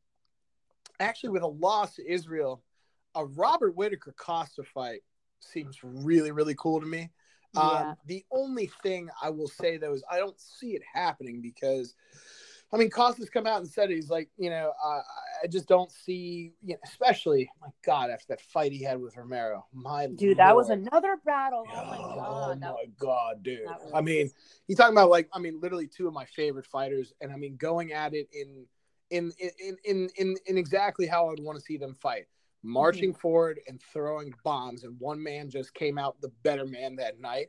actually, 1.00 1.30
with 1.32 1.44
a 1.44 1.48
loss 1.48 1.96
to 1.96 2.12
Israel, 2.12 2.64
a 3.16 3.26
Robert 3.26 3.76
Whitaker 3.76 4.14
Costa 4.18 4.64
fight 4.64 5.02
seems 5.40 5.78
really 5.84 6.32
really 6.32 6.56
cool 6.58 6.80
to 6.80 6.86
me. 6.88 7.10
Um, 7.56 7.96
The 8.08 8.26
only 8.32 8.72
thing 8.82 9.10
I 9.22 9.30
will 9.30 9.48
say 9.48 9.78
though 9.78 9.94
is 9.94 10.04
I 10.10 10.18
don't 10.18 10.40
see 10.40 10.72
it 10.76 10.82
happening 10.92 11.42
because, 11.42 11.94
I 12.72 12.78
mean, 12.78 12.90
Costa's 12.90 13.30
come 13.30 13.46
out 13.46 13.60
and 13.60 13.70
said 13.70 13.92
it. 13.92 13.96
he's 13.96 14.10
like, 14.10 14.30
you 14.38 14.50
know, 14.50 14.74
uh, 14.84 15.02
I 15.44 15.48
just 15.48 15.68
don't 15.68 15.92
see, 15.92 16.54
you 16.64 16.74
know, 16.74 16.80
especially 16.84 17.52
my 17.62 17.68
God 17.86 18.10
after 18.10 18.26
that 18.30 18.42
fight 18.42 18.72
he 18.72 18.82
had 18.82 19.00
with 19.00 19.16
Romero. 19.18 19.68
My 19.74 20.08
Dude, 20.08 20.38
that 20.38 20.56
was 20.56 20.70
another 20.70 21.18
battle. 21.26 21.66
Oh 21.70 21.86
my 21.86 21.98
Oh 21.98 22.16
god. 22.16 22.62
That 22.62 22.74
my 22.74 22.86
God, 22.98 23.44
dude! 23.44 23.66
was- 23.66 23.92
I 23.94 24.02
mean, 24.02 24.32
you 24.68 24.76
talking 24.76 24.94
about 24.96 25.10
like, 25.12 25.30
I 25.34 25.38
mean, 25.40 25.60
literally 25.60 25.88
two 25.88 26.08
of 26.08 26.14
my 26.14 26.26
favorite 26.26 26.66
fighters, 26.66 27.14
and 27.22 27.32
I 27.32 27.36
mean, 27.36 27.58
going 27.58 27.92
at 27.94 28.14
it 28.16 28.30
in, 28.34 28.66
in, 29.14 29.32
in, 29.38 29.78
in, 29.86 30.10
in, 30.18 30.36
in 30.48 30.58
exactly 30.58 31.06
how 31.06 31.28
I 31.28 31.30
would 31.30 31.40
want 31.40 31.58
to 31.58 31.64
see 31.64 31.78
them 31.78 31.94
fight, 31.94 32.26
marching 32.64 33.12
Mm-hmm. 33.12 33.20
forward 33.20 33.60
and 33.68 33.80
throwing 33.82 34.34
bombs, 34.44 34.84
and 34.84 35.00
one 35.00 35.22
man 35.22 35.50
just 35.50 35.74
came 35.76 35.98
out 36.00 36.20
the 36.20 36.32
better 36.42 36.66
man 36.66 36.96
that 36.96 37.20
night. 37.22 37.48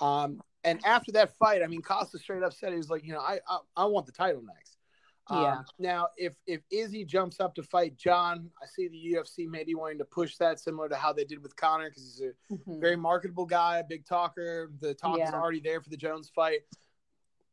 Um, 0.00 0.40
and 0.62 0.78
after 0.86 1.10
that 1.12 1.36
fight, 1.36 1.62
I 1.62 1.66
mean, 1.66 1.82
Costa 1.82 2.18
straight 2.18 2.42
up 2.42 2.52
said 2.52 2.70
he 2.70 2.76
was 2.76 2.90
like, 2.90 3.04
you 3.04 3.12
know, 3.12 3.20
I, 3.20 3.40
I, 3.48 3.58
I 3.76 3.84
want 3.86 4.06
the 4.06 4.12
title 4.12 4.42
next. 4.42 4.76
Um, 5.26 5.38
Yeah. 5.38 5.62
Now, 5.78 6.08
if 6.16 6.34
if 6.46 6.60
Izzy 6.70 7.04
jumps 7.04 7.40
up 7.40 7.54
to 7.56 7.62
fight 7.62 7.96
John, 7.96 8.50
I 8.62 8.66
see 8.66 8.88
the 8.88 9.14
UFC 9.14 9.48
maybe 9.48 9.74
wanting 9.74 9.98
to 9.98 10.04
push 10.04 10.36
that, 10.36 10.60
similar 10.60 10.88
to 10.88 10.96
how 10.96 11.12
they 11.12 11.24
did 11.24 11.42
with 11.42 11.56
Conor, 11.56 11.88
because 11.90 12.04
he's 12.04 12.20
a 12.20 12.54
Mhm. 12.54 12.80
very 12.80 12.96
marketable 12.96 13.46
guy, 13.46 13.82
big 13.82 14.04
talker. 14.06 14.70
The 14.80 14.94
talk 14.94 15.18
is 15.28 15.34
already 15.34 15.60
there 15.60 15.80
for 15.80 15.90
the 15.90 15.96
Jones 15.96 16.30
fight. 16.34 16.60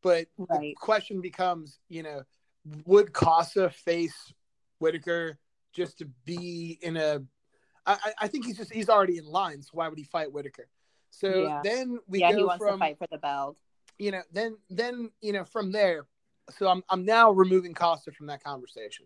But 0.03 0.27
the 0.59 0.75
question 0.79 1.21
becomes, 1.21 1.79
you 1.89 2.03
know, 2.03 2.23
would 2.85 3.13
Costa 3.13 3.69
face 3.69 4.33
Whitaker 4.79 5.37
just 5.73 5.99
to 5.99 6.05
be 6.25 6.77
in 6.81 6.97
a? 6.97 7.21
I, 7.85 7.93
I- 8.03 8.13
I 8.21 8.27
think 8.27 8.45
he's 8.45 8.57
just 8.57 8.71
he's 8.73 8.89
already 8.89 9.17
in 9.17 9.25
line. 9.25 9.61
So 9.61 9.69
why 9.73 9.87
would 9.87 9.97
he 9.97 10.03
fight 10.03 10.31
Whitaker? 10.31 10.67
So 11.09 11.43
Yeah. 11.43 11.61
then 11.63 11.99
we 12.07 12.19
yeah, 12.19 12.31
go 12.31 12.37
he 12.37 12.43
wants 12.43 12.63
from 12.63 12.73
to 12.73 12.79
fight 12.79 12.97
for 12.97 13.07
the 13.09 13.17
belt. 13.17 13.57
you 13.97 14.11
know 14.11 14.21
then 14.31 14.57
then 14.69 15.11
you 15.21 15.33
know 15.33 15.45
from 15.45 15.71
there. 15.71 16.05
So 16.57 16.67
I'm 16.67 16.83
I'm 16.89 17.05
now 17.05 17.31
removing 17.31 17.73
Costa 17.73 18.11
from 18.11 18.27
that 18.27 18.43
conversation, 18.43 19.05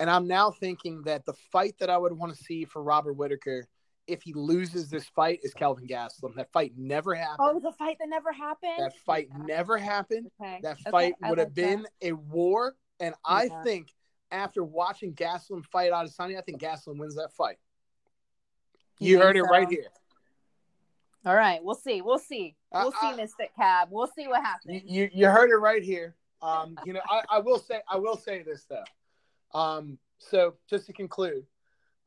and 0.00 0.08
I'm 0.10 0.26
now 0.26 0.50
thinking 0.50 1.02
that 1.02 1.24
the 1.26 1.34
fight 1.52 1.74
that 1.80 1.90
I 1.90 1.98
would 1.98 2.12
want 2.12 2.34
to 2.36 2.42
see 2.42 2.64
for 2.64 2.82
Robert 2.82 3.12
Whitaker 3.14 3.66
if 4.08 4.20
he 4.22 4.32
loses 4.34 4.90
this 4.90 5.04
fight 5.10 5.38
is 5.44 5.54
Kelvin 5.54 5.86
Gastelum. 5.86 6.34
That 6.34 6.50
fight 6.52 6.72
never 6.76 7.14
happened. 7.14 7.38
Oh, 7.38 7.60
the 7.60 7.70
fight 7.70 7.98
that 8.00 8.08
never 8.08 8.32
happened. 8.32 8.72
that 8.78 8.96
fight 9.06 9.28
Yeah. 9.30 9.44
never 9.46 9.78
happened. 9.78 10.28
Okay. 10.40 10.58
That 10.62 10.78
fight 10.90 11.14
I 11.22 11.30
would 11.30 11.38
like 11.38 11.46
have 11.46 11.54
been 11.54 11.82
that. 11.82 12.08
a 12.08 12.12
war. 12.12 12.74
And 13.02 13.14
I 13.24 13.48
think 13.64 13.88
after 14.30 14.62
watching 14.62 15.12
Gastelum 15.12 15.64
fight 15.66 15.90
Adesanya, 15.90 16.38
I 16.38 16.40
think 16.40 16.60
Gastelum 16.60 16.98
wins 16.98 17.16
that 17.16 17.32
fight. 17.32 17.56
You 19.00 19.18
You, 19.18 19.22
heard 19.22 19.36
it 19.36 19.42
right 19.42 19.68
here. 19.68 19.88
All 21.26 21.34
right, 21.34 21.62
we'll 21.62 21.74
see. 21.74 22.00
We'll 22.00 22.18
see. 22.20 22.56
We'll 22.72 22.92
see, 22.92 23.12
Mystic 23.12 23.54
Cab. 23.56 23.88
We'll 23.90 24.06
see 24.16 24.28
what 24.28 24.42
happens. 24.42 24.82
you, 24.86 25.10
you 25.12 25.28
heard 25.28 25.50
it 25.50 25.56
right 25.56 25.82
here. 25.82 26.14
Um, 26.40 26.76
you 26.84 26.92
know, 26.92 27.00
I, 27.08 27.22
I 27.30 27.38
will 27.40 27.58
say 27.58 27.80
I 27.88 27.96
will 27.96 28.16
say 28.16 28.42
this 28.42 28.64
though. 28.64 29.58
Um, 29.58 29.98
so 30.18 30.54
just 30.70 30.86
to 30.86 30.92
conclude, 30.92 31.44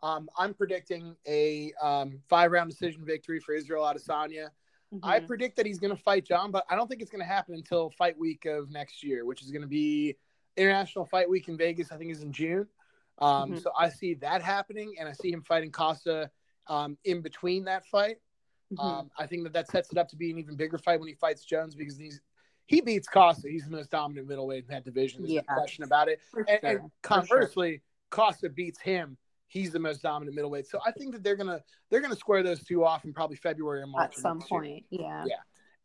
um, 0.01 0.29
I'm 0.37 0.53
predicting 0.53 1.15
a 1.27 1.71
um, 1.81 2.21
five 2.29 2.51
round 2.51 2.69
decision 2.69 3.05
victory 3.05 3.39
for 3.39 3.53
Israel 3.53 3.83
Adesanya. 3.83 4.49
I 5.03 5.19
Mhm. 5.19 5.27
predict 5.27 5.57
that 5.57 5.65
he's 5.65 5.79
going 5.79 5.95
to 5.95 6.01
fight 6.01 6.25
John, 6.25 6.51
but 6.51 6.65
I 6.69 6.75
don't 6.75 6.87
think 6.87 7.01
it's 7.01 7.11
going 7.11 7.21
to 7.21 7.27
happen 7.27 7.53
until 7.55 7.89
fight 7.91 8.17
week 8.17 8.45
of 8.45 8.69
next 8.69 9.03
year, 9.03 9.25
which 9.25 9.41
is 9.41 9.51
going 9.51 9.61
to 9.63 9.67
be 9.67 10.15
International 10.57 11.05
Fight 11.05 11.29
Week 11.29 11.47
in 11.47 11.57
Vegas. 11.57 11.91
I 11.91 11.97
think 11.97 12.11
is 12.11 12.21
in 12.21 12.31
June. 12.31 12.67
Um, 13.19 13.53
Mhm. 13.53 13.61
So 13.61 13.71
I 13.77 13.89
see 13.89 14.13
that 14.15 14.41
happening, 14.41 14.95
and 14.99 15.07
I 15.07 15.13
see 15.13 15.31
him 15.31 15.41
fighting 15.41 15.71
Costa 15.71 16.29
um, 16.67 16.97
in 17.03 17.21
between 17.21 17.63
that 17.65 17.85
fight. 17.85 18.17
Mhm. 18.73 18.83
Um, 18.83 19.11
I 19.19 19.27
think 19.27 19.43
that 19.43 19.53
that 19.53 19.67
sets 19.69 19.91
it 19.91 19.97
up 19.97 20.07
to 20.09 20.15
be 20.15 20.31
an 20.31 20.39
even 20.39 20.55
bigger 20.55 20.77
fight 20.79 20.99
when 20.99 21.07
he 21.07 21.13
fights 21.13 21.45
Jones 21.45 21.75
because 21.75 21.97
he's 21.97 22.21
he 22.67 22.81
beats 22.81 23.07
Costa. 23.07 23.47
He's 23.47 23.65
the 23.65 23.69
most 23.71 23.91
dominant 23.91 24.27
middleweight 24.27 24.63
in 24.63 24.69
that 24.69 24.83
division. 24.83 25.21
There's 25.21 25.35
no 25.35 25.41
question 25.53 25.83
about 25.83 26.09
it. 26.09 26.19
For 26.31 26.39
And, 26.39 26.47
sure. 26.47 26.59
and 26.63 26.79
For 26.79 26.81
sure. 26.81 26.91
conversely, 27.03 27.83
Costa 28.09 28.49
beats 28.49 28.79
him 28.81 29.17
he's 29.47 29.71
the 29.71 29.79
most 29.79 30.01
dominant 30.01 30.35
middleweight. 30.35 30.65
So 30.65 30.79
I 30.83 30.91
think 30.91 31.13
that 31.13 31.23
they're 31.23 31.35
gonna 31.35 31.63
they're 31.89 32.01
gonna 32.01 32.15
square 32.15 32.41
those 32.41 32.63
two 32.63 32.83
off 32.83 33.05
in 33.05 33.13
probably 33.13 33.35
February 33.37 33.81
or 33.83 33.87
March 33.87 34.15
At 34.15 34.19
some 34.19 34.39
next 34.39 34.51
year. 34.51 34.59
point, 34.59 34.85
yeah. 34.89 35.23
Yeah. 35.27 35.35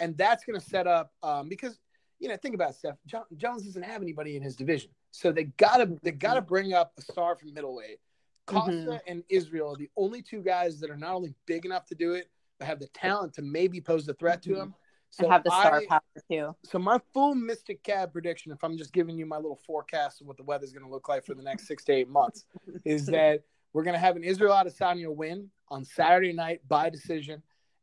and 0.00 0.16
that's 0.16 0.44
going 0.46 0.59
to 0.59 0.64
set 0.66 0.87
up 0.87 1.12
um, 1.22 1.48
because 1.50 1.78
you 2.20 2.28
know 2.28 2.37
think 2.37 2.54
about 2.54 2.70
it, 2.70 2.76
Steph 2.76 2.96
jo- 3.06 3.26
Jones 3.37 3.64
doesn't 3.64 3.83
have 3.83 4.02
anybody 4.02 4.37
in 4.37 4.42
his 4.42 4.54
division, 4.54 4.90
so 5.11 5.33
they 5.33 5.44
gotta 5.44 5.96
they 6.02 6.12
gotta 6.12 6.40
bring 6.42 6.72
up 6.72 6.92
a 6.98 7.02
star 7.02 7.35
from 7.37 7.52
middleweight. 7.52 7.98
Costa 8.46 8.72
Mhm. 8.72 9.00
and 9.06 9.24
Israel 9.28 9.72
are 9.72 9.76
the 9.76 9.90
only 9.96 10.22
two 10.22 10.42
guys 10.42 10.80
that 10.80 10.90
are 10.90 10.96
not 10.96 11.14
only 11.14 11.35
big 11.46 11.64
enough 11.64 11.87
to 11.87 11.94
do 11.94 12.14
it, 12.14 12.28
but 12.59 12.66
have 12.66 12.78
the 12.80 12.88
talent 12.88 13.35
to 13.35 13.42
maybe 13.42 13.80
pose 13.80 14.09
a 14.09 14.14
threat 14.14 14.42
to 14.42 14.50
Mhm. 14.50 14.62
him. 14.62 14.74
So 15.11 15.24
and 15.24 15.33
have 15.33 15.42
the 15.44 15.50
star 15.50 15.74
I- 15.76 15.87
power 15.87 16.00
too. 16.30 16.54
so 16.64 16.78
my 16.78 17.00
full 17.12 17.35
Mystic 17.35 17.83
Cab 17.83 18.12
prediction, 18.12 18.52
if 18.52 18.62
I'm 18.62 18.76
just 18.76 18.92
giving 18.92 19.18
you 19.18 19.26
my 19.26 19.37
little 19.37 19.56
forecast 19.56 20.20
of 20.20 20.26
what 20.28 20.37
the 20.37 20.44
weather's 20.44 20.72
going 20.72 20.85
to 20.85 20.90
look 20.90 21.09
like 21.09 21.24
for 21.24 21.35
the 21.35 21.42
next 21.42 21.66
six 21.66 21.85
to 21.85 21.92
eight 21.92 22.09
months, 22.09 22.46
is 22.85 23.06
that 23.16 23.42
we're 23.72 23.83
going 23.83 23.94
to 23.94 23.98
have 24.00 24.16
an 24.16 24.22
Israel 24.24 24.52
Adesanya 24.52 25.12
win 25.14 25.50
on 25.68 25.85
Saturday 25.85 26.33
night 26.33 26.61
by 26.68 26.90
decision. 26.90 27.42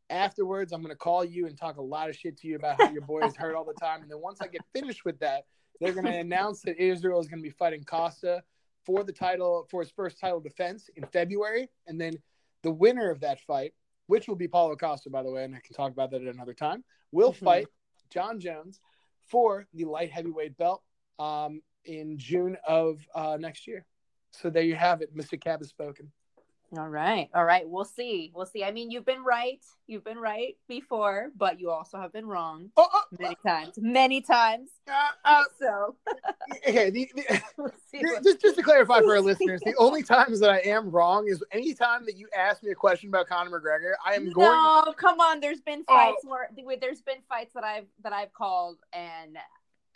Afterwards, 0.09 0.71
I'm 0.71 0.81
going 0.81 0.93
to 0.93 0.97
call 0.97 1.25
you 1.25 1.47
and 1.47 1.57
talk 1.57 1.77
a 1.77 1.81
lot 1.81 2.09
of 2.09 2.15
shit 2.15 2.37
to 2.37 2.47
you 2.47 2.55
about 2.55 2.77
how 2.77 2.85
your 2.85 3.01
boy 3.01 3.25
is 3.25 3.35
hurt 3.35 3.55
all 3.55 3.65
the 3.65 3.73
time. 3.73 4.01
And 4.01 4.09
then 4.09 4.21
once 4.21 4.39
I 4.41 4.47
get 4.47 4.61
finished 4.73 5.03
with 5.03 5.19
that, 5.19 5.45
they're 5.79 5.93
going 5.93 6.05
to 6.13 6.17
announce 6.17 6.61
that 6.61 6.81
Israel 6.81 7.19
is 7.19 7.27
going 7.27 7.39
to 7.39 7.43
be 7.43 7.49
fighting 7.49 7.83
Costa 7.83 8.43
for 8.85 9.03
the 9.03 9.11
title 9.11 9.67
for 9.69 9.81
his 9.81 9.91
first 9.91 10.17
title 10.19 10.39
defense 10.39 10.89
in 10.95 11.05
February, 11.07 11.69
and 11.87 11.99
then 11.99 12.13
the 12.63 12.71
winner 12.71 13.09
of 13.09 13.19
that 13.19 13.41
fight, 13.41 13.73
which 14.05 14.29
will 14.29 14.35
be 14.37 14.47
Paulo 14.47 14.77
Costa, 14.77 15.09
by 15.09 15.23
the 15.23 15.29
way, 15.31 15.43
and 15.43 15.53
I 15.53 15.59
can 15.59 15.75
talk 15.75 15.91
about 15.91 16.09
that 16.11 16.21
at 16.21 16.33
another 16.33 16.53
time, 16.53 16.85
will 17.11 17.33
Mhm. 17.33 17.43
fight 17.43 17.67
Jon 18.09 18.39
Jones 18.39 18.79
for 19.19 19.67
the 19.73 19.83
light 19.83 20.09
heavyweight 20.09 20.55
belt 20.57 20.83
um, 21.19 21.61
in 21.83 22.17
June 22.17 22.55
of 22.65 23.05
uh, 23.13 23.35
next 23.37 23.67
year. 23.67 23.85
So 24.31 24.49
there 24.49 24.63
you 24.63 24.75
have 24.75 25.01
it. 25.01 25.13
Mr. 25.15 25.39
Cab 25.39 25.59
has 25.59 25.69
spoken. 25.69 26.11
All 26.75 26.89
right. 26.89 27.29
All 27.33 27.45
right. 27.45 27.63
We'll 27.67 27.85
see. 27.85 28.29
We'll 28.35 28.45
see. 28.45 28.61
I 28.63 28.71
mean, 28.71 28.91
you've 28.91 29.05
been 29.05 29.23
right. 29.23 29.63
You've 29.87 30.03
been 30.03 30.17
right 30.17 30.57
before, 30.67 31.29
but 31.37 31.61
you 31.61 31.69
also 31.69 31.97
have 31.97 32.11
been 32.11 32.25
wrong 32.25 32.71
Oh, 32.75 32.85
oh, 32.93 33.03
many 33.17 33.37
times. 33.45 33.75
Many 33.77 34.19
times. 34.19 34.69
uh, 34.85 34.91
uh, 35.23 35.43
So 35.57 35.95
okay. 36.67 36.89
The, 36.89 37.09
the, 37.15 37.41
we'll 37.57 37.71
see. 37.89 37.99
Here, 37.99 38.15
what- 38.15 38.23
just, 38.23 38.41
just 38.41 38.57
to 38.57 38.63
clarify 38.63 38.99
for 38.99 39.15
our 39.15 39.21
listeners, 39.21 39.61
the 39.63 39.75
only 39.77 40.03
times 40.03 40.41
that 40.41 40.49
I 40.49 40.59
am 40.65 40.89
wrong 40.91 41.27
is 41.29 41.41
anytime 41.53 42.05
that 42.05 42.17
you 42.17 42.27
ask 42.37 42.61
me 42.63 42.71
a 42.71 42.75
question 42.75 43.07
about 43.07 43.27
Conor 43.27 43.49
McGregor, 43.61 43.93
I 44.05 44.15
am 44.15 44.29
going. 44.33 44.47
No, 44.49 44.93
come 44.97 45.21
on. 45.21 45.39
There's 45.39 45.61
been 45.61 45.85
Oh. 45.87 45.95
fights 45.95 46.25
where 46.25 46.49
there's 46.81 47.01
been 47.01 47.19
fights 47.29 47.53
that 47.53 47.63
I've 47.63 47.85
that 48.03 48.11
I've 48.11 48.33
called, 48.33 48.79
and 48.91 49.37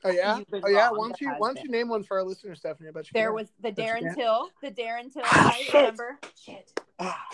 Oh 0.04 0.10
yeah, 0.10 0.40
oh 0.52 0.68
yeah. 0.68 0.90
Why 0.90 1.08
don't 1.08 1.22
you 1.22 1.30
Why 1.38 1.54
don't 1.54 1.64
you 1.64 1.70
name 1.70 1.88
one 1.88 2.04
for 2.04 2.18
our 2.18 2.24
listeners, 2.24 2.60
Stephanie? 2.60 2.90
I 2.90 2.92
bet 2.92 3.06
you. 3.06 3.12
there 3.14 3.28
can. 3.28 3.36
was 3.36 3.48
the 3.62 3.72
Darren. 3.72 4.16
Till, 4.16 4.50
the 4.62 4.72
Darren 4.72 5.14
Till 5.14 5.22
Ah, 5.26 5.56
shit. 5.60 5.74
Remember? 5.74 6.18
Shit. 6.44 6.80
Ah, 7.00 7.28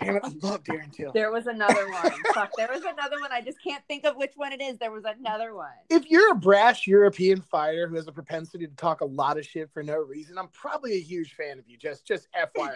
damn 0.00 0.16
it! 0.16 0.22
I 0.24 0.32
love 0.42 0.64
Darren 0.64 0.92
Till. 0.92 1.12
There 1.12 1.30
was 1.30 1.46
another 1.46 1.88
one. 1.90 2.12
Fuck. 2.34 2.52
There 2.56 2.68
was 2.68 2.82
another 2.82 3.20
one. 3.20 3.32
I 3.32 3.40
just 3.40 3.62
can't 3.62 3.82
think 3.88 4.04
of 4.04 4.16
which 4.16 4.32
one 4.36 4.52
it 4.52 4.60
is. 4.60 4.78
There 4.78 4.90
was 4.90 5.04
another 5.04 5.54
one. 5.54 5.68
If 5.90 6.10
you're 6.10 6.32
a 6.32 6.34
brash 6.34 6.86
European 6.86 7.40
fighter 7.40 7.88
who 7.88 7.96
has 7.96 8.08
a 8.08 8.12
propensity 8.12 8.66
to 8.66 8.74
talk 8.74 9.00
a 9.00 9.04
lot 9.04 9.38
of 9.38 9.46
shit 9.46 9.70
for 9.72 9.82
no 9.82 9.98
reason, 9.98 10.38
I'm 10.38 10.48
probably 10.48 10.94
a 10.94 11.00
huge 11.00 11.34
fan 11.34 11.58
of 11.58 11.68
you. 11.68 11.76
Just, 11.76 12.06
just 12.06 12.28
FYI. 12.32 12.74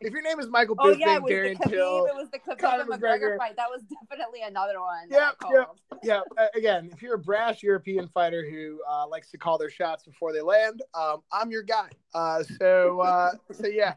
if 0.00 0.12
your 0.12 0.22
name 0.22 0.40
is 0.40 0.48
Michael 0.48 0.76
Oh 0.78 0.92
Bisping, 0.92 1.00
yeah, 1.00 1.16
it 1.16 1.22
was 1.22 1.30
the 1.30 1.34
Darren 1.34 1.56
Khabib. 1.56 1.70
Till, 1.70 2.06
It 2.06 2.14
was 2.14 2.30
the 2.30 2.38
Khabib 2.38 2.58
Conor 2.58 2.84
McGregor. 2.84 3.00
McGregor 3.00 3.38
fight. 3.38 3.56
That 3.56 3.70
was 3.70 3.82
definitely 3.82 4.42
another 4.42 4.80
one. 4.80 5.08
Yeah, 5.10 5.30
yeah. 5.52 5.64
yeah. 6.02 6.20
Uh, 6.38 6.46
again, 6.54 6.90
if 6.92 7.02
you're 7.02 7.14
a 7.14 7.18
brash 7.18 7.62
European 7.62 8.08
fighter 8.08 8.48
who 8.48 8.80
uh, 8.88 9.06
likes 9.08 9.30
to 9.30 9.38
call 9.38 9.58
their 9.58 9.70
shots 9.70 10.04
before 10.04 10.32
they 10.32 10.40
land, 10.40 10.82
um, 10.94 11.22
I'm 11.32 11.50
your 11.50 11.62
guy. 11.62 11.88
Uh, 12.14 12.42
so, 12.42 13.00
uh, 13.00 13.32
so 13.52 13.66
yeah. 13.66 13.94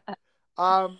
Um, 0.56 0.98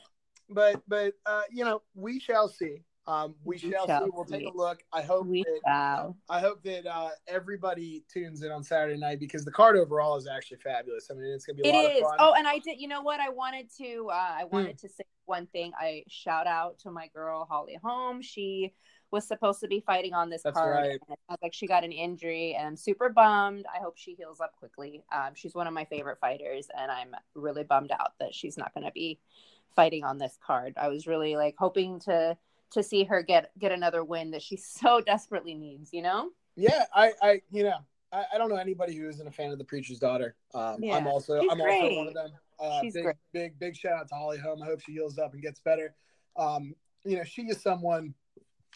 but, 0.54 0.82
but 0.88 1.14
uh, 1.26 1.42
you 1.50 1.64
know, 1.64 1.82
we 1.94 2.18
shall 2.20 2.48
see. 2.48 2.82
Um, 3.06 3.34
we, 3.44 3.56
We 3.62 3.70
shall, 3.70 3.86
shall 3.86 4.04
see. 4.06 4.10
We'll 4.14 4.24
take 4.24 4.46
a 4.46 4.56
look. 4.56 4.82
I 4.90 5.02
hope 5.02 5.26
We 5.26 5.42
that 5.42 5.60
shall. 5.66 6.16
I 6.30 6.40
hope 6.40 6.62
that 6.62 6.86
uh, 6.86 7.10
everybody 7.28 8.02
tunes 8.10 8.42
in 8.42 8.50
on 8.50 8.64
Saturday 8.64 8.98
night 8.98 9.20
because 9.20 9.44
the 9.44 9.50
card 9.50 9.76
overall 9.76 10.16
is 10.16 10.26
actually 10.26 10.56
fabulous. 10.58 11.08
I 11.10 11.14
mean, 11.14 11.26
it's 11.26 11.44
gonna 11.44 11.60
be 11.62 11.68
a 11.68 11.72
It 11.72 11.76
lot 11.76 11.84
is. 11.92 11.96
of 11.98 12.02
fun. 12.08 12.16
Oh, 12.20 12.34
and 12.38 12.48
I 12.48 12.60
did. 12.60 12.80
You 12.80 12.88
know 12.88 13.02
what? 13.02 13.20
I 13.20 13.28
wanted 13.28 13.68
to. 13.78 14.08
Uh, 14.10 14.14
Hmm. 14.36 14.40
I 14.40 14.44
wanted 14.44 14.78
to 14.78 14.88
say 14.88 15.04
one 15.26 15.46
thing. 15.48 15.72
I 15.78 16.04
shout 16.08 16.46
out 16.46 16.78
to 16.80 16.90
my 16.90 17.08
girl 17.08 17.46
Holly 17.50 17.78
Holm. 17.84 18.22
She 18.22 18.72
was 19.10 19.28
supposed 19.28 19.60
to 19.60 19.68
be 19.68 19.80
fighting 19.80 20.14
on 20.14 20.30
this 20.30 20.42
That's 20.42 20.56
card. 20.56 20.74
right. 20.74 20.90
and 20.92 21.00
it 21.10 21.18
sounds 21.28 21.38
like 21.42 21.52
she 21.52 21.66
got 21.66 21.84
an 21.84 21.92
injury, 21.92 22.54
and 22.58 22.66
I'm 22.66 22.76
super 22.76 23.10
bummed. 23.10 23.66
I 23.72 23.80
hope 23.82 23.98
she 23.98 24.14
heals 24.14 24.40
up 24.40 24.56
quickly. 24.56 25.04
Um, 25.12 25.34
she's 25.34 25.54
one 25.54 25.66
of 25.66 25.74
my 25.74 25.84
favorite 25.84 26.18
fighters, 26.20 26.68
and 26.76 26.90
I'm 26.90 27.14
really 27.34 27.64
bummed 27.64 27.92
out 27.92 28.12
that 28.18 28.34
she's 28.34 28.56
not 28.56 28.72
going 28.72 28.86
to 28.86 28.92
be 28.92 29.20
fighting 29.74 30.04
on 30.04 30.18
this 30.18 30.38
card. 30.44 30.74
I 30.76 30.88
was 30.88 31.06
really 31.06 31.36
like 31.36 31.54
hoping 31.58 32.00
to 32.00 32.36
to 32.72 32.82
see 32.82 33.04
her 33.04 33.22
get 33.22 33.50
get 33.58 33.72
another 33.72 34.04
win 34.04 34.30
that 34.32 34.42
she 34.42 34.56
so 34.56 35.00
desperately 35.00 35.54
needs. 35.54 35.92
You 35.92 36.02
know? 36.02 36.30
Yeah, 36.56 36.84
I, 36.94 37.12
I, 37.20 37.42
you 37.50 37.64
know, 37.64 37.78
I, 38.12 38.24
I 38.34 38.38
don't 38.38 38.48
know 38.48 38.56
anybody 38.56 38.94
who 38.96 39.08
isn't 39.08 39.26
a 39.26 39.30
fan 39.30 39.50
of 39.50 39.58
the 39.58 39.64
Preacher's 39.64 39.98
Daughter. 39.98 40.36
Um, 40.54 40.76
Yeah, 40.78 40.96
I'm 40.96 41.06
also, 41.08 41.40
she's 41.40 41.50
I'm 41.50 41.60
also 41.60 41.96
one 41.96 42.06
of 42.08 42.14
them. 42.14 42.30
Uh, 42.60 42.80
She's 42.80 42.94
big, 42.94 43.02
great. 43.02 43.16
big, 43.32 43.58
big 43.58 43.76
shout 43.76 43.98
out 43.98 44.08
to 44.08 44.14
Holly 44.14 44.38
Holm. 44.38 44.62
I 44.62 44.66
hope 44.66 44.80
she 44.80 44.92
heals 44.92 45.18
up 45.18 45.32
and 45.32 45.42
gets 45.42 45.58
better. 45.58 45.96
Um, 46.36 46.74
you 47.04 47.16
know, 47.16 47.24
she 47.24 47.42
is 47.42 47.60
someone 47.60 48.14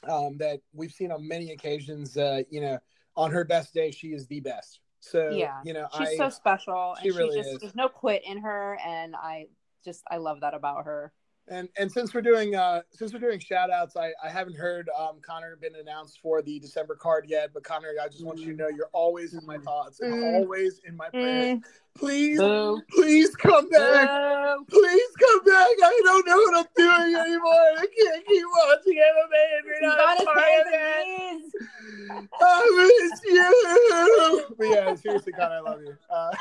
um, 0.09 0.37
that 0.39 0.61
we've 0.73 0.91
seen 0.91 1.13
on 1.13 1.27
many 1.27 1.53
occasions. 1.53 2.17
Uh, 2.17 2.43
you 2.51 2.61
know, 2.61 2.79
on 3.17 3.31
her 3.31 3.45
best 3.45 3.73
day, 3.73 3.93
she 3.93 4.09
is 4.09 4.27
the 4.27 4.41
best. 4.41 4.81
So, 4.99 5.31
Yeah, 5.31 5.61
you 5.65 5.73
know, 5.73 5.87
She's 5.97 6.09
I, 6.09 6.17
so 6.17 6.29
special, 6.31 6.97
she 7.01 7.09
and 7.09 7.15
she 7.15 7.23
really 7.23 7.37
just 7.39 7.51
is. 7.51 7.59
there's 7.61 7.77
no 7.77 7.89
quit 7.89 8.23
in 8.27 8.39
her, 8.39 8.77
and 8.85 9.15
I 9.15 9.47
just 9.85 10.03
I 10.11 10.17
love 10.17 10.41
that 10.41 10.55
about 10.55 10.85
her. 10.85 11.12
And 11.51 11.69
and 11.79 11.91
since 11.91 12.12
we're 12.12 12.21
doing 12.21 12.55
uh 12.55 12.83
since 12.91 13.14
we're 13.14 13.21
doing 13.21 13.41
shout 13.41 13.71
outs, 13.71 13.97
I, 13.97 14.12
I 14.23 14.29
haven't 14.29 14.57
heard 14.57 14.91
um 14.99 15.19
Conor 15.23 15.57
been 15.57 15.77
announced 15.77 16.19
for 16.21 16.43
the 16.43 16.59
December 16.61 16.95
card 16.95 17.25
yet. 17.27 17.53
But 17.55 17.64
Conor, 17.64 17.93
I 18.03 18.09
just 18.09 18.23
want 18.25 18.38
you 18.38 18.53
to 18.53 18.55
know 18.55 18.69
you're 18.69 18.91
always 18.93 19.33
in 19.33 19.45
my 19.47 19.57
thoughts 19.59 20.01
and 20.01 20.12
Mm. 20.12 20.23
always 20.35 20.81
in 20.87 20.95
my 20.95 21.09
prayers. 21.09 21.59
Please, 21.97 22.38
Boo. 22.38 22.83
please 22.91 23.35
come 23.35 23.69
back. 23.71 24.09
Boo. 24.09 24.64
Please 24.69 25.11
come 25.19 25.45
back. 25.45 25.69
I 25.83 26.01
don't 26.05 26.27
know 26.27 26.37
what 26.37 26.55
I'm 26.59 26.67
doing 26.77 27.17
anymore. 27.25 27.51
I 27.51 27.87
can't 27.99 28.27
keep 28.27 28.45
watching 28.67 28.93
MMA 28.93 29.45
and 29.57 29.64
you're 29.64 29.75
He's 29.81 29.97
not 29.97 30.01
on 30.01 30.21
a 30.21 30.25
part 30.27 30.38
of 30.38 30.67
it. 30.71 32.29
I 32.41 33.01
miss 33.11 33.21
you. 33.25 34.55
But 34.59 34.69
yeah, 34.69 34.95
seriously, 34.97 35.33
Conor, 35.33 35.55
I 35.55 35.61
love 35.61 35.81
you. 35.83 35.97
Uh, 36.11 36.35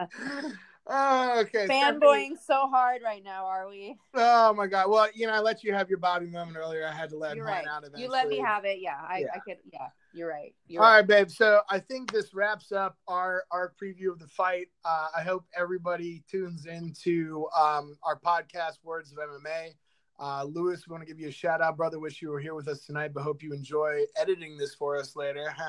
oh, 0.86 1.40
okay. 1.40 1.66
Fanboying 1.66 2.34
so 2.44 2.68
hard 2.68 3.02
right 3.04 3.22
now, 3.22 3.46
are 3.46 3.68
we? 3.68 3.96
Oh 4.14 4.54
my 4.54 4.66
god. 4.66 4.90
Well, 4.90 5.08
you 5.14 5.26
know, 5.26 5.32
I 5.32 5.40
let 5.40 5.64
you 5.64 5.72
have 5.72 5.88
your 5.88 5.98
Bobby 5.98 6.26
moment 6.26 6.56
earlier. 6.56 6.86
I 6.86 6.92
had 6.92 7.10
to 7.10 7.16
let 7.16 7.36
mine 7.36 7.46
right. 7.46 7.66
out 7.66 7.82
eventually. 7.82 8.04
You 8.04 8.10
let 8.10 8.28
me 8.28 8.38
have 8.38 8.64
it. 8.64 8.78
Yeah, 8.80 8.96
I, 9.08 9.18
Yeah. 9.18 9.26
I 9.34 9.38
could. 9.40 9.58
Yeah, 9.72 9.88
you're 10.12 10.28
right. 10.28 10.54
You're 10.66 10.82
All 10.82 10.88
right. 10.88 10.96
right, 10.96 11.06
babe. 11.06 11.30
So 11.30 11.60
I 11.70 11.78
think 11.78 12.12
this 12.12 12.34
wraps 12.34 12.72
up 12.72 12.96
our 13.08 13.44
our 13.50 13.72
preview 13.82 14.10
of 14.10 14.18
the 14.18 14.28
fight. 14.28 14.68
Uh, 14.84 15.08
I 15.16 15.22
hope 15.22 15.44
everybody 15.56 16.24
tunes 16.30 16.66
into 16.66 17.46
um, 17.58 17.96
our 18.02 18.18
podcast, 18.18 18.78
Words 18.82 19.12
of 19.12 19.18
MMA. 19.18 19.74
Uh, 20.18 20.44
Lewis, 20.44 20.84
we 20.88 20.92
want 20.92 21.02
to 21.02 21.06
give 21.06 21.20
you 21.20 21.28
a 21.28 21.32
shout 21.32 21.60
out, 21.60 21.76
brother. 21.76 21.98
Wish 21.98 22.22
you 22.22 22.30
were 22.30 22.40
here 22.40 22.54
with 22.54 22.68
us 22.68 22.86
tonight, 22.86 23.12
but 23.12 23.22
hope 23.22 23.42
you 23.42 23.52
enjoy 23.52 24.00
editing 24.18 24.56
this 24.56 24.74
for 24.74 24.96
us 24.96 25.14
later. 25.16 25.54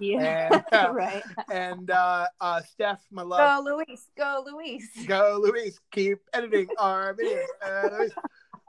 Yeah, 0.00 0.62
And, 0.70 0.94
right. 0.94 1.22
and 1.50 1.90
uh, 1.90 2.26
uh, 2.40 2.60
Steph, 2.62 3.00
my 3.10 3.22
love, 3.22 3.64
Go, 3.64 3.74
Luis. 3.88 4.06
Go, 4.16 4.44
Luis. 4.46 4.88
Go, 5.06 5.40
Luis. 5.42 5.80
Keep 5.90 6.20
editing 6.32 6.68
our 6.78 7.14
videos. 7.62 8.10
Uh, 8.12 8.20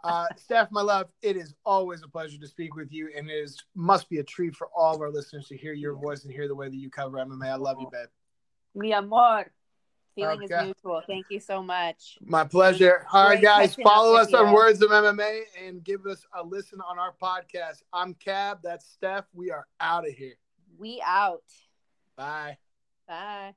Uh, 0.01 0.25
Steph, 0.37 0.71
my 0.71 0.81
love, 0.81 1.07
it 1.21 1.35
is 1.35 1.53
always 1.65 2.01
a 2.03 2.07
pleasure 2.07 2.39
to 2.39 2.47
speak 2.47 2.73
with 2.73 2.89
you, 2.91 3.09
and 3.17 3.29
it 3.29 3.33
is 3.33 3.61
must 3.75 4.09
be 4.09 4.19
a 4.19 4.23
treat 4.23 4.55
for 4.55 4.69
all 4.75 4.95
of 4.95 5.01
our 5.01 5.11
listeners 5.11 5.47
to 5.49 5.57
hear 5.57 5.73
your 5.73 5.93
voice 5.93 6.23
and 6.23 6.31
hear 6.33 6.47
the 6.47 6.55
way 6.55 6.69
that 6.69 6.75
you 6.77 6.89
cover 6.89 7.17
MMA. 7.17 7.47
I 7.49 7.55
love 7.55 7.77
you, 7.81 7.89
babe. 7.91 8.07
Mi 8.73 8.93
amor. 8.93 9.51
Feeling 10.21 10.43
Okay. 10.43 10.55
is 10.55 10.63
mutual. 10.65 11.01
Thank 11.07 11.27
you 11.29 11.39
so 11.39 11.61
much. 11.63 12.17
My 12.21 12.43
pleasure. 12.43 13.05
All 13.11 13.27
right, 13.27 13.41
guys, 13.41 13.75
follow 13.75 14.15
us 14.15 14.33
on 14.33 14.47
you. 14.49 14.53
Words 14.53 14.81
of 14.81 14.91
MMA 14.91 15.41
and 15.65 15.83
give 15.83 16.05
us 16.05 16.25
a 16.33 16.43
listen 16.43 16.79
on 16.81 16.99
our 16.99 17.13
podcast. 17.21 17.83
I'm 17.93 18.13
Cab. 18.15 18.59
That's 18.63 18.85
Steph. 18.85 19.25
We 19.33 19.51
are 19.51 19.65
out 19.79 20.07
of 20.07 20.13
here. 20.13 20.35
We 20.77 21.01
out. 21.05 21.43
Bye. 22.15 22.57
Bye. 23.07 23.53